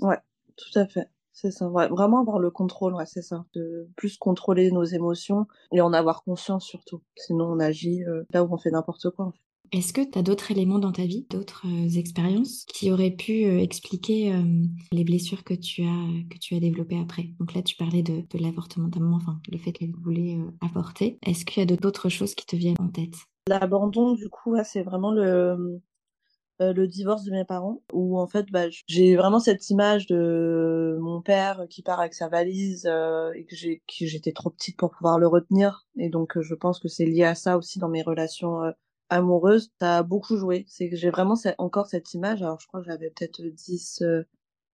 Ouais, 0.00 0.16
tout 0.56 0.78
à 0.78 0.86
fait. 0.86 1.10
C'est 1.40 1.52
ça, 1.52 1.68
vraiment 1.68 2.20
avoir 2.20 2.40
le 2.40 2.50
contrôle, 2.50 2.94
ouais, 2.94 3.06
c'est 3.06 3.22
ça. 3.22 3.44
De 3.54 3.88
plus 3.94 4.16
contrôler 4.16 4.72
nos 4.72 4.82
émotions 4.82 5.46
et 5.72 5.80
en 5.80 5.92
avoir 5.92 6.24
conscience 6.24 6.66
surtout. 6.66 7.00
Sinon, 7.14 7.44
on 7.44 7.60
agit 7.60 8.02
euh, 8.02 8.24
là 8.32 8.42
où 8.42 8.52
on 8.52 8.58
fait 8.58 8.72
n'importe 8.72 9.10
quoi. 9.10 9.32
Est-ce 9.70 9.92
que 9.92 10.00
tu 10.00 10.18
as 10.18 10.22
d'autres 10.22 10.50
éléments 10.50 10.80
dans 10.80 10.90
ta 10.90 11.04
vie, 11.04 11.28
d'autres 11.30 11.62
euh, 11.68 11.96
expériences 11.96 12.64
qui 12.64 12.90
auraient 12.90 13.12
pu 13.12 13.44
euh, 13.44 13.60
expliquer 13.60 14.34
les 14.90 15.04
blessures 15.04 15.44
que 15.44 15.54
tu 15.54 15.82
as 15.82 16.08
que 16.28 16.38
tu 16.38 16.56
as 16.56 16.60
développées 16.60 16.98
après? 16.98 17.28
Donc 17.38 17.54
là, 17.54 17.62
tu 17.62 17.76
parlais 17.76 18.02
de, 18.02 18.22
de 18.28 18.42
l'avortement 18.42 18.88
de 18.88 18.94
ta 18.94 19.00
maman, 19.00 19.18
enfin 19.18 19.38
le 19.52 19.58
fait 19.58 19.70
qu'elle 19.70 19.94
voulait 19.94 20.38
avorter. 20.60 21.20
Est-ce 21.24 21.44
qu'il 21.44 21.60
y 21.60 21.72
a 21.72 21.76
d'autres 21.76 22.08
choses 22.08 22.34
qui 22.34 22.46
te 22.46 22.56
viennent 22.56 22.80
en 22.80 22.88
tête? 22.88 23.14
L'abandon, 23.46 24.14
du 24.14 24.28
coup, 24.28 24.56
c'est 24.64 24.82
vraiment 24.82 25.12
le 25.12 25.80
euh, 26.60 26.72
le 26.72 26.88
divorce 26.88 27.24
de 27.24 27.30
mes 27.30 27.44
parents, 27.44 27.82
où 27.92 28.18
en 28.18 28.26
fait 28.26 28.50
bah, 28.50 28.66
j'ai 28.86 29.14
vraiment 29.16 29.38
cette 29.38 29.70
image 29.70 30.06
de 30.06 30.98
mon 31.00 31.22
père 31.22 31.66
qui 31.70 31.82
part 31.82 32.00
avec 32.00 32.14
sa 32.14 32.28
valise 32.28 32.86
euh, 32.86 33.30
et 33.34 33.44
que 33.44 33.54
j'étais 33.54 34.32
trop 34.32 34.50
petite 34.50 34.76
pour 34.76 34.90
pouvoir 34.90 35.18
le 35.18 35.28
retenir 35.28 35.86
et 35.96 36.08
donc 36.08 36.36
euh, 36.36 36.42
je 36.42 36.54
pense 36.54 36.80
que 36.80 36.88
c'est 36.88 37.04
lié 37.06 37.24
à 37.24 37.36
ça 37.36 37.56
aussi 37.56 37.78
dans 37.78 37.88
mes 37.88 38.02
relations 38.02 38.60
amoureuses. 39.08 39.70
Ça 39.80 39.98
a 39.98 40.02
beaucoup 40.02 40.36
joué, 40.36 40.64
c'est 40.68 40.90
que 40.90 40.96
j'ai 40.96 41.10
vraiment 41.10 41.36
encore 41.58 41.86
cette 41.86 42.12
image. 42.14 42.42
Alors 42.42 42.58
je 42.60 42.66
crois 42.66 42.80
que 42.80 42.86
j'avais 42.86 43.10
peut-être 43.10 43.40
10 43.42 44.02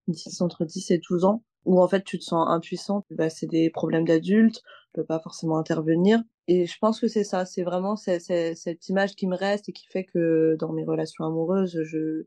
10 0.07 0.41
entre 0.41 0.65
10 0.65 0.91
et 0.91 0.97
12 0.97 1.25
ans 1.25 1.43
où 1.65 1.81
en 1.81 1.87
fait 1.87 2.03
tu 2.03 2.19
te 2.19 2.23
sens 2.23 2.47
impuissant, 2.49 3.05
bah, 3.11 3.29
c'est 3.29 3.47
des 3.47 3.69
problèmes 3.69 4.05
d'adultes, 4.05 4.57
tu 4.57 5.01
peux 5.01 5.05
pas 5.05 5.19
forcément 5.19 5.57
intervenir. 5.57 6.21
Et 6.47 6.65
je 6.67 6.77
pense 6.79 6.99
que 6.99 7.07
c'est 7.07 7.23
ça, 7.23 7.45
c'est 7.45 7.63
vraiment 7.63 7.95
cette 7.95 8.89
image 8.89 9.15
qui 9.15 9.27
me 9.27 9.35
reste 9.35 9.69
et 9.69 9.73
qui 9.73 9.87
fait 9.87 10.05
que 10.05 10.55
dans 10.59 10.71
mes 10.73 10.85
relations 10.85 11.25
amoureuses, 11.25 11.81
je 11.83 12.25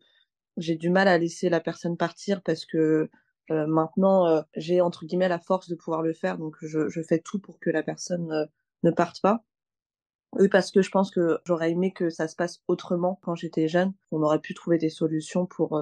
j'ai 0.59 0.77
du 0.77 0.91
mal 0.91 1.09
à 1.09 1.19
laisser 1.19 1.49
la 1.49 1.61
personne 1.61 1.97
partir 1.97 2.43
parce 2.43 2.67
que 2.67 3.11
euh, 3.51 3.67
maintenant 3.67 4.27
euh, 4.27 4.43
j'ai 4.57 4.81
entre 4.81 5.07
guillemets 5.07 5.29
la 5.29 5.39
force 5.39 5.69
de 5.69 5.75
pouvoir 5.77 6.03
le 6.03 6.13
faire, 6.13 6.37
donc 6.39 6.57
je, 6.61 6.89
je 6.89 7.03
fais 7.03 7.21
tout 7.21 7.39
pour 7.39 7.59
que 7.61 7.71
la 7.71 7.83
personne 7.83 8.31
euh, 8.33 8.47
ne 8.83 8.91
parte 8.91 9.21
pas. 9.23 9.45
Oui, 10.33 10.49
parce 10.49 10.71
que 10.71 10.83
je 10.83 10.91
pense 10.91 11.11
que 11.11 11.39
j'aurais 11.47 11.71
aimé 11.71 11.93
que 11.93 12.11
ça 12.11 12.29
se 12.29 12.37
passe 12.37 12.61
autrement 12.69 13.19
quand 13.23 13.35
j'étais 13.35 13.69
jeune. 13.69 13.95
On 14.11 14.23
aurait 14.23 14.41
pu 14.41 14.55
trouver 14.55 14.79
des 14.79 14.91
solutions 14.91 15.47
pour 15.47 15.81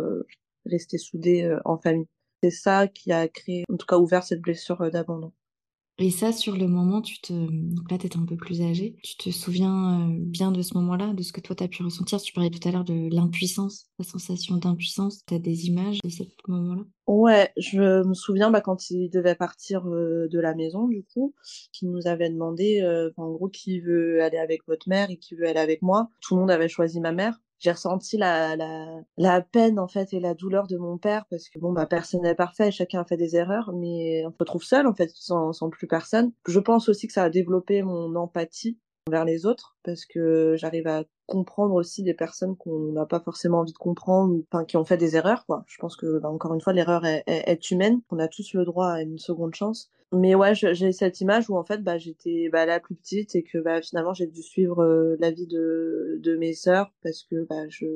rester 0.64 0.98
soudés 0.98 1.52
en 1.64 1.78
famille. 1.78 2.06
C'est 2.46 2.50
ça 2.52 2.86
qui 2.86 3.10
a 3.10 3.26
créé, 3.26 3.64
en 3.72 3.76
tout 3.76 3.86
cas 3.86 3.98
ouvert 3.98 4.22
cette 4.22 4.40
blessure 4.40 4.88
d'abandon. 4.92 5.32
Et 5.98 6.10
ça, 6.10 6.30
sur 6.30 6.56
le 6.56 6.68
moment, 6.68 7.02
tu 7.02 7.20
te... 7.20 7.32
Donc 7.32 7.90
là, 7.90 7.96
un 7.96 8.24
peu 8.24 8.36
plus 8.36 8.62
âgé. 8.62 8.94
Tu 9.02 9.16
te 9.16 9.30
souviens 9.30 10.02
euh, 10.02 10.14
bien 10.16 10.52
de 10.52 10.62
ce 10.62 10.74
moment-là, 10.74 11.12
de 11.12 11.22
ce 11.24 11.32
que 11.32 11.40
toi, 11.40 11.56
tu 11.56 11.64
as 11.64 11.68
pu 11.68 11.82
ressentir? 11.82 12.20
Tu 12.20 12.32
parlais 12.32 12.50
tout 12.50 12.68
à 12.68 12.70
l'heure 12.70 12.84
de 12.84 13.12
l'impuissance, 13.12 13.86
la 13.98 14.04
sensation 14.04 14.58
d'impuissance. 14.58 15.24
Tu 15.26 15.34
as 15.34 15.40
des 15.40 15.66
images 15.66 15.98
de 16.04 16.08
ce 16.08 16.22
moment-là 16.46 16.82
Ouais, 17.08 17.50
je 17.56 18.06
me 18.06 18.14
souviens 18.14 18.52
bah, 18.52 18.60
quand 18.60 18.90
il 18.90 19.10
devait 19.10 19.34
partir 19.34 19.88
euh, 19.88 20.28
de 20.30 20.38
la 20.38 20.54
maison, 20.54 20.86
du 20.86 21.02
coup, 21.02 21.34
qu'il 21.72 21.90
nous 21.90 22.06
avait 22.06 22.30
demandé, 22.30 22.80
euh, 22.82 23.10
en 23.16 23.32
gros, 23.32 23.48
qui 23.48 23.80
veut 23.80 24.22
aller 24.22 24.38
avec 24.38 24.60
votre 24.68 24.88
mère 24.88 25.10
et 25.10 25.16
qui 25.16 25.34
veut 25.34 25.48
aller 25.48 25.58
avec 25.58 25.82
moi. 25.82 26.10
Tout 26.20 26.36
le 26.36 26.42
monde 26.42 26.50
avait 26.52 26.68
choisi 26.68 27.00
ma 27.00 27.10
mère 27.10 27.40
j'ai 27.58 27.70
ressenti 27.70 28.16
la, 28.16 28.56
la, 28.56 29.00
la 29.16 29.40
peine 29.40 29.78
en 29.78 29.88
fait 29.88 30.12
et 30.12 30.20
la 30.20 30.34
douleur 30.34 30.66
de 30.66 30.76
mon 30.76 30.98
père 30.98 31.24
parce 31.30 31.48
que 31.48 31.58
bon 31.58 31.72
bah 31.72 31.86
personne 31.86 32.22
n'est 32.22 32.34
parfait, 32.34 32.70
chacun 32.70 33.00
a 33.00 33.04
fait 33.04 33.16
des 33.16 33.36
erreurs, 33.36 33.72
mais 33.72 34.24
on 34.26 34.30
se 34.30 34.36
retrouve 34.38 34.62
seul 34.62 34.86
en 34.86 34.94
fait 34.94 35.10
sans, 35.14 35.52
plus 35.70 35.86
personne. 35.86 36.32
Je 36.46 36.60
pense 36.60 36.88
aussi 36.88 37.06
que 37.06 37.12
ça 37.12 37.24
a 37.24 37.30
développé 37.30 37.82
mon 37.82 38.14
empathie 38.14 38.78
vers 39.08 39.24
les 39.24 39.46
autres 39.46 39.76
parce 39.84 40.04
que 40.04 40.54
j'arrive 40.56 40.86
à 40.86 41.04
comprendre 41.26 41.74
aussi 41.74 42.02
des 42.02 42.14
personnes 42.14 42.56
qu'on 42.56 42.92
n'a 42.92 43.06
pas 43.06 43.20
forcément 43.20 43.60
envie 43.60 43.72
de 43.72 43.78
comprendre, 43.78 44.36
enfin 44.50 44.64
qui 44.64 44.76
ont 44.76 44.84
fait 44.84 44.96
des 44.96 45.16
erreurs 45.16 45.46
quoi. 45.46 45.64
Je 45.66 45.78
pense 45.78 45.96
que 45.96 46.18
bah, 46.18 46.28
encore 46.28 46.54
une 46.54 46.60
fois 46.60 46.72
l'erreur 46.72 47.04
est, 47.04 47.24
est, 47.26 47.70
humaine, 47.70 48.00
on 48.10 48.18
a 48.18 48.28
tous 48.28 48.52
le 48.54 48.64
droit 48.64 48.88
à 48.88 49.02
une 49.02 49.18
seconde 49.18 49.54
chance. 49.54 49.90
Mais 50.12 50.36
ouais, 50.36 50.54
j'ai 50.54 50.92
cette 50.92 51.20
image 51.20 51.50
où 51.50 51.56
en 51.56 51.64
fait 51.64 51.82
bah 51.82 51.98
j'étais 51.98 52.48
bah, 52.50 52.64
la 52.64 52.78
plus 52.78 52.94
petite 52.94 53.34
et 53.34 53.42
que 53.42 53.58
bah 53.58 53.82
finalement 53.82 54.14
j'ai 54.14 54.28
dû 54.28 54.40
suivre 54.40 54.80
euh, 54.82 55.16
la 55.18 55.32
vie 55.32 55.48
de 55.48 56.18
de 56.22 56.36
mes 56.36 56.52
sœurs 56.54 56.92
parce 57.02 57.24
que 57.24 57.44
bah 57.44 57.68
je 57.68 57.86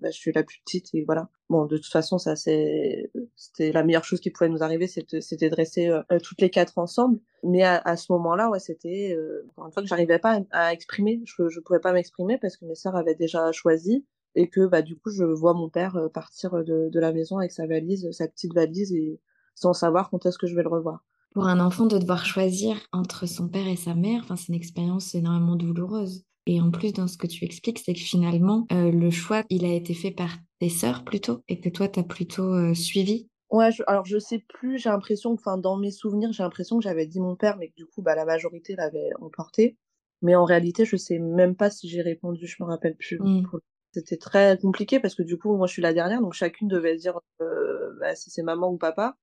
bah, 0.00 0.10
je 0.12 0.16
suis 0.16 0.30
la 0.32 0.44
plus 0.44 0.60
petite 0.64 0.94
et 0.94 1.02
voilà. 1.04 1.28
Bon 1.48 1.66
de 1.66 1.76
toute 1.76 1.90
façon 1.90 2.18
ça 2.18 2.36
c'est 2.36 3.10
c'était 3.34 3.72
la 3.72 3.82
meilleure 3.82 4.04
chose 4.04 4.20
qui 4.20 4.30
pouvait 4.30 4.48
nous 4.48 4.62
arriver 4.62 4.86
c'était 4.86 5.50
de 5.50 5.54
rester 5.56 5.88
euh, 5.90 6.02
toutes 6.22 6.40
les 6.40 6.50
quatre 6.50 6.78
ensemble. 6.78 7.18
Mais 7.42 7.64
à, 7.64 7.78
à 7.78 7.96
ce 7.96 8.12
moment-là 8.12 8.48
ouais 8.48 8.60
c'était 8.60 9.12
euh, 9.18 9.42
encore 9.56 9.66
une 9.66 9.72
fois 9.72 9.82
que 9.82 9.88
j'arrivais 9.88 10.20
pas 10.20 10.40
à, 10.52 10.66
à 10.68 10.72
exprimer, 10.72 11.20
je 11.24 11.48
je 11.48 11.58
pouvais 11.60 11.80
pas 11.80 11.92
m'exprimer 11.92 12.38
parce 12.38 12.56
que 12.56 12.64
mes 12.64 12.76
sœurs 12.76 12.94
avaient 12.94 13.16
déjà 13.16 13.50
choisi 13.50 14.06
et 14.36 14.48
que 14.48 14.66
bah 14.66 14.82
du 14.82 14.96
coup 14.96 15.10
je 15.10 15.24
vois 15.24 15.54
mon 15.54 15.68
père 15.68 15.96
euh, 15.96 16.08
partir 16.08 16.62
de, 16.64 16.88
de 16.90 17.00
la 17.00 17.12
maison 17.12 17.38
avec 17.38 17.50
sa 17.50 17.66
valise, 17.66 18.08
sa 18.12 18.28
petite 18.28 18.54
valise 18.54 18.92
et 18.94 19.18
sans 19.56 19.72
savoir 19.72 20.10
quand 20.10 20.24
est-ce 20.26 20.38
que 20.38 20.46
je 20.46 20.54
vais 20.54 20.62
le 20.62 20.68
revoir. 20.68 21.04
Pour 21.32 21.46
un 21.46 21.60
enfant 21.60 21.86
de 21.86 21.96
devoir 21.98 22.24
choisir 22.24 22.76
entre 22.92 23.26
son 23.26 23.48
père 23.48 23.68
et 23.68 23.76
sa 23.76 23.94
mère, 23.94 24.22
enfin 24.24 24.36
c'est 24.36 24.48
une 24.48 24.54
expérience 24.54 25.14
énormément 25.14 25.56
douloureuse. 25.56 26.24
Et 26.46 26.60
en 26.60 26.70
plus, 26.70 26.92
dans 26.92 27.06
ce 27.06 27.16
que 27.16 27.28
tu 27.28 27.44
expliques, 27.44 27.78
c'est 27.78 27.92
que 27.92 28.00
finalement, 28.00 28.66
euh, 28.72 28.90
le 28.90 29.10
choix, 29.10 29.44
il 29.50 29.64
a 29.64 29.72
été 29.72 29.94
fait 29.94 30.10
par 30.10 30.30
tes 30.58 30.68
sœurs 30.68 31.04
plutôt, 31.04 31.42
et 31.46 31.60
que 31.60 31.68
toi, 31.68 31.86
tu 31.88 32.00
as 32.00 32.02
plutôt 32.02 32.52
euh, 32.54 32.74
suivi. 32.74 33.28
Ouais, 33.50 33.70
alors 33.86 34.04
je 34.04 34.18
sais 34.18 34.44
plus, 34.48 34.78
j'ai 34.78 34.90
l'impression, 34.90 35.32
enfin 35.32 35.58
dans 35.58 35.76
mes 35.76 35.90
souvenirs, 35.90 36.32
j'ai 36.32 36.42
l'impression 36.42 36.78
que 36.78 36.84
j'avais 36.84 37.06
dit 37.06 37.20
mon 37.20 37.36
père, 37.36 37.56
mais 37.58 37.68
que 37.68 37.74
du 37.76 37.86
coup, 37.86 38.02
bah, 38.02 38.14
la 38.14 38.24
majorité 38.24 38.74
l'avait 38.76 39.10
emporté. 39.20 39.76
Mais 40.22 40.34
en 40.34 40.44
réalité, 40.44 40.84
je 40.84 40.96
sais 40.96 41.18
même 41.18 41.56
pas 41.56 41.70
si 41.70 41.88
j'ai 41.88 42.02
répondu, 42.02 42.46
je 42.46 42.62
me 42.62 42.68
rappelle 42.68 42.96
plus. 42.96 43.18
Mmh. 43.20 43.46
C'était 43.92 44.18
très 44.18 44.58
compliqué 44.58 45.00
parce 45.00 45.14
que 45.14 45.22
du 45.22 45.36
coup, 45.38 45.56
moi, 45.56 45.66
je 45.66 45.72
suis 45.72 45.82
la 45.82 45.92
dernière, 45.92 46.20
donc 46.20 46.34
chacune 46.34 46.68
devait 46.68 46.96
dire 46.96 47.18
euh, 47.40 47.96
bah, 48.00 48.14
si 48.14 48.30
c'est 48.30 48.42
maman 48.42 48.70
ou 48.70 48.76
papa. 48.76 49.16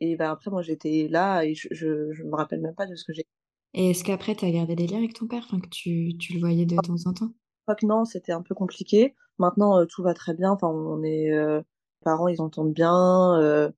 Et 0.00 0.16
bah, 0.16 0.30
après, 0.30 0.50
moi, 0.50 0.62
j'étais 0.62 1.08
là 1.10 1.44
et 1.44 1.54
je, 1.54 1.68
je, 1.70 2.12
je, 2.12 2.22
me 2.24 2.34
rappelle 2.34 2.60
même 2.60 2.74
pas 2.74 2.86
de 2.86 2.94
ce 2.94 3.04
que 3.04 3.12
j'ai. 3.12 3.26
Et 3.74 3.90
est-ce 3.90 4.04
qu'après, 4.04 4.34
tu 4.34 4.44
as 4.44 4.50
gardé 4.50 4.76
des 4.76 4.86
liens 4.86 4.98
avec 4.98 5.14
ton 5.14 5.26
père, 5.26 5.42
enfin, 5.46 5.60
que 5.60 5.68
tu, 5.68 6.16
tu 6.18 6.34
le 6.34 6.40
voyais 6.40 6.66
de 6.66 6.76
temps 6.76 6.94
en 7.06 7.12
temps? 7.12 7.28
Je 7.28 7.62
crois 7.62 7.74
que 7.74 7.86
non, 7.86 8.04
c'était 8.04 8.32
un 8.32 8.42
peu 8.42 8.54
compliqué. 8.54 9.14
Maintenant, 9.38 9.78
euh, 9.78 9.86
tout 9.86 10.02
va 10.02 10.14
très 10.14 10.34
bien. 10.34 10.52
Enfin, 10.52 10.68
on 10.68 11.02
est 11.02 11.32
euh, 11.32 11.62
parents, 12.04 12.28
ils 12.28 12.40
entendent 12.40 12.72
bien. 12.72 13.72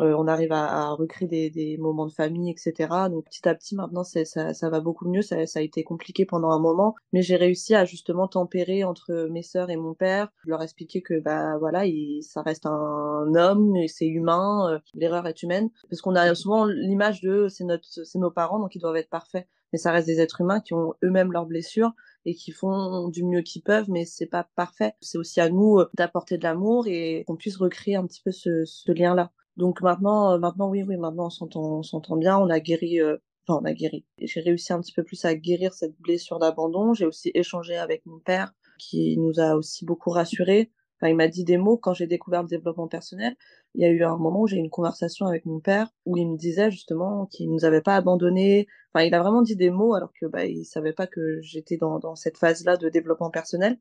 Euh, 0.00 0.14
on 0.18 0.26
arrive 0.26 0.50
à, 0.52 0.88
à 0.88 0.90
recréer 0.90 1.28
des, 1.28 1.50
des, 1.50 1.76
moments 1.78 2.06
de 2.06 2.12
famille, 2.12 2.50
etc. 2.50 3.08
Donc 3.10 3.26
petit 3.26 3.48
à 3.48 3.54
petit 3.54 3.76
maintenant 3.76 4.02
ça, 4.02 4.24
ça 4.24 4.70
va 4.70 4.80
beaucoup 4.80 5.08
mieux. 5.08 5.22
Ça, 5.22 5.46
ça, 5.46 5.60
a 5.60 5.62
été 5.62 5.84
compliqué 5.84 6.26
pendant 6.26 6.50
un 6.50 6.58
moment, 6.58 6.94
mais 7.12 7.22
j'ai 7.22 7.36
réussi 7.36 7.74
à 7.76 7.84
justement 7.84 8.26
tempérer 8.26 8.82
entre 8.82 9.28
mes 9.30 9.42
sœurs 9.42 9.70
et 9.70 9.76
mon 9.76 9.94
père. 9.94 10.28
Je 10.44 10.50
leur 10.50 10.62
expliquer 10.62 11.00
que 11.00 11.20
bah 11.20 11.58
voilà, 11.58 11.86
il, 11.86 12.22
ça 12.22 12.42
reste 12.42 12.66
un 12.66 13.34
homme, 13.36 13.74
c'est 13.86 14.06
humain, 14.06 14.68
euh, 14.72 14.78
l'erreur 14.94 15.26
est 15.28 15.42
humaine, 15.42 15.70
parce 15.88 16.02
qu'on 16.02 16.16
a 16.16 16.34
souvent 16.34 16.64
l'image 16.66 17.20
de 17.20 17.46
c'est 17.48 17.64
notre, 17.64 17.84
c'est 17.86 18.18
nos 18.18 18.30
parents 18.30 18.58
donc 18.58 18.74
ils 18.74 18.80
doivent 18.80 18.96
être 18.96 19.10
parfaits, 19.10 19.46
mais 19.72 19.78
ça 19.78 19.92
reste 19.92 20.08
des 20.08 20.20
êtres 20.20 20.40
humains 20.40 20.60
qui 20.60 20.74
ont 20.74 20.94
eux-mêmes 21.04 21.32
leurs 21.32 21.46
blessures 21.46 21.92
et 22.26 22.34
qui 22.34 22.50
font 22.52 23.08
du 23.08 23.24
mieux 23.24 23.42
qu'ils 23.42 23.62
peuvent, 23.62 23.90
mais 23.90 24.04
c'est 24.04 24.26
pas 24.26 24.48
parfait. 24.56 24.94
C'est 25.00 25.18
aussi 25.18 25.40
à 25.40 25.48
nous 25.50 25.78
euh, 25.78 25.90
d'apporter 25.94 26.38
de 26.38 26.42
l'amour 26.42 26.86
et 26.88 27.24
qu'on 27.26 27.36
puisse 27.36 27.56
recréer 27.56 27.96
un 27.96 28.06
petit 28.06 28.22
peu 28.22 28.32
ce, 28.32 28.64
ce 28.64 28.92
lien-là. 28.92 29.30
Donc 29.56 29.80
maintenant, 29.82 30.32
euh, 30.32 30.38
maintenant 30.38 30.68
oui, 30.68 30.82
oui, 30.82 30.96
maintenant 30.96 31.26
on 31.26 31.30
s'entend, 31.30 31.78
on 31.78 31.82
s'entend 31.82 32.16
bien. 32.16 32.38
On 32.38 32.48
a 32.50 32.60
guéri, 32.60 33.00
euh, 33.00 33.16
enfin 33.46 33.60
on 33.62 33.64
a 33.64 33.72
guéri. 33.72 34.04
J'ai 34.20 34.40
réussi 34.40 34.72
un 34.72 34.80
petit 34.80 34.92
peu 34.92 35.04
plus 35.04 35.24
à 35.24 35.34
guérir 35.34 35.72
cette 35.74 35.98
blessure 36.00 36.38
d'abandon. 36.38 36.94
J'ai 36.94 37.06
aussi 37.06 37.30
échangé 37.34 37.76
avec 37.76 38.04
mon 38.06 38.18
père, 38.18 38.52
qui 38.78 39.16
nous 39.18 39.40
a 39.40 39.54
aussi 39.56 39.84
beaucoup 39.84 40.10
rassurés. 40.10 40.72
Enfin, 41.00 41.10
il 41.10 41.16
m'a 41.16 41.28
dit 41.28 41.44
des 41.44 41.58
mots 41.58 41.76
quand 41.76 41.92
j'ai 41.94 42.06
découvert 42.06 42.42
le 42.42 42.48
développement 42.48 42.88
personnel. 42.88 43.36
Il 43.74 43.82
y 43.82 43.84
a 43.84 43.90
eu 43.90 44.04
un 44.04 44.16
moment 44.16 44.42
où 44.42 44.46
j'ai 44.46 44.56
eu 44.56 44.60
une 44.60 44.70
conversation 44.70 45.26
avec 45.26 45.44
mon 45.44 45.60
père 45.60 45.88
où 46.06 46.16
il 46.16 46.28
me 46.30 46.36
disait 46.36 46.70
justement 46.70 47.26
qu'il 47.26 47.50
nous 47.50 47.64
avait 47.64 47.82
pas 47.82 47.96
abandonnés. 47.96 48.66
Enfin, 48.92 49.04
il 49.04 49.14
a 49.14 49.20
vraiment 49.20 49.42
dit 49.42 49.56
des 49.56 49.70
mots 49.70 49.94
alors 49.94 50.12
que 50.20 50.26
bah 50.26 50.46
il 50.46 50.64
savait 50.64 50.92
pas 50.92 51.06
que 51.06 51.40
j'étais 51.42 51.76
dans, 51.76 51.98
dans 51.98 52.14
cette 52.14 52.38
phase-là 52.38 52.76
de 52.76 52.88
développement 52.88 53.30
personnel. 53.30 53.78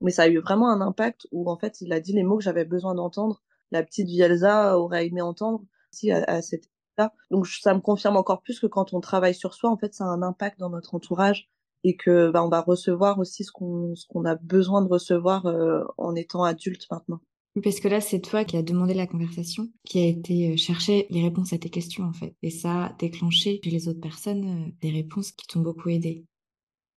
Mais 0.00 0.10
ça 0.10 0.24
a 0.24 0.28
eu 0.28 0.38
vraiment 0.40 0.70
un 0.70 0.80
impact 0.80 1.26
où 1.32 1.50
en 1.50 1.58
fait 1.58 1.80
il 1.80 1.92
a 1.92 2.00
dit 2.00 2.12
les 2.12 2.22
mots 2.22 2.38
que 2.38 2.44
j'avais 2.44 2.64
besoin 2.64 2.94
d'entendre 2.94 3.42
la 3.70 3.82
petite 3.82 4.08
Vielza 4.08 4.78
aurait 4.78 5.06
aimé 5.06 5.20
entendre 5.22 5.64
si 5.90 6.10
à, 6.10 6.24
à 6.24 6.42
cette 6.42 6.68
là 6.98 7.12
Donc 7.30 7.46
ça 7.46 7.74
me 7.74 7.80
confirme 7.80 8.16
encore 8.16 8.42
plus 8.42 8.60
que 8.60 8.66
quand 8.66 8.92
on 8.92 9.00
travaille 9.00 9.34
sur 9.34 9.54
soi, 9.54 9.70
en 9.70 9.76
fait, 9.76 9.94
ça 9.94 10.04
a 10.04 10.08
un 10.08 10.22
impact 10.22 10.58
dans 10.58 10.70
notre 10.70 10.94
entourage 10.94 11.48
et 11.84 11.96
que 11.96 12.30
bah, 12.30 12.44
on 12.44 12.48
va 12.48 12.60
recevoir 12.60 13.18
aussi 13.18 13.44
ce 13.44 13.52
qu'on 13.52 13.94
ce 13.94 14.06
qu'on 14.06 14.24
a 14.24 14.34
besoin 14.34 14.82
de 14.82 14.88
recevoir 14.88 15.46
euh, 15.46 15.84
en 15.98 16.14
étant 16.14 16.42
adulte 16.42 16.86
maintenant. 16.90 17.20
Parce 17.62 17.80
que 17.80 17.88
là, 17.88 18.00
c'est 18.00 18.20
toi 18.20 18.44
qui 18.44 18.56
as 18.56 18.62
demandé 18.62 18.92
la 18.92 19.06
conversation, 19.06 19.70
qui 19.84 20.00
a 20.00 20.06
été 20.06 20.52
euh, 20.52 20.56
chercher 20.56 21.06
les 21.08 21.22
réponses 21.22 21.54
à 21.54 21.58
tes 21.58 21.70
questions, 21.70 22.04
en 22.04 22.12
fait. 22.12 22.34
Et 22.42 22.50
ça 22.50 22.86
a 22.86 22.92
déclenché 22.98 23.60
chez 23.64 23.70
les 23.70 23.88
autres 23.88 24.00
personnes 24.00 24.44
euh, 24.44 24.72
des 24.82 24.90
réponses 24.90 25.32
qui 25.32 25.46
t'ont 25.46 25.60
beaucoup 25.60 25.88
aidé. 25.88 26.26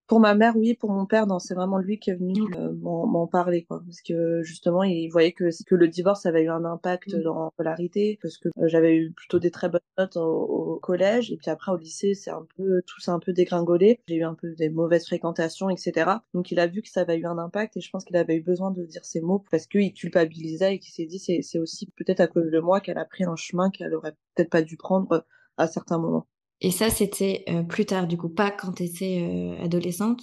Pour 0.10 0.20
ma 0.20 0.34
mère, 0.34 0.58
oui. 0.58 0.74
Pour 0.74 0.90
mon 0.90 1.06
père, 1.06 1.28
non. 1.28 1.38
C'est 1.38 1.54
vraiment 1.54 1.78
lui 1.78 2.00
qui 2.00 2.10
est 2.10 2.16
venu 2.16 2.42
euh, 2.58 2.74
m'en 2.82 3.28
parler, 3.28 3.64
quoi. 3.64 3.84
Parce 3.86 4.02
que 4.02 4.42
justement, 4.42 4.82
il 4.82 5.08
voyait 5.10 5.34
que 5.34 5.46
que 5.66 5.76
le 5.76 5.88
divorce 5.88 6.26
avait 6.26 6.42
eu 6.42 6.50
un 6.50 6.66
impact 6.66 7.14
mmh. 7.14 7.22
dans 7.22 7.44
la 7.44 7.50
scolarité, 7.52 8.18
parce 8.20 8.40
que 8.40 8.50
euh, 8.58 8.68
j'avais 8.68 8.96
eu 8.96 9.12
plutôt 9.12 9.38
des 9.38 9.52
très 9.52 9.70
bonnes 9.70 9.82
notes 10.00 10.18
au, 10.18 10.80
collège, 10.82 11.32
et 11.32 11.38
puis 11.38 11.52
après 11.52 11.72
au 11.72 11.78
lycée, 11.78 12.16
c'est 12.16 12.32
un 12.32 12.46
peu 12.58 12.82
tout 12.88 13.00
s'est 13.00 13.12
un 13.12 13.20
peu 13.20 13.34
dégringolé. 13.34 14.00
J'ai 14.08 14.16
eu 14.16 14.24
un 14.24 14.34
peu 14.34 14.56
des 14.56 14.70
mauvaises 14.70 15.06
fréquentations, 15.06 15.70
etc. 15.70 16.10
Donc 16.34 16.50
il 16.52 16.60
a 16.60 16.66
vu 16.66 16.82
que 16.82 16.90
ça 16.90 17.02
avait 17.02 17.18
eu 17.18 17.28
un 17.28 17.38
impact, 17.38 17.78
et 17.78 17.82
je 17.82 17.90
pense 17.92 18.04
qu'il 18.04 18.18
avait 18.18 18.38
eu 18.38 18.42
besoin 18.42 18.72
de 18.72 18.84
dire 18.86 19.06
ces 19.06 19.22
mots 19.22 19.46
parce 19.52 19.68
qu'il 19.68 19.94
culpabilisait 19.94 20.76
et 20.76 20.80
qu'il 20.80 20.92
s'est 20.92 21.06
dit 21.06 21.20
c'est 21.20 21.42
c'est 21.44 21.60
aussi 21.60 21.86
peut-être 21.98 22.22
à 22.22 22.28
cause 22.28 22.50
de 22.50 22.60
moi 22.60 22.82
qu'elle 22.82 22.98
a 22.98 23.06
pris 23.06 23.26
un 23.26 23.36
chemin 23.36 23.70
qu'elle 23.70 23.94
aurait 23.94 24.16
peut-être 24.34 24.50
pas 24.50 24.64
dû 24.64 24.76
prendre 24.76 25.24
à 25.58 25.68
certains 25.68 26.00
moments. 26.00 26.28
Et 26.62 26.72
ça, 26.72 26.90
c'était 26.90 27.44
euh, 27.50 27.64
plus 27.64 27.86
tard, 27.86 28.08
du 28.08 28.18
coup, 28.18 28.30
pas 28.30 28.52
quand 28.52 28.74
tu 28.74 28.84
étais 28.84 29.22
euh, 29.22 29.64
adolescente? 29.64 30.22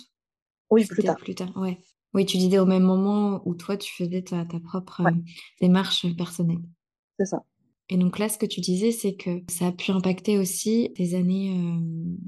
Oui, 0.70 0.84
plus 0.84 1.02
tard. 1.02 1.16
Plus 1.16 1.34
tard, 1.34 1.56
ouais. 1.56 1.78
Oui, 2.14 2.26
tu 2.26 2.36
disais 2.36 2.58
au 2.58 2.66
même 2.66 2.82
moment 2.82 3.42
où 3.44 3.54
toi, 3.54 3.76
tu 3.76 3.92
faisais 3.94 4.22
ta, 4.22 4.44
ta 4.44 4.60
propre 4.60 5.02
euh, 5.02 5.10
démarche 5.60 6.06
personnelle. 6.16 6.62
C'est 7.18 7.26
ça. 7.26 7.42
Et 7.88 7.96
donc 7.96 8.18
là, 8.18 8.28
ce 8.28 8.36
que 8.36 8.46
tu 8.46 8.60
disais, 8.60 8.90
c'est 8.90 9.14
que 9.14 9.42
ça 9.48 9.68
a 9.68 9.72
pu 9.72 9.92
impacter 9.92 10.38
aussi 10.38 10.92
tes 10.96 11.14
années 11.14 11.56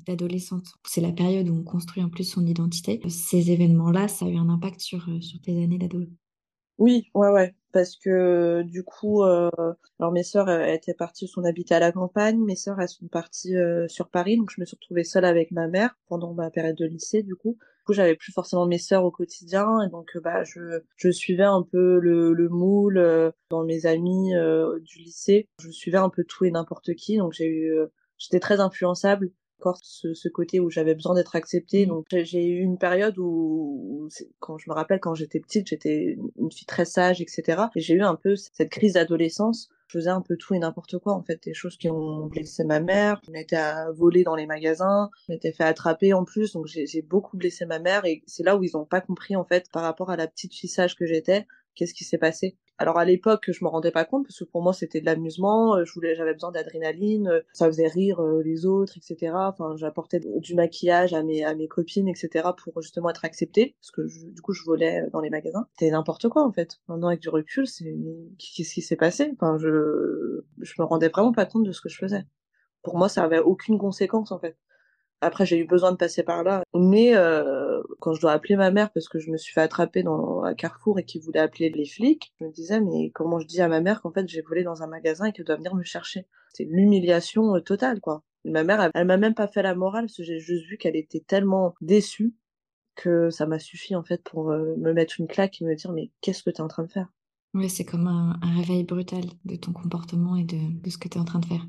d'adolescente. 0.07 0.69
C'est 0.87 1.01
la 1.01 1.11
période 1.11 1.49
où 1.49 1.57
on 1.57 1.65
construit 1.65 2.01
en 2.01 2.09
plus 2.09 2.23
son 2.23 2.47
identité. 2.47 3.01
Ces 3.09 3.51
événements-là, 3.51 4.07
ça 4.07 4.27
a 4.27 4.29
eu 4.29 4.37
un 4.37 4.49
impact 4.51 4.81
sur, 4.81 5.09
sur 5.21 5.41
tes 5.41 5.61
années 5.61 5.79
d'adolescence. 5.79 6.15
Oui, 6.79 7.11
ouais, 7.15 7.29
ouais. 7.31 7.55
Parce 7.73 7.97
que 7.97 8.63
du 8.63 8.83
coup, 8.85 9.23
euh, 9.25 9.51
alors 9.99 10.13
mes 10.13 10.23
sœurs 10.23 10.49
étaient 10.49 10.95
parties, 10.95 11.31
on 11.37 11.45
habitait 11.45 11.75
à 11.75 11.81
la 11.81 11.93
campagne. 11.93 12.39
Mes 12.39 12.57
sœurs 12.57 12.81
elles 12.81 12.89
sont 12.89 13.09
parties 13.09 13.57
euh, 13.57 13.87
sur 13.89 14.09
Paris, 14.09 14.37
donc 14.37 14.51
je 14.55 14.61
me 14.61 14.65
suis 14.65 14.77
retrouvée 14.77 15.05
seule 15.05 15.25
avec 15.25 15.51
ma 15.51 15.67
mère 15.69 15.97
pendant 16.07 16.33
ma 16.35 16.51
période 16.51 16.77
de 16.77 16.87
lycée. 16.87 17.23
Du 17.23 17.35
coup, 17.37 17.59
du 17.61 17.85
coup 17.85 17.93
j'avais 17.93 18.15
plus 18.17 18.33
forcément 18.33 18.67
mes 18.67 18.79
sœurs 18.79 19.05
au 19.05 19.11
quotidien, 19.11 19.83
et 19.83 19.91
donc 19.91 20.17
bah 20.23 20.45
je 20.45 20.81
je 20.97 21.11
suivais 21.11 21.43
un 21.45 21.63
peu 21.63 21.99
le 21.99 22.33
le 22.33 22.49
moule 22.49 22.99
euh, 22.99 23.31
dans 23.51 23.65
mes 23.65 23.85
amis 23.87 24.35
euh, 24.35 24.79
du 24.81 24.99
lycée. 25.01 25.49
Je 25.61 25.71
suivais 25.71 25.99
un 25.99 26.09
peu 26.11 26.25
tout 26.25 26.45
et 26.47 26.51
n'importe 26.51 26.95
qui, 26.95 27.19
donc 27.19 27.33
j'ai 27.35 27.47
eu 27.49 27.73
j'étais 28.19 28.41
très 28.41 28.61
influençable 28.61 29.31
encore 29.59 29.79
ce, 29.83 30.15
ce 30.15 30.29
côté 30.29 30.61
où 30.61 30.71
j'avais 30.71 30.95
besoin 30.95 31.15
d'être 31.15 31.37
acceptée. 31.37 31.87
Donc 31.87 32.07
j'ai 32.11 32.47
eu 32.47 32.61
une 32.61 32.79
période 32.79 33.19
où, 33.19 33.81
où 34.05 34.09
quand 34.39 34.59
je 34.59 34.69
me 34.71 34.75
rappelle 34.75 35.01
quand 35.01 35.15
j'étais 35.15 35.41
petite, 35.41 35.69
j'étais 35.69 36.17
une 36.39 36.53
fille 36.53 36.67
très 36.67 36.85
sage, 36.85 37.21
etc. 37.21 37.65
Et 37.75 37.81
j'ai 37.81 37.95
eu 37.95 38.03
un 38.03 38.15
peu 38.15 38.37
cette 38.37 38.71
crise 38.71 38.95
d'adolescence. 38.95 39.69
Je 39.89 39.99
faisais 39.99 40.11
un 40.11 40.21
peu 40.21 40.37
tout 40.37 40.55
et 40.55 40.59
n'importe 40.59 40.99
quoi, 40.99 41.15
en 41.15 41.23
fait, 41.23 41.43
des 41.43 41.55
choses 41.55 41.79
qui 41.79 41.89
ont 41.89 42.27
blessé 42.27 42.63
ma 42.63 42.79
mère. 42.79 43.21
Était 43.35 43.57
à 43.57 43.91
voler 43.91 44.23
dans 44.23 44.35
les 44.37 44.47
magasins, 44.47 45.09
on 45.29 45.33
était 45.33 45.53
fait 45.53 45.65
attraper 45.65 46.13
en 46.13 46.25
plus, 46.25 46.53
donc 46.53 46.67
j'ai 46.67 47.03
beaucoup 47.03 47.39
blessé 47.39 47.65
ma 47.65 47.79
mère. 47.79 48.05
Et 48.05 48.23
c'est 48.27 48.43
là 48.43 48.57
où 48.57 48.63
ils 48.63 48.73
n'ont 48.75 48.85
pas 48.85 49.01
compris, 49.01 49.35
en 49.35 49.45
fait, 49.45 49.71
par 49.73 49.83
rapport 49.83 50.11
à 50.11 50.17
la 50.17 50.27
petite 50.27 50.55
fille 50.55 50.69
sage 50.69 50.95
que 50.95 51.07
j'étais, 51.07 51.47
qu'est-ce 51.75 51.95
qui 51.95 52.05
s'est 52.05 52.19
passé. 52.19 52.57
Alors 52.81 52.99
à 52.99 53.05
l'époque, 53.05 53.51
je 53.51 53.65
me 53.65 53.69
rendais 53.69 53.91
pas 53.91 54.05
compte 54.05 54.25
parce 54.27 54.39
que 54.39 54.45
pour 54.45 54.63
moi 54.63 54.73
c'était 54.73 55.01
de 55.01 55.07
l'amusement, 55.07 55.75
euh, 55.75 55.85
je 55.85 55.93
voulais, 55.93 56.15
j'avais 56.15 56.33
besoin 56.33 56.53
d'adrénaline, 56.53 57.27
euh, 57.27 57.41
ça 57.53 57.67
faisait 57.67 57.89
rire 57.89 58.21
euh, 58.21 58.41
les 58.43 58.67
autres, 58.67 58.97
etc. 58.97 59.33
Enfin, 59.35 59.75
j'apportais 59.77 60.21
du 60.21 60.55
maquillage 60.55 61.13
à 61.13 61.25
mes 61.25 61.45
à 61.45 61.57
mes 61.57 61.67
copines, 61.67 62.07
etc. 62.09 62.49
pour 62.57 62.81
justement 62.81 63.11
être 63.11 63.25
acceptée 63.25 63.75
parce 63.81 63.91
que 63.91 64.33
du 64.33 64.41
coup 64.43 64.53
je 64.53 64.63
volais 64.65 65.03
dans 65.13 65.21
les 65.21 65.31
magasins. 65.31 65.67
C'était 65.73 65.91
n'importe 65.91 66.29
quoi 66.29 66.45
en 66.45 66.53
fait. 66.53 66.79
Maintenant 66.87 67.09
avec 67.09 67.21
du 67.21 67.31
recul, 67.31 67.67
c'est 67.67 67.93
qu'est-ce 68.39 68.75
qui 68.75 68.83
s'est 68.83 68.97
passé? 68.97 69.33
Enfin, 69.35 69.59
je 69.59 70.45
je 70.61 70.75
me 70.79 70.85
rendais 70.85 71.09
vraiment 71.09 71.33
pas 71.33 71.47
compte 71.47 71.65
de 71.65 71.73
ce 71.73 71.81
que 71.81 71.89
je 71.89 71.99
faisais. 71.99 72.25
Pour 72.83 72.97
moi, 72.97 73.09
ça 73.09 73.25
avait 73.25 73.41
aucune 73.41 73.79
conséquence 73.79 74.31
en 74.31 74.39
fait. 74.39 74.57
Après, 75.21 75.47
j'ai 75.47 75.59
eu 75.59 75.67
besoin 75.67 75.91
de 75.93 75.97
passer 75.97 76.23
par 76.23 76.45
là. 76.45 76.63
Mais 76.75 77.17
euh, 77.17 77.83
quand 78.01 78.15
je 78.15 78.21
dois 78.21 78.33
appeler 78.33 78.57
ma 78.57 78.71
mère 78.71 78.91
parce 78.91 79.09
que 79.09 79.19
je 79.19 79.31
me 79.31 79.37
suis 79.37 79.53
fait 79.53 79.61
attraper 79.61 80.03
dans 80.03 80.43
un 80.43 80.55
carrefour 80.55 80.99
et 80.99 81.05
qu'il 81.05 81.23
voulait 81.23 81.41
appeler 81.41 81.71
les 81.71 81.87
flics, 81.87 82.33
je 82.41 82.45
me 82.45 82.53
disais 82.53 82.81
mais 82.81 83.11
comment 83.11 83.41
je 83.41 83.47
dis 83.47 83.61
à 83.61 83.69
ma 83.69 83.81
mère 83.81 84.01
qu'en 84.01 84.13
fait 84.13 84.29
j'ai 84.29 84.43
volé 84.43 84.63
dans 84.63 84.83
un 84.83 84.87
magasin 84.87 85.27
et 85.27 85.33
qu'elle 85.33 85.45
doit 85.45 85.57
venir 85.57 85.75
me 85.75 85.83
chercher? 85.83 86.27
C'est 86.55 86.65
l'humiliation 86.65 87.57
euh, 87.57 87.61
totale 87.61 88.01
quoi. 88.01 88.23
ma 88.45 88.63
mère, 88.63 88.81
elle, 88.81 88.91
elle 88.95 89.07
m'a 89.07 89.17
même 89.17 89.35
pas 89.35 89.49
fait 89.49 89.63
la 89.63 89.75
morale 89.75 90.05
parce 90.07 90.17
que 90.17 90.23
j'ai 90.23 90.39
juste 90.39 90.67
vu 90.67 90.79
qu'elle 90.79 90.97
était 90.97 91.25
tellement 91.27 91.75
déçue 91.81 92.35
que 92.95 93.31
ça 93.31 93.47
m'a 93.47 93.59
suffi 93.59 93.95
en 93.95 94.03
fait 94.03 94.23
pour 94.23 94.51
euh, 94.51 94.75
me 94.77 94.93
mettre 94.93 95.21
une 95.21 95.29
claque 95.29 95.61
et 95.61 95.65
me 95.65 95.75
dire 95.75 95.93
mais 95.93 96.11
qu'est-ce 96.21 96.43
que 96.43 96.51
tu 96.51 96.59
es 96.59 96.61
en 96.61 96.69
train 96.69 96.85
de 96.85 96.91
faire? 96.91 97.09
Oui, 97.55 97.71
c'est 97.71 97.85
comme 97.85 98.07
un, 98.07 98.39
un, 98.43 98.57
réveil 98.57 98.85
brutal 98.85 99.25
de 99.45 99.57
ton 99.57 99.73
comportement 99.73 100.37
et 100.37 100.45
de, 100.45 100.81
de 100.81 100.91
ce 100.91 100.99
que 100.99 101.09
tu 101.09 101.17
es 101.17 101.21
en 101.21 101.25
train 101.25 101.39
de 101.39 101.47
faire. 101.47 101.67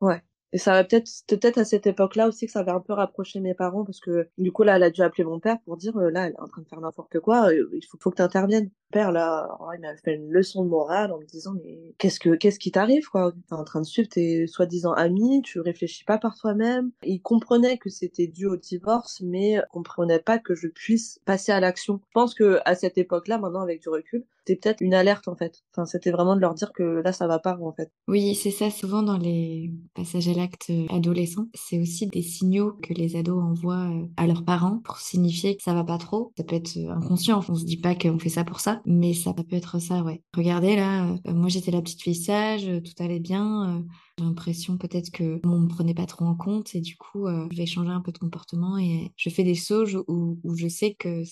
Ouais. 0.00 0.20
Et 0.52 0.58
ça 0.58 0.72
va 0.72 0.84
peut-être, 0.84 1.10
peut-être 1.28 1.58
à 1.58 1.64
cette 1.64 1.86
époque-là 1.86 2.28
aussi 2.28 2.46
que 2.46 2.52
ça 2.52 2.60
avait 2.60 2.72
un 2.72 2.80
peu 2.80 2.92
rapproché 2.92 3.40
mes 3.40 3.54
parents 3.54 3.84
parce 3.84 4.00
que 4.00 4.28
du 4.38 4.52
coup 4.52 4.62
là, 4.64 4.76
elle 4.76 4.82
a 4.82 4.90
dû 4.90 5.02
appeler 5.02 5.24
mon 5.24 5.40
père 5.40 5.58
pour 5.64 5.76
dire 5.78 5.96
euh, 5.96 6.10
là, 6.10 6.26
elle 6.26 6.32
est 6.34 6.40
en 6.40 6.48
train 6.48 6.62
de 6.62 6.68
faire 6.68 6.80
n'importe 6.80 7.20
quoi, 7.20 7.48
euh, 7.50 7.68
il 7.72 7.84
faut, 7.86 7.98
faut 8.00 8.10
que. 8.10 8.22
Mon 8.22 8.81
père 8.92 9.10
là, 9.10 9.58
il 9.74 9.80
m'a 9.80 9.96
fait 9.96 10.14
une 10.14 10.30
leçon 10.30 10.64
de 10.64 10.68
morale 10.68 11.12
en 11.12 11.18
me 11.18 11.24
disant 11.24 11.52
mais 11.64 11.94
qu'est-ce 11.98 12.20
que 12.20 12.36
qu'est-ce 12.36 12.60
qui 12.60 12.70
t'arrive 12.70 13.08
quoi? 13.08 13.32
T'es 13.48 13.54
en 13.54 13.64
train 13.64 13.80
de 13.80 13.86
suivre 13.86 14.08
tes 14.08 14.46
soi-disant 14.46 14.92
amis, 14.92 15.42
tu 15.42 15.58
réfléchis 15.58 16.04
pas 16.04 16.18
par 16.18 16.36
toi-même. 16.36 16.92
Il 17.04 17.20
comprenait 17.20 17.78
que 17.78 17.90
c'était 17.90 18.28
dû 18.28 18.46
au 18.46 18.56
divorce, 18.56 19.20
mais 19.20 19.60
comprenait 19.72 20.20
pas 20.20 20.38
que 20.38 20.54
je 20.54 20.68
puisse 20.68 21.18
passer 21.24 21.50
à 21.50 21.58
l'action. 21.58 22.00
Je 22.08 22.12
pense 22.14 22.34
que 22.34 22.60
à 22.64 22.74
cette 22.76 22.98
époque-là, 22.98 23.38
maintenant 23.38 23.62
avec 23.62 23.82
du 23.82 23.88
recul, 23.88 24.24
c'était 24.44 24.60
peut-être 24.60 24.80
une 24.80 24.94
alerte 24.94 25.28
en 25.28 25.36
fait. 25.36 25.62
Enfin, 25.72 25.86
c'était 25.86 26.10
vraiment 26.10 26.34
de 26.34 26.40
leur 26.40 26.54
dire 26.54 26.72
que 26.72 27.00
là, 27.04 27.12
ça 27.12 27.26
va 27.26 27.38
pas 27.38 27.56
en 27.60 27.72
fait. 27.72 27.90
Oui, 28.08 28.34
c'est 28.34 28.50
ça. 28.50 28.70
Souvent 28.70 29.02
dans 29.02 29.18
les 29.18 29.70
passages 29.94 30.28
à 30.28 30.32
l'acte 30.32 30.70
euh, 30.70 30.86
adolescents, 30.90 31.46
c'est 31.54 31.80
aussi 31.80 32.06
des 32.06 32.22
signaux 32.22 32.72
que 32.82 32.92
les 32.92 33.16
ados 33.16 33.42
envoient 33.42 33.88
euh, 33.90 34.06
à 34.16 34.26
leurs 34.26 34.44
parents 34.44 34.80
pour 34.84 34.98
signifier 34.98 35.56
que 35.56 35.62
ça 35.62 35.74
va 35.74 35.84
pas 35.84 35.98
trop. 35.98 36.32
Ça 36.36 36.44
peut 36.44 36.56
être 36.56 36.76
euh, 36.76 36.90
inconscient. 36.90 37.40
On 37.48 37.54
se 37.54 37.64
dit 37.64 37.76
pas 37.76 37.94
qu'on 37.94 38.18
fait 38.18 38.28
ça 38.28 38.44
pour 38.44 38.60
ça, 38.60 38.81
mais 38.86 39.14
ça 39.14 39.32
peut 39.32 39.44
être 39.50 39.78
ça, 39.78 40.02
ouais. 40.02 40.22
Regardez 40.36 40.76
là, 40.76 41.16
moi 41.26 41.48
j'étais 41.48 41.70
la 41.70 41.82
petite 41.82 42.02
fille 42.02 42.14
sage, 42.14 42.68
tout 42.84 43.02
allait 43.02 43.20
bien. 43.20 43.84
J'ai 44.18 44.24
l'impression 44.24 44.76
peut-être 44.78 45.10
que 45.10 45.40
on 45.44 45.60
me 45.60 45.68
prenait 45.68 45.94
pas 45.94 46.06
trop 46.06 46.24
en 46.24 46.34
compte 46.34 46.74
et 46.74 46.80
du 46.80 46.96
coup, 46.96 47.26
je 47.26 47.56
vais 47.56 47.66
changer 47.66 47.90
un 47.90 48.00
peu 48.00 48.12
de 48.12 48.18
comportement 48.18 48.78
et 48.78 49.12
je 49.16 49.30
fais 49.30 49.44
des 49.44 49.54
sauges 49.54 49.98
où, 50.08 50.38
où 50.42 50.54
je 50.56 50.68
sais 50.68 50.94
que 50.94 51.22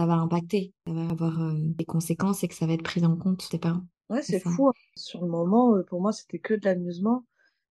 ça 0.00 0.06
va 0.06 0.14
impacter, 0.14 0.72
ça 0.86 0.92
va 0.94 1.08
avoir 1.10 1.42
euh, 1.42 1.52
des 1.56 1.84
conséquences 1.84 2.42
et 2.42 2.48
que 2.48 2.54
ça 2.54 2.66
va 2.66 2.72
être 2.72 2.82
pris 2.82 3.04
en 3.04 3.16
compte 3.16 3.46
tes 3.50 3.58
parents. 3.58 3.82
Ouais, 4.08 4.22
c'est 4.22 4.40
fou. 4.40 4.68
Hein. 4.68 4.72
Sur 4.96 5.20
le 5.20 5.28
moment, 5.28 5.76
euh, 5.76 5.82
pour 5.82 6.00
moi, 6.00 6.12
c'était 6.12 6.38
que 6.38 6.54
de 6.54 6.64
l'amusement. 6.64 7.24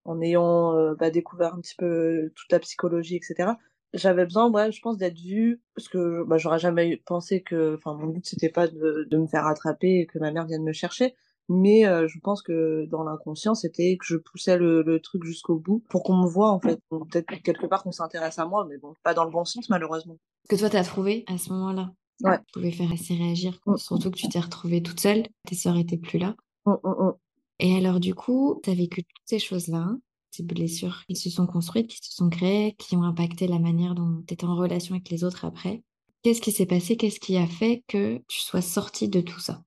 En 0.06 0.22
ayant 0.22 0.76
euh, 0.76 0.96
bah, 0.96 1.10
découvert 1.10 1.54
un 1.56 1.60
petit 1.60 1.76
peu 1.78 2.32
toute 2.36 2.52
la 2.52 2.60
psychologie, 2.60 3.16
etc. 3.16 3.52
J'avais 3.94 4.26
besoin, 4.26 4.50
ouais, 4.52 4.72
je 4.72 4.82
pense, 4.82 4.98
d'être 4.98 5.18
vue, 5.18 5.62
parce 5.76 5.88
que 5.88 6.24
bah, 6.28 6.38
j'aurais 6.38 6.60
jamais 6.60 6.98
pensé 7.06 7.42
que, 7.42 7.76
enfin, 7.76 7.96
mon 7.96 8.08
but 8.08 8.26
c'était 8.26 8.50
pas 8.50 8.68
de, 8.68 9.08
de, 9.10 9.18
me 9.18 9.28
faire 9.28 9.48
attraper 9.48 10.02
et 10.02 10.06
que 10.06 10.20
ma 10.20 10.32
mère 10.32 10.46
vienne 10.46 10.64
me 10.64 10.74
chercher, 10.74 11.16
mais 11.50 11.88
euh, 11.88 12.08
je 12.08 12.20
pense 12.20 12.44
que 12.44 12.86
dans 12.86 13.04
l'inconscient, 13.04 13.56
c'était 13.56 13.98
que 13.98 14.06
je 14.06 14.18
poussais 14.18 14.58
le, 14.58 14.84
le 14.84 15.00
truc 15.00 15.24
jusqu'au 15.24 15.58
bout 15.58 15.84
pour 15.90 16.04
qu'on 16.04 16.18
me 16.18 16.28
voit 16.28 16.52
en 16.52 16.60
fait. 16.60 16.80
Peut-être 16.90 17.42
quelque 17.42 17.66
part 17.66 17.82
qu'on 17.82 17.92
s'intéresse 17.92 18.38
à 18.38 18.46
moi, 18.46 18.68
mais 18.70 18.78
bon, 18.78 18.94
pas 19.04 19.16
dans 19.16 19.26
le 19.26 19.32
bon 19.32 19.46
sens 19.46 19.68
malheureusement. 19.70 20.18
Que 20.48 20.56
toi 20.56 20.70
t'as 20.70 20.84
trouvé 20.84 21.26
à 21.28 21.38
ce 21.38 21.52
moment-là 21.52 21.92
Ouais. 22.22 22.38
Tu 22.38 22.54
pouvais 22.54 22.72
faire 22.72 22.92
assez 22.92 23.16
réagir, 23.16 23.60
mmh. 23.66 23.78
surtout 23.78 24.12
que 24.12 24.18
tu 24.18 24.28
t'es 24.28 24.40
retrouvée 24.40 24.84
toute 24.84 25.00
seule, 25.00 25.24
tes 25.48 25.56
sœurs 25.56 25.78
étaient 25.78 25.98
plus 25.98 26.20
là. 26.20 26.36
Mmh, 26.66 27.12
Et 27.60 27.78
alors 27.78 28.00
du 28.00 28.14
coup, 28.14 28.60
tu 28.64 28.70
as 28.70 28.76
vécu 28.76 29.04
toutes 29.04 29.24
ces 29.26 29.40
choses-là, 29.40 29.88
ces 30.32 30.44
blessures 30.44 31.04
qui 31.08 31.16
se 31.16 31.30
sont 31.30 31.48
construites, 31.48 31.88
qui 31.88 32.00
se 32.02 32.16
sont 32.16 32.30
créées, 32.30 32.76
qui 32.78 32.96
ont 32.96 33.04
impacté 33.04 33.48
la 33.48 33.60
manière 33.60 33.96
dont 33.96 34.24
tu 34.28 34.34
étais 34.34 34.46
en 34.46 34.56
relation 34.56 34.96
avec 34.96 35.10
les 35.10 35.24
autres 35.24 35.46
après. 35.46 35.84
Qu'est-ce 36.22 36.42
qui 36.42 36.52
s'est 36.52 36.66
passé? 36.66 36.98
Qu'est-ce 36.98 37.20
qui 37.20 37.38
a 37.38 37.48
fait 37.48 37.84
que 37.88 38.18
tu 38.28 38.40
sois 38.40 38.62
sortie 38.62 39.10
de 39.10 39.22
tout 39.22 39.40
ça? 39.40 39.64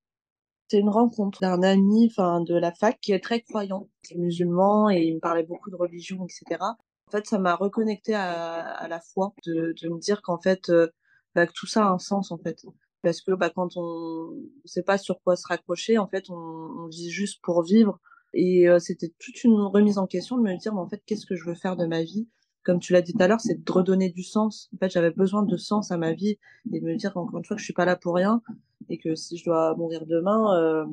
C'est 0.69 0.79
une 0.79 0.91
rencontre 0.91 1.41
d'un 1.41 1.63
ami, 1.63 2.09
enfin 2.11 2.41
de 2.41 2.55
la 2.55 2.73
fac, 2.73 2.99
qui 3.01 3.13
est 3.13 3.21
très 3.21 3.41
croyant, 3.43 3.89
qui 4.03 4.15
est 4.15 4.19
musulman 4.19 4.91
et 4.91 5.03
il 5.03 5.15
me 5.15 5.21
parlait 5.21 5.43
beaucoup 5.43 5.71
de 5.71 5.77
religion, 5.77 6.25
etc. 6.25 6.61
En 6.61 7.11
fait, 7.11 7.27
ça 7.27 7.39
m'a 7.39 7.55
reconnecté 7.57 8.15
à, 8.15 8.87
la 8.89 9.01
foi, 9.01 9.35
de, 9.47 9.75
me 9.89 9.99
dire 9.99 10.23
qu'en 10.23 10.39
fait, 10.39 10.71
euh, 10.71 10.89
bah, 11.35 11.47
que 11.47 11.53
tout 11.53 11.67
ça 11.67 11.87
a 11.87 11.91
un 11.91 11.99
sens 11.99 12.31
en 12.31 12.39
fait. 12.39 12.65
Parce 13.03 13.21
que 13.21 13.33
bah, 13.33 13.51
quand 13.51 13.77
on 13.77 14.31
ne 14.33 14.69
sait 14.69 14.83
pas 14.83 14.97
sur 14.97 15.21
quoi 15.23 15.37
se 15.37 15.47
raccrocher, 15.47 15.99
en 15.99 16.07
fait, 16.07 16.31
on 16.31 16.87
vit 16.89 17.11
juste 17.11 17.41
pour 17.43 17.63
vivre. 17.63 17.99
Et 18.35 18.69
euh, 18.69 18.79
c'était 18.79 19.13
toute 19.19 19.45
une 19.45 19.61
remise 19.61 19.99
en 19.99 20.07
question 20.07 20.37
de 20.37 20.43
me 20.43 20.57
dire, 20.57 20.75
mais 20.75 20.81
en 20.81 20.89
fait, 20.89 21.03
qu'est-ce 21.07 21.27
que 21.27 21.37
je 21.37 21.45
veux 21.45 21.55
faire 21.55 21.77
de 21.77 21.87
ma 21.87 22.03
vie? 22.03 22.29
Comme 22.65 22.79
tu 22.79 22.93
l'as 22.93 23.03
dit 23.03 23.13
tout 23.13 23.23
à 23.23 23.29
l'heure, 23.29 23.41
c'est 23.41 23.65
de 23.65 23.73
redonner 23.73 24.11
du 24.11 24.23
sens. 24.23 24.71
En 24.75 24.79
fait, 24.79 24.91
j'avais 24.91 25.11
besoin 25.11 25.43
de 25.43 25.57
sens 25.57 25.91
à 25.91 25.97
ma 25.97 26.13
vie 26.13 26.39
et 26.73 26.81
de 26.81 26.85
me 26.85 26.97
dire 26.97 27.17
encore 27.17 27.39
une 27.39 27.45
fois 27.45 27.57
que 27.57 27.61
je 27.61 27.65
suis 27.65 27.75
pas 27.75 27.85
là 27.85 27.97
pour 27.97 28.15
rien 28.15 28.41
et 28.89 28.99
que 28.99 29.15
si 29.15 29.37
je 29.37 29.45
dois 29.45 29.75
mourir 29.77 30.07
demain, 30.07 30.57
euh, 30.57 30.85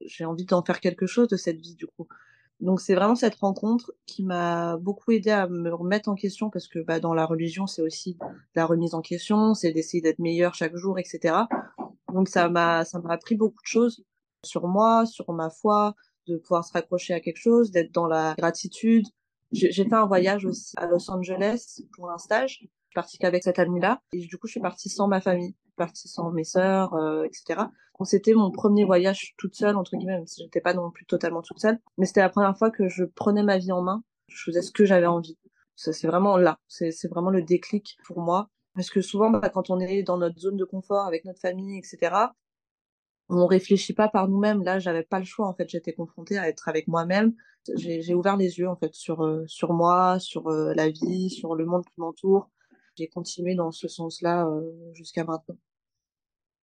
j'ai 0.00 0.24
envie 0.24 0.44
d'en 0.44 0.62
faire 0.62 0.80
quelque 0.80 1.06
chose 1.06 1.28
de 1.28 1.36
cette 1.36 1.60
vie 1.60 1.74
du 1.74 1.86
coup. 1.86 2.08
Donc 2.60 2.80
c'est 2.80 2.94
vraiment 2.94 3.16
cette 3.16 3.34
rencontre 3.36 3.92
qui 4.06 4.22
m'a 4.22 4.76
beaucoup 4.76 5.10
aidé 5.10 5.30
à 5.30 5.48
me 5.48 5.72
remettre 5.74 6.08
en 6.08 6.14
question 6.14 6.48
parce 6.48 6.68
que 6.68 6.78
bah, 6.78 7.00
dans 7.00 7.12
la 7.12 7.26
religion 7.26 7.66
c'est 7.66 7.82
aussi 7.82 8.16
la 8.54 8.66
remise 8.66 8.94
en 8.94 9.00
question, 9.00 9.54
c'est 9.54 9.72
d'essayer 9.72 10.00
d'être 10.00 10.20
meilleur 10.20 10.54
chaque 10.54 10.76
jour, 10.76 10.98
etc. 10.98 11.34
Donc 12.12 12.28
ça 12.28 12.48
m'a 12.48 12.84
ça 12.84 13.00
m'a 13.00 13.12
appris 13.12 13.34
beaucoup 13.34 13.62
de 13.62 13.66
choses 13.66 14.04
sur 14.44 14.68
moi, 14.68 15.06
sur 15.06 15.32
ma 15.32 15.50
foi, 15.50 15.94
de 16.26 16.36
pouvoir 16.38 16.64
se 16.64 16.72
raccrocher 16.72 17.14
à 17.14 17.20
quelque 17.20 17.40
chose, 17.40 17.70
d'être 17.70 17.92
dans 17.92 18.06
la 18.06 18.34
gratitude. 18.38 19.06
J'ai 19.52 19.70
fait 19.72 19.92
un 19.92 20.06
voyage 20.06 20.46
aussi 20.46 20.72
à 20.78 20.86
Los 20.86 21.10
Angeles 21.10 21.82
pour 21.94 22.10
un 22.10 22.18
stage. 22.18 22.52
Je 22.52 22.56
suis 22.56 22.70
partie 22.94 23.18
qu'avec 23.18 23.42
cette 23.42 23.58
amie-là 23.58 24.00
et 24.12 24.20
du 24.20 24.38
coup 24.38 24.46
je 24.46 24.52
suis 24.52 24.60
partie 24.60 24.88
sans 24.88 25.08
ma 25.08 25.20
famille 25.20 25.54
partie 25.76 26.08
sans 26.08 26.30
mes 26.30 26.44
sœurs, 26.44 26.94
euh, 26.94 27.24
etc. 27.24 27.60
Donc 27.98 28.06
c'était 28.06 28.34
mon 28.34 28.50
premier 28.50 28.84
voyage 28.84 29.34
toute 29.36 29.54
seule 29.54 29.76
entre 29.76 29.96
guillemets, 29.96 30.16
même 30.16 30.26
si 30.26 30.42
j'étais 30.42 30.60
pas 30.60 30.74
non 30.74 30.90
plus 30.90 31.06
totalement 31.06 31.42
toute 31.42 31.60
seule, 31.60 31.78
mais 31.98 32.06
c'était 32.06 32.20
la 32.20 32.28
première 32.28 32.56
fois 32.56 32.70
que 32.70 32.88
je 32.88 33.04
prenais 33.04 33.42
ma 33.42 33.58
vie 33.58 33.72
en 33.72 33.82
main, 33.82 34.02
je 34.28 34.42
faisais 34.44 34.62
ce 34.62 34.72
que 34.72 34.84
j'avais 34.84 35.06
envie. 35.06 35.38
C'est 35.76 36.06
vraiment 36.06 36.36
là, 36.36 36.58
c'est 36.68 36.92
c'est 36.92 37.08
vraiment 37.08 37.30
le 37.30 37.42
déclic 37.42 37.96
pour 38.04 38.20
moi, 38.20 38.48
parce 38.74 38.90
que 38.90 39.00
souvent 39.00 39.30
bah, 39.30 39.48
quand 39.48 39.70
on 39.70 39.80
est 39.80 40.02
dans 40.02 40.18
notre 40.18 40.38
zone 40.38 40.56
de 40.56 40.64
confort 40.64 41.06
avec 41.06 41.24
notre 41.24 41.40
famille, 41.40 41.78
etc. 41.78 42.14
On 43.34 43.46
réfléchit 43.46 43.94
pas 43.94 44.08
par 44.08 44.28
nous-mêmes. 44.28 44.62
Là, 44.62 44.78
j'avais 44.78 45.02
pas 45.02 45.18
le 45.18 45.24
choix. 45.24 45.48
En 45.48 45.54
fait, 45.54 45.68
j'étais 45.68 45.94
confrontée 45.94 46.38
à 46.38 46.48
être 46.48 46.68
avec 46.68 46.86
moi-même. 46.86 47.34
J'ai 47.76 48.14
ouvert 48.14 48.36
les 48.36 48.58
yeux 48.58 48.68
en 48.68 48.76
fait 48.76 48.94
sur 48.94 49.22
euh, 49.22 49.44
sur 49.46 49.72
moi, 49.72 50.18
sur 50.18 50.48
euh, 50.48 50.74
la 50.74 50.90
vie, 50.90 51.30
sur 51.30 51.54
le 51.54 51.64
monde 51.64 51.84
qui 51.84 52.00
m'entoure 52.00 52.50
j'ai 52.98 53.08
continué 53.08 53.54
dans 53.54 53.72
ce 53.72 53.88
sens-là 53.88 54.46
euh, 54.46 54.70
jusqu'à 54.92 55.24
maintenant. 55.24 55.56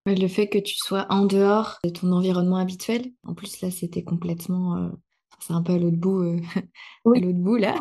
Le 0.05 0.27
fait 0.27 0.47
que 0.47 0.59
tu 0.59 0.75
sois 0.77 1.07
en 1.09 1.25
dehors 1.25 1.79
de 1.83 1.89
ton 1.89 2.11
environnement 2.11 2.57
habituel, 2.57 3.11
en 3.23 3.33
plus 3.33 3.61
là 3.61 3.71
c'était 3.71 4.03
complètement, 4.03 4.91
c'est 5.39 5.53
un 5.53 5.63
peu 5.63 5.73
à 5.73 5.79
l'autre 5.79 5.97
bout, 5.97 6.39
oui. 7.05 7.17
à 7.17 7.21
l'autre 7.21 7.39
bout 7.39 7.55
là, 7.55 7.75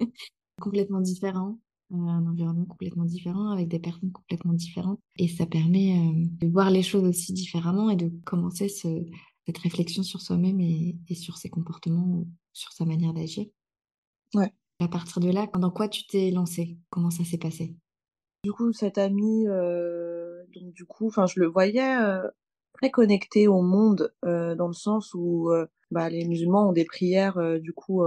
complètement 0.60 1.02
différent. 1.02 1.58
Un 1.92 2.26
environnement 2.26 2.64
complètement 2.64 3.04
différent, 3.04 3.50
avec 3.50 3.68
des 3.68 3.78
personnes 3.78 4.12
complètement 4.12 4.52
différentes. 4.52 5.00
Et 5.18 5.28
ça 5.28 5.46
permet 5.46 5.98
euh, 5.98 6.12
de 6.40 6.48
voir 6.48 6.70
les 6.70 6.82
choses 6.82 7.04
aussi 7.04 7.32
différemment 7.32 7.90
et 7.90 7.96
de 7.96 8.10
commencer 8.24 8.68
cette 8.68 9.58
réflexion 9.58 10.02
sur 10.02 10.20
soi-même 10.20 10.60
et, 10.60 10.96
sur 11.14 11.36
ses 11.36 11.50
comportements, 11.50 12.24
sur 12.52 12.72
sa 12.72 12.84
manière 12.84 13.12
d'agir. 13.12 13.46
Ouais. 14.34 14.52
À 14.80 14.88
partir 14.88 15.20
de 15.20 15.30
là, 15.30 15.46
dans 15.58 15.70
quoi 15.70 15.88
tu 15.88 16.06
t'es 16.06 16.30
lancé 16.30 16.78
Comment 16.90 17.10
ça 17.10 17.24
s'est 17.24 17.38
passé? 17.38 17.76
Du 18.44 18.52
coup, 18.52 18.72
cet 18.72 18.98
ami, 18.98 19.46
euh, 19.46 20.42
donc 20.54 20.72
du 20.72 20.84
coup, 20.84 21.06
enfin, 21.06 21.26
je 21.26 21.38
le 21.38 21.46
voyais 21.46 21.96
euh, 21.96 22.26
très 22.72 22.90
connecté 22.90 23.46
au 23.46 23.62
monde, 23.62 24.12
dans 24.22 24.66
le 24.66 24.72
sens 24.72 25.14
où 25.14 25.50
bah, 25.90 26.08
les 26.08 26.24
musulmans 26.26 26.70
ont 26.70 26.72
des 26.72 26.84
prières, 26.84 27.38
du 27.60 27.72
coup, 27.72 28.02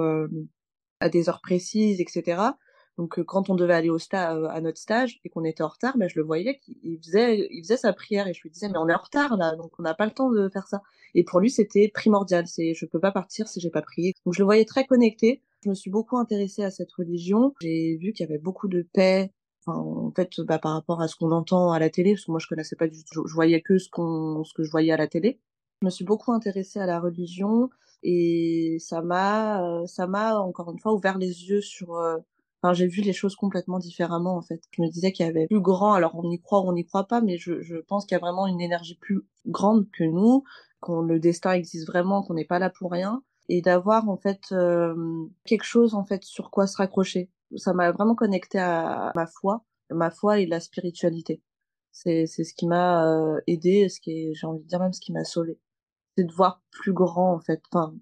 à 0.99 1.09
des 1.09 1.29
heures 1.29 1.41
précises, 1.41 2.01
etc. 2.01 2.55
Donc 2.97 3.21
quand 3.23 3.49
on 3.49 3.55
devait 3.55 3.73
aller 3.73 3.89
au 3.89 3.99
stage, 3.99 4.43
à 4.49 4.61
notre 4.61 4.77
stage 4.77 5.19
et 5.25 5.29
qu'on 5.29 5.43
était 5.43 5.63
en 5.63 5.67
retard, 5.67 5.97
ben 5.97 6.07
je 6.07 6.17
le 6.17 6.23
voyais 6.23 6.59
qu'il 6.59 6.97
faisait, 6.99 7.47
il 7.51 7.61
faisait 7.61 7.77
sa 7.77 7.91
prière 7.91 8.27
et 8.27 8.33
je 8.33 8.41
lui 8.41 8.49
disais 8.49 8.69
mais 8.69 8.77
on 8.77 8.87
est 8.87 8.93
en 8.93 9.01
retard 9.01 9.35
là, 9.35 9.55
donc 9.55 9.71
on 9.79 9.83
n'a 9.83 9.93
pas 9.93 10.05
le 10.05 10.11
temps 10.11 10.31
de 10.31 10.47
faire 10.49 10.67
ça. 10.67 10.81
Et 11.13 11.23
pour 11.23 11.39
lui 11.41 11.49
c'était 11.49 11.89
primordial, 11.89 12.47
c'est 12.47 12.73
je 12.73 12.85
peux 12.85 12.99
pas 12.99 13.11
partir 13.11 13.47
si 13.47 13.59
j'ai 13.59 13.69
pas 13.69 13.81
prié. 13.81 14.13
Donc 14.25 14.33
je 14.33 14.39
le 14.39 14.45
voyais 14.45 14.65
très 14.65 14.85
connecté. 14.85 15.41
Je 15.63 15.69
me 15.69 15.75
suis 15.75 15.91
beaucoup 15.91 16.17
intéressée 16.17 16.63
à 16.63 16.71
cette 16.71 16.91
religion. 16.93 17.53
J'ai 17.59 17.97
vu 17.97 18.13
qu'il 18.13 18.25
y 18.25 18.29
avait 18.29 18.39
beaucoup 18.39 18.67
de 18.67 18.87
paix. 18.93 19.31
En 19.67 20.11
fait, 20.15 20.29
bah, 20.41 20.59
par 20.59 20.73
rapport 20.73 21.01
à 21.01 21.07
ce 21.07 21.15
qu'on 21.15 21.31
entend 21.31 21.71
à 21.71 21.79
la 21.79 21.89
télé, 21.89 22.13
parce 22.13 22.25
que 22.25 22.31
moi 22.31 22.39
je 22.39 22.47
connaissais 22.47 22.75
pas 22.75 22.87
du 22.87 23.03
tout, 23.03 23.25
je, 23.27 23.33
voyais 23.33 23.61
que 23.61 23.79
ce 23.79 23.89
qu'on, 23.89 24.43
ce 24.43 24.53
que 24.53 24.63
je 24.63 24.69
voyais 24.69 24.91
à 24.91 24.97
la 24.97 25.07
télé. 25.07 25.39
Je 25.81 25.87
me 25.87 25.89
suis 25.89 26.05
beaucoup 26.05 26.31
intéressée 26.31 26.79
à 26.79 26.85
la 26.85 26.99
religion 26.99 27.69
et 28.03 28.77
ça 28.79 29.01
m'a, 29.01 29.83
ça 29.87 30.05
m'a 30.05 30.37
encore 30.39 30.71
une 30.71 30.79
fois 30.79 30.93
ouvert 30.93 31.17
les 31.17 31.49
yeux 31.49 31.61
sur 31.61 31.95
euh, 32.63 32.73
j'ai 32.73 32.87
vu 32.87 33.01
les 33.01 33.13
choses 33.13 33.35
complètement 33.35 33.79
différemment 33.79 34.35
en 34.37 34.41
fait. 34.41 34.61
Je 34.71 34.81
me 34.81 34.89
disais 34.89 35.11
qu'il 35.11 35.25
y 35.25 35.29
avait 35.29 35.47
plus 35.47 35.61
grand, 35.61 35.93
alors 35.93 36.15
on 36.15 36.29
y 36.31 36.39
croit 36.39 36.61
ou 36.61 36.69
on 36.69 36.73
n'y 36.73 36.85
croit 36.85 37.07
pas, 37.07 37.21
mais 37.21 37.37
je, 37.37 37.61
je 37.61 37.77
pense 37.77 38.05
qu'il 38.05 38.15
y 38.15 38.17
a 38.17 38.19
vraiment 38.19 38.47
une 38.47 38.61
énergie 38.61 38.95
plus 38.95 39.21
grande 39.45 39.89
que 39.91 40.03
nous, 40.03 40.43
qu'on 40.79 41.01
le 41.01 41.19
destin 41.19 41.51
existe 41.53 41.87
vraiment, 41.87 42.23
qu'on 42.23 42.33
n'est 42.33 42.45
pas 42.45 42.59
là 42.59 42.69
pour 42.69 42.91
rien, 42.91 43.23
et 43.49 43.61
d'avoir 43.61 44.09
en 44.09 44.17
fait 44.17 44.41
euh, 44.51 44.95
quelque 45.45 45.63
chose 45.63 45.95
en 45.95 46.05
fait 46.05 46.23
sur 46.23 46.51
quoi 46.51 46.67
se 46.67 46.77
raccrocher. 46.77 47.29
Ça 47.57 47.73
m'a 47.73 47.91
vraiment 47.91 48.15
connecté 48.15 48.59
à, 48.59 49.11
ma 49.15 49.27
foi, 49.27 49.63
ma 49.91 50.09
foi 50.11 50.39
et 50.39 50.45
la 50.45 50.59
spiritualité. 50.59 51.41
C'est 51.91 52.25
c'est 52.27 52.43
ce 52.43 52.53
qui 52.53 52.67
m'a 52.67 53.05
euh, 53.07 53.39
aidé, 53.47 53.89
ce 53.89 53.99
qui 54.01 54.33
j'ai 54.33 54.47
envie 54.47 54.61
de 54.63 54.67
dire 54.67 54.79
même 54.79 54.93
ce 54.93 55.01
qui 55.01 55.13
m'a 55.13 55.23
sauvé. 55.23 55.59
C'est 56.17 56.25
de 56.25 56.33
voir 56.33 56.61
plus 56.71 56.93
grand 56.93 57.33
en 57.33 57.39
fait. 57.39 57.61
Enfin, 57.71 57.95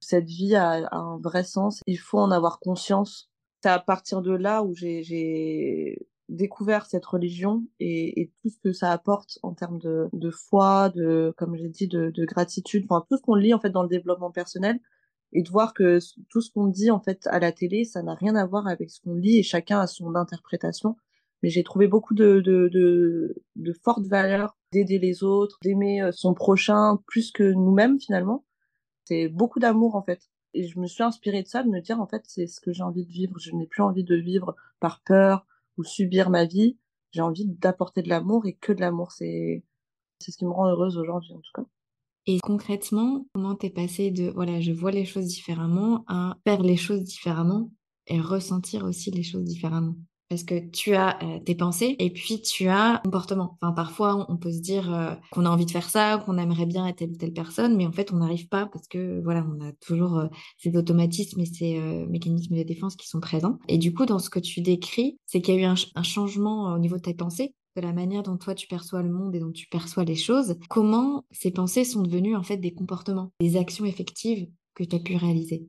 cette 0.00 0.26
vie 0.26 0.54
a, 0.54 0.86
a 0.86 0.96
un 0.96 1.18
vrai 1.18 1.44
sens. 1.44 1.80
Il 1.86 1.98
faut 1.98 2.18
en 2.18 2.30
avoir 2.30 2.60
conscience 2.60 3.31
c'est 3.62 3.68
à 3.68 3.78
partir 3.78 4.22
de 4.22 4.32
là 4.32 4.62
où 4.62 4.74
j'ai 4.74 5.98
découvert 6.28 6.86
cette 6.86 7.04
religion 7.04 7.64
et, 7.78 8.22
et, 8.22 8.32
tout 8.42 8.48
ce 8.48 8.58
que 8.58 8.72
ça 8.72 8.90
apporte 8.90 9.38
en 9.42 9.52
termes 9.54 9.78
de, 9.78 10.08
de 10.12 10.30
foi, 10.30 10.88
de, 10.90 11.34
comme 11.36 11.56
j'ai 11.56 11.68
dit, 11.68 11.88
de, 11.88 12.10
de, 12.10 12.24
gratitude, 12.24 12.86
enfin 12.88 13.04
tout 13.08 13.16
ce 13.18 13.22
qu'on 13.22 13.34
lit 13.34 13.54
en 13.54 13.60
fait 13.60 13.70
dans 13.70 13.82
le 13.82 13.88
développement 13.88 14.30
personnel 14.30 14.80
et 15.32 15.42
de 15.42 15.50
voir 15.50 15.74
que 15.74 15.98
tout 16.28 16.40
ce 16.40 16.50
qu'on 16.50 16.66
dit 16.66 16.90
en 16.90 17.00
fait 17.00 17.26
à 17.28 17.38
la 17.38 17.52
télé, 17.52 17.84
ça 17.84 18.02
n'a 18.02 18.14
rien 18.14 18.34
à 18.34 18.46
voir 18.46 18.66
avec 18.66 18.90
ce 18.90 19.00
qu'on 19.00 19.14
lit 19.14 19.38
et 19.38 19.42
chacun 19.42 19.80
a 19.80 19.86
son 19.86 20.14
interprétation. 20.14 20.96
Mais 21.42 21.50
j'ai 21.50 21.64
trouvé 21.64 21.88
beaucoup 21.88 22.14
de, 22.14 22.40
de, 22.40 22.68
de, 22.72 23.42
de 23.56 23.72
fortes 23.82 24.06
valeurs 24.06 24.56
d'aider 24.72 24.98
les 24.98 25.24
autres, 25.24 25.58
d'aimer 25.62 26.02
euh, 26.02 26.12
son 26.12 26.34
prochain 26.34 26.98
plus 27.06 27.32
que 27.32 27.42
nous-mêmes 27.42 27.98
finalement. 28.00 28.44
C'est 29.04 29.28
beaucoup 29.28 29.58
d'amour 29.58 29.96
en 29.96 30.02
fait. 30.02 30.31
Et 30.54 30.68
je 30.68 30.78
me 30.78 30.86
suis 30.86 31.02
inspirée 31.02 31.42
de 31.42 31.48
ça, 31.48 31.62
de 31.62 31.68
me 31.68 31.80
dire, 31.80 32.00
en 32.00 32.06
fait, 32.06 32.22
c'est 32.26 32.46
ce 32.46 32.60
que 32.60 32.72
j'ai 32.72 32.82
envie 32.82 33.06
de 33.06 33.10
vivre. 33.10 33.38
Je 33.38 33.52
n'ai 33.52 33.66
plus 33.66 33.82
envie 33.82 34.04
de 34.04 34.16
vivre 34.16 34.54
par 34.80 35.00
peur 35.00 35.46
ou 35.78 35.84
subir 35.84 36.30
ma 36.30 36.44
vie. 36.44 36.76
J'ai 37.10 37.22
envie 37.22 37.46
d'apporter 37.46 38.02
de 38.02 38.08
l'amour 38.08 38.46
et 38.46 38.54
que 38.54 38.72
de 38.72 38.80
l'amour. 38.80 39.12
C'est, 39.12 39.64
c'est 40.18 40.30
ce 40.30 40.38
qui 40.38 40.44
me 40.44 40.50
rend 40.50 40.68
heureuse 40.68 40.98
aujourd'hui, 40.98 41.32
en 41.32 41.40
tout 41.40 41.52
cas. 41.54 41.64
Et 42.26 42.38
concrètement, 42.40 43.26
comment 43.34 43.54
t'es 43.56 43.70
passé 43.70 44.10
de, 44.10 44.30
voilà, 44.30 44.60
je 44.60 44.72
vois 44.72 44.92
les 44.92 45.04
choses 45.04 45.26
différemment 45.26 46.04
à 46.06 46.36
faire 46.46 46.62
les 46.62 46.76
choses 46.76 47.02
différemment 47.02 47.70
et 48.06 48.20
ressentir 48.20 48.84
aussi 48.84 49.10
les 49.10 49.24
choses 49.24 49.44
différemment? 49.44 49.96
Parce 50.32 50.44
que 50.44 50.66
tu 50.70 50.94
as 50.94 51.22
euh, 51.22 51.40
tes 51.40 51.54
pensées 51.54 51.94
et 51.98 52.08
puis 52.08 52.40
tu 52.40 52.66
as 52.68 53.02
ton 53.04 53.10
comportement. 53.10 53.58
Enfin, 53.60 53.72
parfois, 53.72 54.24
on 54.30 54.38
peut 54.38 54.50
se 54.50 54.60
dire 54.60 54.90
euh, 54.94 55.14
qu'on 55.30 55.44
a 55.44 55.50
envie 55.50 55.66
de 55.66 55.70
faire 55.70 55.90
ça, 55.90 56.22
qu'on 56.24 56.38
aimerait 56.38 56.64
bien 56.64 56.86
être 56.86 56.96
telle 56.96 57.10
ou 57.10 57.16
telle 57.16 57.34
personne, 57.34 57.76
mais 57.76 57.84
en 57.84 57.92
fait, 57.92 58.14
on 58.14 58.16
n'arrive 58.16 58.48
pas 58.48 58.64
parce 58.64 58.88
que 58.88 59.20
voilà, 59.22 59.46
on 59.46 59.60
a 59.60 59.72
toujours 59.72 60.18
euh, 60.18 60.28
ces 60.56 60.74
automatismes 60.74 61.38
et 61.40 61.44
ces 61.44 61.78
mécanismes 62.08 62.56
de 62.56 62.62
défense 62.62 62.96
qui 62.96 63.08
sont 63.08 63.20
présents. 63.20 63.58
Et 63.68 63.76
du 63.76 63.92
coup, 63.92 64.06
dans 64.06 64.18
ce 64.18 64.30
que 64.30 64.38
tu 64.38 64.62
décris, 64.62 65.18
c'est 65.26 65.42
qu'il 65.42 65.54
y 65.54 65.58
a 65.58 65.60
eu 65.60 65.64
un, 65.64 65.74
un 65.96 66.02
changement 66.02 66.72
au 66.72 66.78
niveau 66.78 66.96
de 66.96 67.02
tes 67.02 67.14
pensées 67.14 67.54
de 67.76 67.82
la 67.82 67.92
manière 67.92 68.22
dont 68.22 68.38
toi 68.38 68.54
tu 68.54 68.66
perçois 68.66 69.02
le 69.02 69.10
monde 69.10 69.34
et 69.34 69.40
dont 69.40 69.52
tu 69.52 69.66
perçois 69.68 70.04
les 70.04 70.16
choses, 70.16 70.56
comment 70.70 71.26
ces 71.30 71.50
pensées 71.50 71.84
sont 71.84 72.02
devenues 72.02 72.36
en 72.36 72.42
fait 72.42 72.56
des 72.56 72.72
comportements, 72.72 73.32
des 73.40 73.58
actions 73.58 73.84
effectives 73.84 74.48
que 74.74 74.84
tu 74.84 74.96
as 74.96 74.98
pu 74.98 75.16
réaliser? 75.16 75.68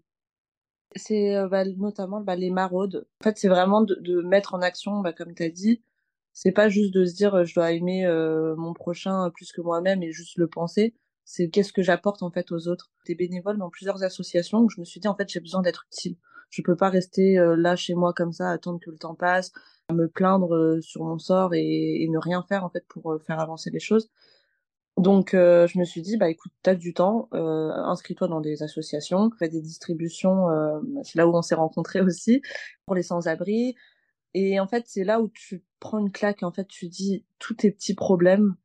C'est 0.95 1.35
euh, 1.35 1.47
bah, 1.47 1.65
notamment 1.65 2.21
bah, 2.21 2.35
les 2.35 2.49
maraudes. 2.49 3.07
En 3.21 3.23
fait, 3.23 3.37
c'est 3.37 3.47
vraiment 3.47 3.81
de, 3.81 3.95
de, 3.95 4.21
mettre 4.21 4.53
en 4.53 4.61
action, 4.61 5.01
bah, 5.01 5.13
comme 5.13 5.33
tu 5.33 5.43
as 5.43 5.49
dit. 5.49 5.83
C'est 6.33 6.51
pas 6.51 6.69
juste 6.69 6.93
de 6.93 7.05
se 7.05 7.15
dire 7.15 7.35
euh, 7.35 7.43
je 7.45 7.53
dois 7.55 7.71
aimer 7.71 8.05
euh, 8.05 8.55
mon 8.55 8.73
prochain 8.73 9.29
plus 9.31 9.51
que 9.51 9.61
moi-même 9.61 10.03
et 10.03 10.11
juste 10.11 10.37
le 10.37 10.47
penser. 10.47 10.95
C'est 11.25 11.49
qu'est-ce 11.49 11.73
que 11.73 11.83
j'apporte 11.83 12.23
en 12.23 12.31
fait 12.31 12.51
aux 12.51 12.67
autres. 12.67 12.91
T'es 13.05 13.15
bénévole 13.15 13.57
dans 13.57 13.69
plusieurs 13.69 14.03
associations 14.03 14.59
où 14.59 14.69
je 14.69 14.79
me 14.79 14.85
suis 14.85 14.99
dit 14.99 15.07
en 15.07 15.15
fait 15.15 15.29
j'ai 15.29 15.39
besoin 15.39 15.61
d'être 15.61 15.85
utile. 15.91 16.17
Je 16.49 16.61
peux 16.61 16.75
pas 16.75 16.89
rester 16.89 17.37
là 17.57 17.75
chez 17.75 17.95
moi 17.95 18.13
comme 18.13 18.33
ça, 18.33 18.49
attendre 18.49 18.79
que 18.79 18.91
le 18.91 18.97
temps 18.97 19.15
passe, 19.15 19.51
me 19.91 20.07
plaindre 20.07 20.79
sur 20.81 21.03
mon 21.03 21.17
sort 21.17 21.53
et, 21.53 22.03
et, 22.03 22.09
ne 22.09 22.17
rien 22.17 22.43
faire 22.43 22.63
en 22.65 22.69
fait 22.69 22.85
pour 22.87 23.17
faire 23.25 23.39
avancer 23.39 23.69
les 23.71 23.79
choses. 23.79 24.09
Donc 24.97 25.33
euh, 25.33 25.65
je 25.67 25.79
me 25.79 25.85
suis 25.85 26.01
dit 26.01 26.17
bah 26.17 26.29
écoute 26.29 26.51
t'as 26.61 26.75
du 26.75 26.93
temps, 26.93 27.27
euh, 27.33 27.71
inscris-toi 27.71 28.27
dans 28.27 28.41
des 28.41 28.61
associations, 28.61 29.31
fais 29.39 29.49
des 29.49 29.61
distributions, 29.61 30.49
euh, 30.49 30.79
c'est 31.03 31.17
là 31.17 31.27
où 31.27 31.35
on 31.35 31.41
s'est 31.41 31.55
rencontrés 31.55 32.01
aussi 32.01 32.41
pour 32.85 32.95
les 32.95 33.03
sans-abri. 33.03 33.75
Et 34.35 34.59
en 34.59 34.67
fait 34.67 34.85
c'est 34.87 35.03
là 35.03 35.19
où 35.19 35.29
tu 35.29 35.63
prends 35.79 35.99
une 35.99 36.11
claque, 36.11 36.43
en 36.43 36.51
fait 36.51 36.67
tu 36.67 36.87
dis 36.87 37.25
tous 37.39 37.55
tes 37.55 37.71
petits 37.71 37.95
problèmes, 37.95 38.55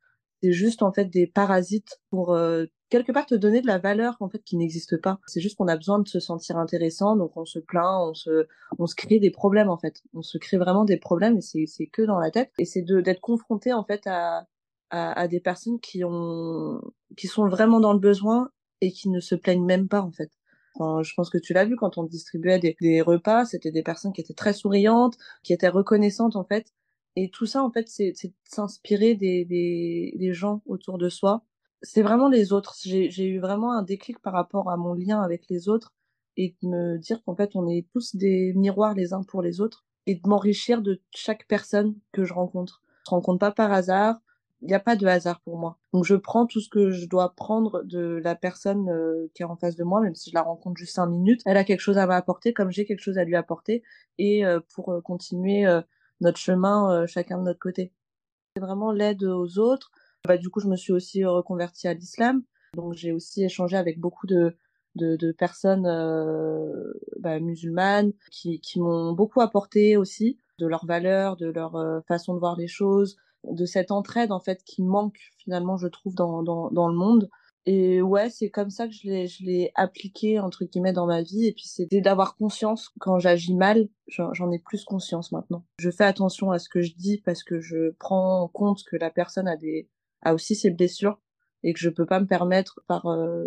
c'est 0.42 0.52
juste 0.52 0.82
en 0.82 0.92
fait 0.92 1.06
des 1.06 1.26
parasites 1.26 1.98
pour 2.10 2.34
euh, 2.34 2.66
quelque 2.90 3.12
part 3.12 3.26
te 3.26 3.34
donner 3.34 3.62
de 3.62 3.66
la 3.66 3.78
valeur 3.78 4.16
en 4.20 4.28
fait 4.28 4.42
qui 4.44 4.56
n'existe 4.56 5.00
pas. 5.00 5.20
C'est 5.26 5.40
juste 5.40 5.56
qu'on 5.56 5.68
a 5.68 5.76
besoin 5.76 5.98
de 5.98 6.08
se 6.08 6.20
sentir 6.20 6.58
intéressant, 6.58 7.16
donc 7.16 7.36
on 7.36 7.46
se 7.46 7.58
plaint, 7.58 8.02
on 8.02 8.14
se 8.14 8.46
on 8.78 8.86
se 8.86 8.94
crée 8.94 9.18
des 9.18 9.30
problèmes 9.30 9.70
en 9.70 9.78
fait. 9.78 10.02
On 10.14 10.22
se 10.22 10.36
crée 10.36 10.58
vraiment 10.58 10.84
des 10.84 10.98
problèmes 10.98 11.38
et 11.38 11.42
c'est 11.42 11.64
c'est 11.66 11.86
que 11.86 12.02
dans 12.02 12.18
la 12.18 12.30
tête 12.30 12.50
et 12.58 12.66
c'est 12.66 12.82
de 12.82 13.00
d'être 13.00 13.20
confronté 13.20 13.72
en 13.72 13.84
fait 13.84 14.06
à 14.06 14.46
à, 14.90 15.12
à, 15.18 15.28
des 15.28 15.40
personnes 15.40 15.80
qui 15.80 16.04
ont 16.04 16.80
qui 17.16 17.26
sont 17.26 17.48
vraiment 17.48 17.80
dans 17.80 17.92
le 17.92 17.98
besoin 17.98 18.50
et 18.80 18.92
qui 18.92 19.08
ne 19.08 19.20
se 19.20 19.34
plaignent 19.34 19.64
même 19.64 19.88
pas 19.88 20.02
en 20.02 20.12
fait. 20.12 20.30
Je 20.78 21.12
pense 21.16 21.28
que 21.30 21.38
tu 21.38 21.52
l'as 21.52 21.64
vu 21.64 21.74
quand 21.76 21.98
on 21.98 22.04
distribuait 22.04 22.60
des, 22.60 22.76
des 22.80 23.00
repas, 23.02 23.44
c'était 23.44 23.72
des 23.72 23.82
personnes 23.82 24.12
qui 24.12 24.20
étaient 24.20 24.34
très 24.34 24.52
souriantes, 24.52 25.16
qui 25.42 25.52
étaient 25.52 25.68
reconnaissantes 25.68 26.36
en 26.36 26.44
fait. 26.44 26.72
Et 27.16 27.30
tout 27.30 27.46
ça 27.46 27.64
en 27.64 27.72
fait, 27.72 27.88
c'est 27.88 28.12
s'inspirer 28.44 29.16
des, 29.16 29.44
des, 29.44 30.14
des 30.16 30.32
gens 30.32 30.62
autour 30.66 30.98
de 30.98 31.08
soi. 31.08 31.42
C'est 31.82 32.02
vraiment 32.02 32.28
les 32.28 32.52
autres. 32.52 32.76
J'ai 32.84 33.24
eu 33.26 33.40
vraiment 33.40 33.72
un 33.72 33.82
déclic 33.82 34.20
par 34.20 34.32
rapport 34.32 34.70
à 34.70 34.76
mon 34.76 34.94
lien 34.94 35.20
avec 35.20 35.48
les 35.48 35.68
autres 35.68 35.94
et 36.36 36.56
de 36.62 36.68
me 36.68 36.98
dire 36.98 37.22
qu'en 37.24 37.34
fait 37.34 37.56
on 37.56 37.66
est 37.68 37.88
tous 37.92 38.14
des 38.14 38.52
miroirs 38.54 38.94
les 38.94 39.12
uns 39.12 39.24
pour 39.24 39.42
les 39.42 39.60
autres 39.60 39.84
et 40.06 40.14
de 40.14 40.28
m'enrichir 40.28 40.80
de 40.80 41.02
chaque 41.10 41.46
personne 41.48 41.96
que 42.12 42.24
je 42.24 42.32
rencontre. 42.32 42.82
Je 43.06 43.10
rencontre 43.10 43.38
pas 43.38 43.50
par 43.50 43.72
hasard, 43.72 44.20
il 44.60 44.68
n'y 44.68 44.74
a 44.74 44.80
pas 44.80 44.96
de 44.96 45.06
hasard 45.06 45.40
pour 45.40 45.56
moi. 45.56 45.78
Donc 45.92 46.04
je 46.04 46.14
prends 46.14 46.46
tout 46.46 46.60
ce 46.60 46.68
que 46.68 46.90
je 46.90 47.06
dois 47.06 47.34
prendre 47.34 47.82
de 47.84 48.20
la 48.22 48.34
personne 48.34 48.88
euh, 48.88 49.30
qui 49.34 49.42
est 49.42 49.46
en 49.46 49.56
face 49.56 49.76
de 49.76 49.84
moi, 49.84 50.00
même 50.00 50.14
si 50.14 50.30
je 50.30 50.34
la 50.34 50.42
rencontre 50.42 50.76
juste 50.76 50.94
cinq 50.94 51.06
minutes. 51.06 51.42
Elle 51.46 51.56
a 51.56 51.64
quelque 51.64 51.80
chose 51.80 51.98
à 51.98 52.06
m'apporter, 52.06 52.52
comme 52.52 52.70
j'ai 52.70 52.84
quelque 52.84 53.02
chose 53.02 53.18
à 53.18 53.24
lui 53.24 53.36
apporter, 53.36 53.82
et 54.18 54.44
euh, 54.44 54.60
pour 54.74 54.92
euh, 54.92 55.00
continuer 55.00 55.64
notre 56.20 56.38
chemin 56.38 57.06
chacun 57.06 57.38
de 57.38 57.44
notre 57.44 57.60
côté. 57.60 57.92
C'est 58.56 58.62
vraiment 58.62 58.90
l'aide 58.90 59.22
aux 59.22 59.58
autres. 59.58 59.90
Bah, 60.26 60.36
du 60.36 60.48
coup, 60.48 60.60
je 60.60 60.66
me 60.66 60.76
suis 60.76 60.92
aussi 60.92 61.24
reconvertie 61.24 61.86
à 61.86 61.94
l'islam, 61.94 62.42
donc 62.74 62.94
j'ai 62.94 63.12
aussi 63.12 63.44
échangé 63.44 63.76
avec 63.76 64.00
beaucoup 64.00 64.26
de 64.26 64.56
de, 64.96 65.14
de 65.14 65.30
personnes 65.30 65.84
bah, 67.20 67.38
musulmanes 67.38 68.12
qui, 68.32 68.58
qui 68.58 68.80
m'ont 68.80 69.12
beaucoup 69.12 69.40
apporté 69.40 69.96
aussi 69.96 70.38
de 70.58 70.66
leurs 70.66 70.86
valeurs, 70.86 71.36
de 71.36 71.46
leur 71.46 72.02
façon 72.08 72.34
de 72.34 72.40
voir 72.40 72.56
les 72.56 72.66
choses, 72.66 73.16
de 73.44 73.64
cette 73.64 73.90
entraide 73.90 74.32
en 74.32 74.40
fait 74.40 74.62
qui 74.64 74.82
manque 74.82 75.18
finalement 75.38 75.76
je 75.76 75.88
trouve 75.88 76.14
dans, 76.14 76.42
dans, 76.42 76.70
dans 76.70 76.88
le 76.88 76.94
monde. 76.94 77.30
Et 77.66 78.00
ouais 78.00 78.30
c'est 78.30 78.48
comme 78.48 78.70
ça 78.70 78.86
que 78.86 78.94
je 78.94 79.06
l'ai 79.06 79.26
je 79.26 79.44
l'ai 79.44 79.72
appliqué 79.74 80.40
entre 80.40 80.64
guillemets 80.64 80.92
dans 80.92 81.06
ma 81.06 81.22
vie. 81.22 81.46
Et 81.46 81.52
puis 81.52 81.66
c'est 81.66 81.86
d'avoir 82.00 82.36
conscience 82.36 82.90
quand 82.98 83.18
j'agis 83.18 83.54
mal 83.54 83.88
j'en 84.08 84.50
ai 84.50 84.58
plus 84.58 84.84
conscience 84.84 85.32
maintenant. 85.32 85.64
Je 85.78 85.90
fais 85.90 86.04
attention 86.04 86.50
à 86.50 86.58
ce 86.58 86.68
que 86.68 86.80
je 86.80 86.94
dis 86.94 87.20
parce 87.24 87.42
que 87.42 87.60
je 87.60 87.90
prends 87.98 88.42
en 88.42 88.48
compte 88.48 88.82
que 88.84 88.96
la 88.96 89.10
personne 89.10 89.48
a 89.48 89.56
des 89.56 89.88
a 90.22 90.34
aussi 90.34 90.56
ses 90.56 90.70
blessures 90.70 91.20
et 91.62 91.72
que 91.72 91.78
je 91.78 91.90
peux 91.90 92.06
pas 92.06 92.20
me 92.20 92.26
permettre 92.26 92.80
par 92.86 93.06
euh, 93.06 93.46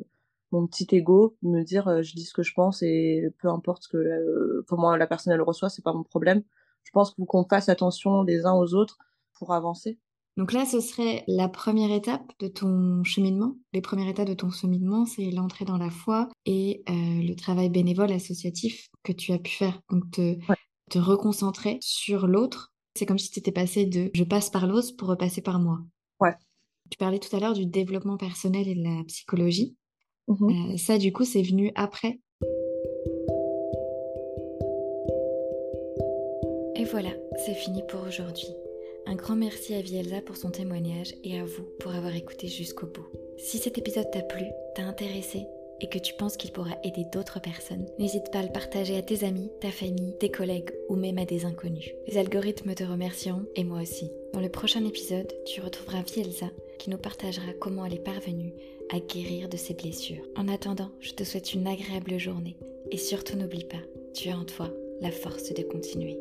mon 0.52 0.68
petit 0.68 0.88
ego 0.92 1.38
me 1.42 1.64
dire 1.64 1.88
euh, 1.88 2.02
je 2.02 2.14
dis 2.14 2.26
ce 2.26 2.34
que 2.34 2.44
je 2.44 2.54
pense 2.54 2.82
et 2.82 3.30
peu 3.40 3.50
importe 3.50 3.88
que 3.88 3.98
euh, 3.98 4.64
comment 4.68 4.96
la 4.96 5.08
personne 5.08 5.32
elle 5.32 5.38
le 5.38 5.44
reçoit 5.44 5.70
c'est 5.70 5.84
pas 5.84 5.94
mon 5.94 6.04
problème. 6.04 6.44
Je 6.84 6.92
pense 6.92 7.16
qu'on 7.28 7.46
fasse 7.46 7.70
attention 7.70 8.24
les 8.24 8.46
uns 8.46 8.54
aux 8.54 8.74
autres 8.74 8.98
pour 9.38 9.54
avancer? 9.54 10.00
Donc 10.38 10.54
là, 10.54 10.66
ce 10.66 10.80
serait 10.80 11.24
la 11.28 11.50
première 11.50 11.92
étape 11.92 12.32
de 12.40 12.48
ton 12.48 13.04
cheminement. 13.04 13.56
Les 13.74 13.82
premières 13.82 14.08
étapes 14.08 14.28
de 14.28 14.34
ton 14.34 14.50
cheminement, 14.50 15.06
c'est 15.06 15.30
l'entrée 15.30 15.66
dans 15.66 15.78
la 15.78 15.90
foi 15.90 16.30
et 16.46 16.84
euh, 16.90 16.94
le 17.22 17.36
travail 17.36 17.70
bénévole 17.70 18.12
associatif 18.12 18.88
que 19.04 19.12
tu 19.12 19.34
as 19.34 19.40
pu 19.40 19.52
faire. 19.52 19.82
Donc 19.90 20.10
te, 20.12 20.38
te 20.90 21.00
reconcentrer 21.00 21.78
sur 21.82 22.28
l'autre. 22.28 22.74
C'est 22.96 23.06
comme 23.06 23.20
si 23.20 23.30
tu 23.30 23.40
étais 23.40 23.52
passé 23.52 23.86
de 23.86 24.10
je 24.14 24.24
passe 24.24 24.50
par 24.50 24.68
l'autre 24.68 24.96
pour 24.98 25.10
repasser 25.10 25.42
par 25.42 25.60
moi. 25.60 25.80
Ouais. 26.20 26.36
Tu 26.90 26.98
parlais 26.98 27.20
tout 27.20 27.34
à 27.36 27.40
l'heure 27.40 27.54
du 27.54 27.66
développement 27.66 28.18
personnel 28.18 28.68
et 28.68 28.76
de 28.76 28.84
la 28.84 29.04
psychologie. 29.06 29.76
Mmh 30.28 30.72
euh, 30.74 30.78
ça, 30.78 30.98
du 30.98 31.12
coup, 31.12 31.26
c'est 31.26 31.42
venu 31.42 31.72
après. 31.76 32.20
Et 36.76 36.86
voilà, 36.86 37.12
c'est 37.46 37.54
fini 37.54 37.84
pour 37.88 38.02
aujourd'hui. 38.08 38.48
Un 39.12 39.16
grand 39.16 39.36
merci 39.36 39.74
à 39.74 39.82
Vielza 39.82 40.22
pour 40.22 40.38
son 40.38 40.52
témoignage 40.52 41.16
et 41.26 41.38
à 41.38 41.44
vous 41.44 41.64
pour 41.82 41.94
avoir 41.94 42.16
écouté 42.16 42.48
jusqu'au 42.48 42.88
bout. 42.88 43.06
Si 43.38 43.58
cet 43.58 43.78
épisode 43.78 44.10
t'a 44.10 44.22
plu, 44.22 44.46
t'a 44.74 44.84
intéressé 44.84 45.48
et 45.82 45.90
que 45.90 46.00
tu 46.00 46.14
penses 46.14 46.38
qu'il 46.38 46.54
pourra 46.54 46.78
aider 46.86 47.04
d'autres 47.12 47.42
personnes, 47.42 47.86
n'hésite 48.00 48.32
pas 48.32 48.40
à 48.40 48.44
le 48.44 48.54
partager 48.54 48.96
à 48.96 49.02
tes 49.02 49.26
amis, 49.26 49.52
ta 49.60 49.70
famille, 49.70 50.18
tes 50.18 50.32
collègues 50.32 50.72
ou 50.88 50.96
même 50.96 51.18
à 51.18 51.26
des 51.26 51.44
inconnus. 51.44 51.92
Les 52.08 52.18
algorithmes 52.18 52.74
te 52.74 52.86
remercieront 52.86 53.46
et 53.58 53.66
moi 53.66 53.82
aussi. 53.82 54.10
Dans 54.32 54.40
le 54.40 54.48
prochain 54.48 54.86
épisode, 54.86 55.34
tu 55.46 55.60
retrouveras 55.60 56.04
Vielza 56.04 56.48
qui 56.80 56.90
nous 56.90 56.98
partagera 56.98 57.52
comment 57.60 57.86
elle 57.86 57.96
est 57.96 58.00
parvenue 58.00 58.54
à 58.94 59.02
guérir 59.02 59.50
de 59.50 59.58
ses 59.58 59.74
blessures. 59.74 60.24
En 60.38 60.48
attendant, 60.48 60.92
je 61.02 61.12
te 61.12 61.26
souhaite 61.26 61.54
une 61.54 61.68
agréable 61.68 62.18
journée 62.18 62.56
et 62.92 62.98
surtout 62.98 63.36
n'oublie 63.36 63.66
pas, 63.66 63.84
tu 64.14 64.30
as 64.30 64.38
en 64.38 64.46
toi 64.46 64.70
la 65.02 65.12
force 65.12 65.54
de 65.54 65.64
continuer. 65.64 66.18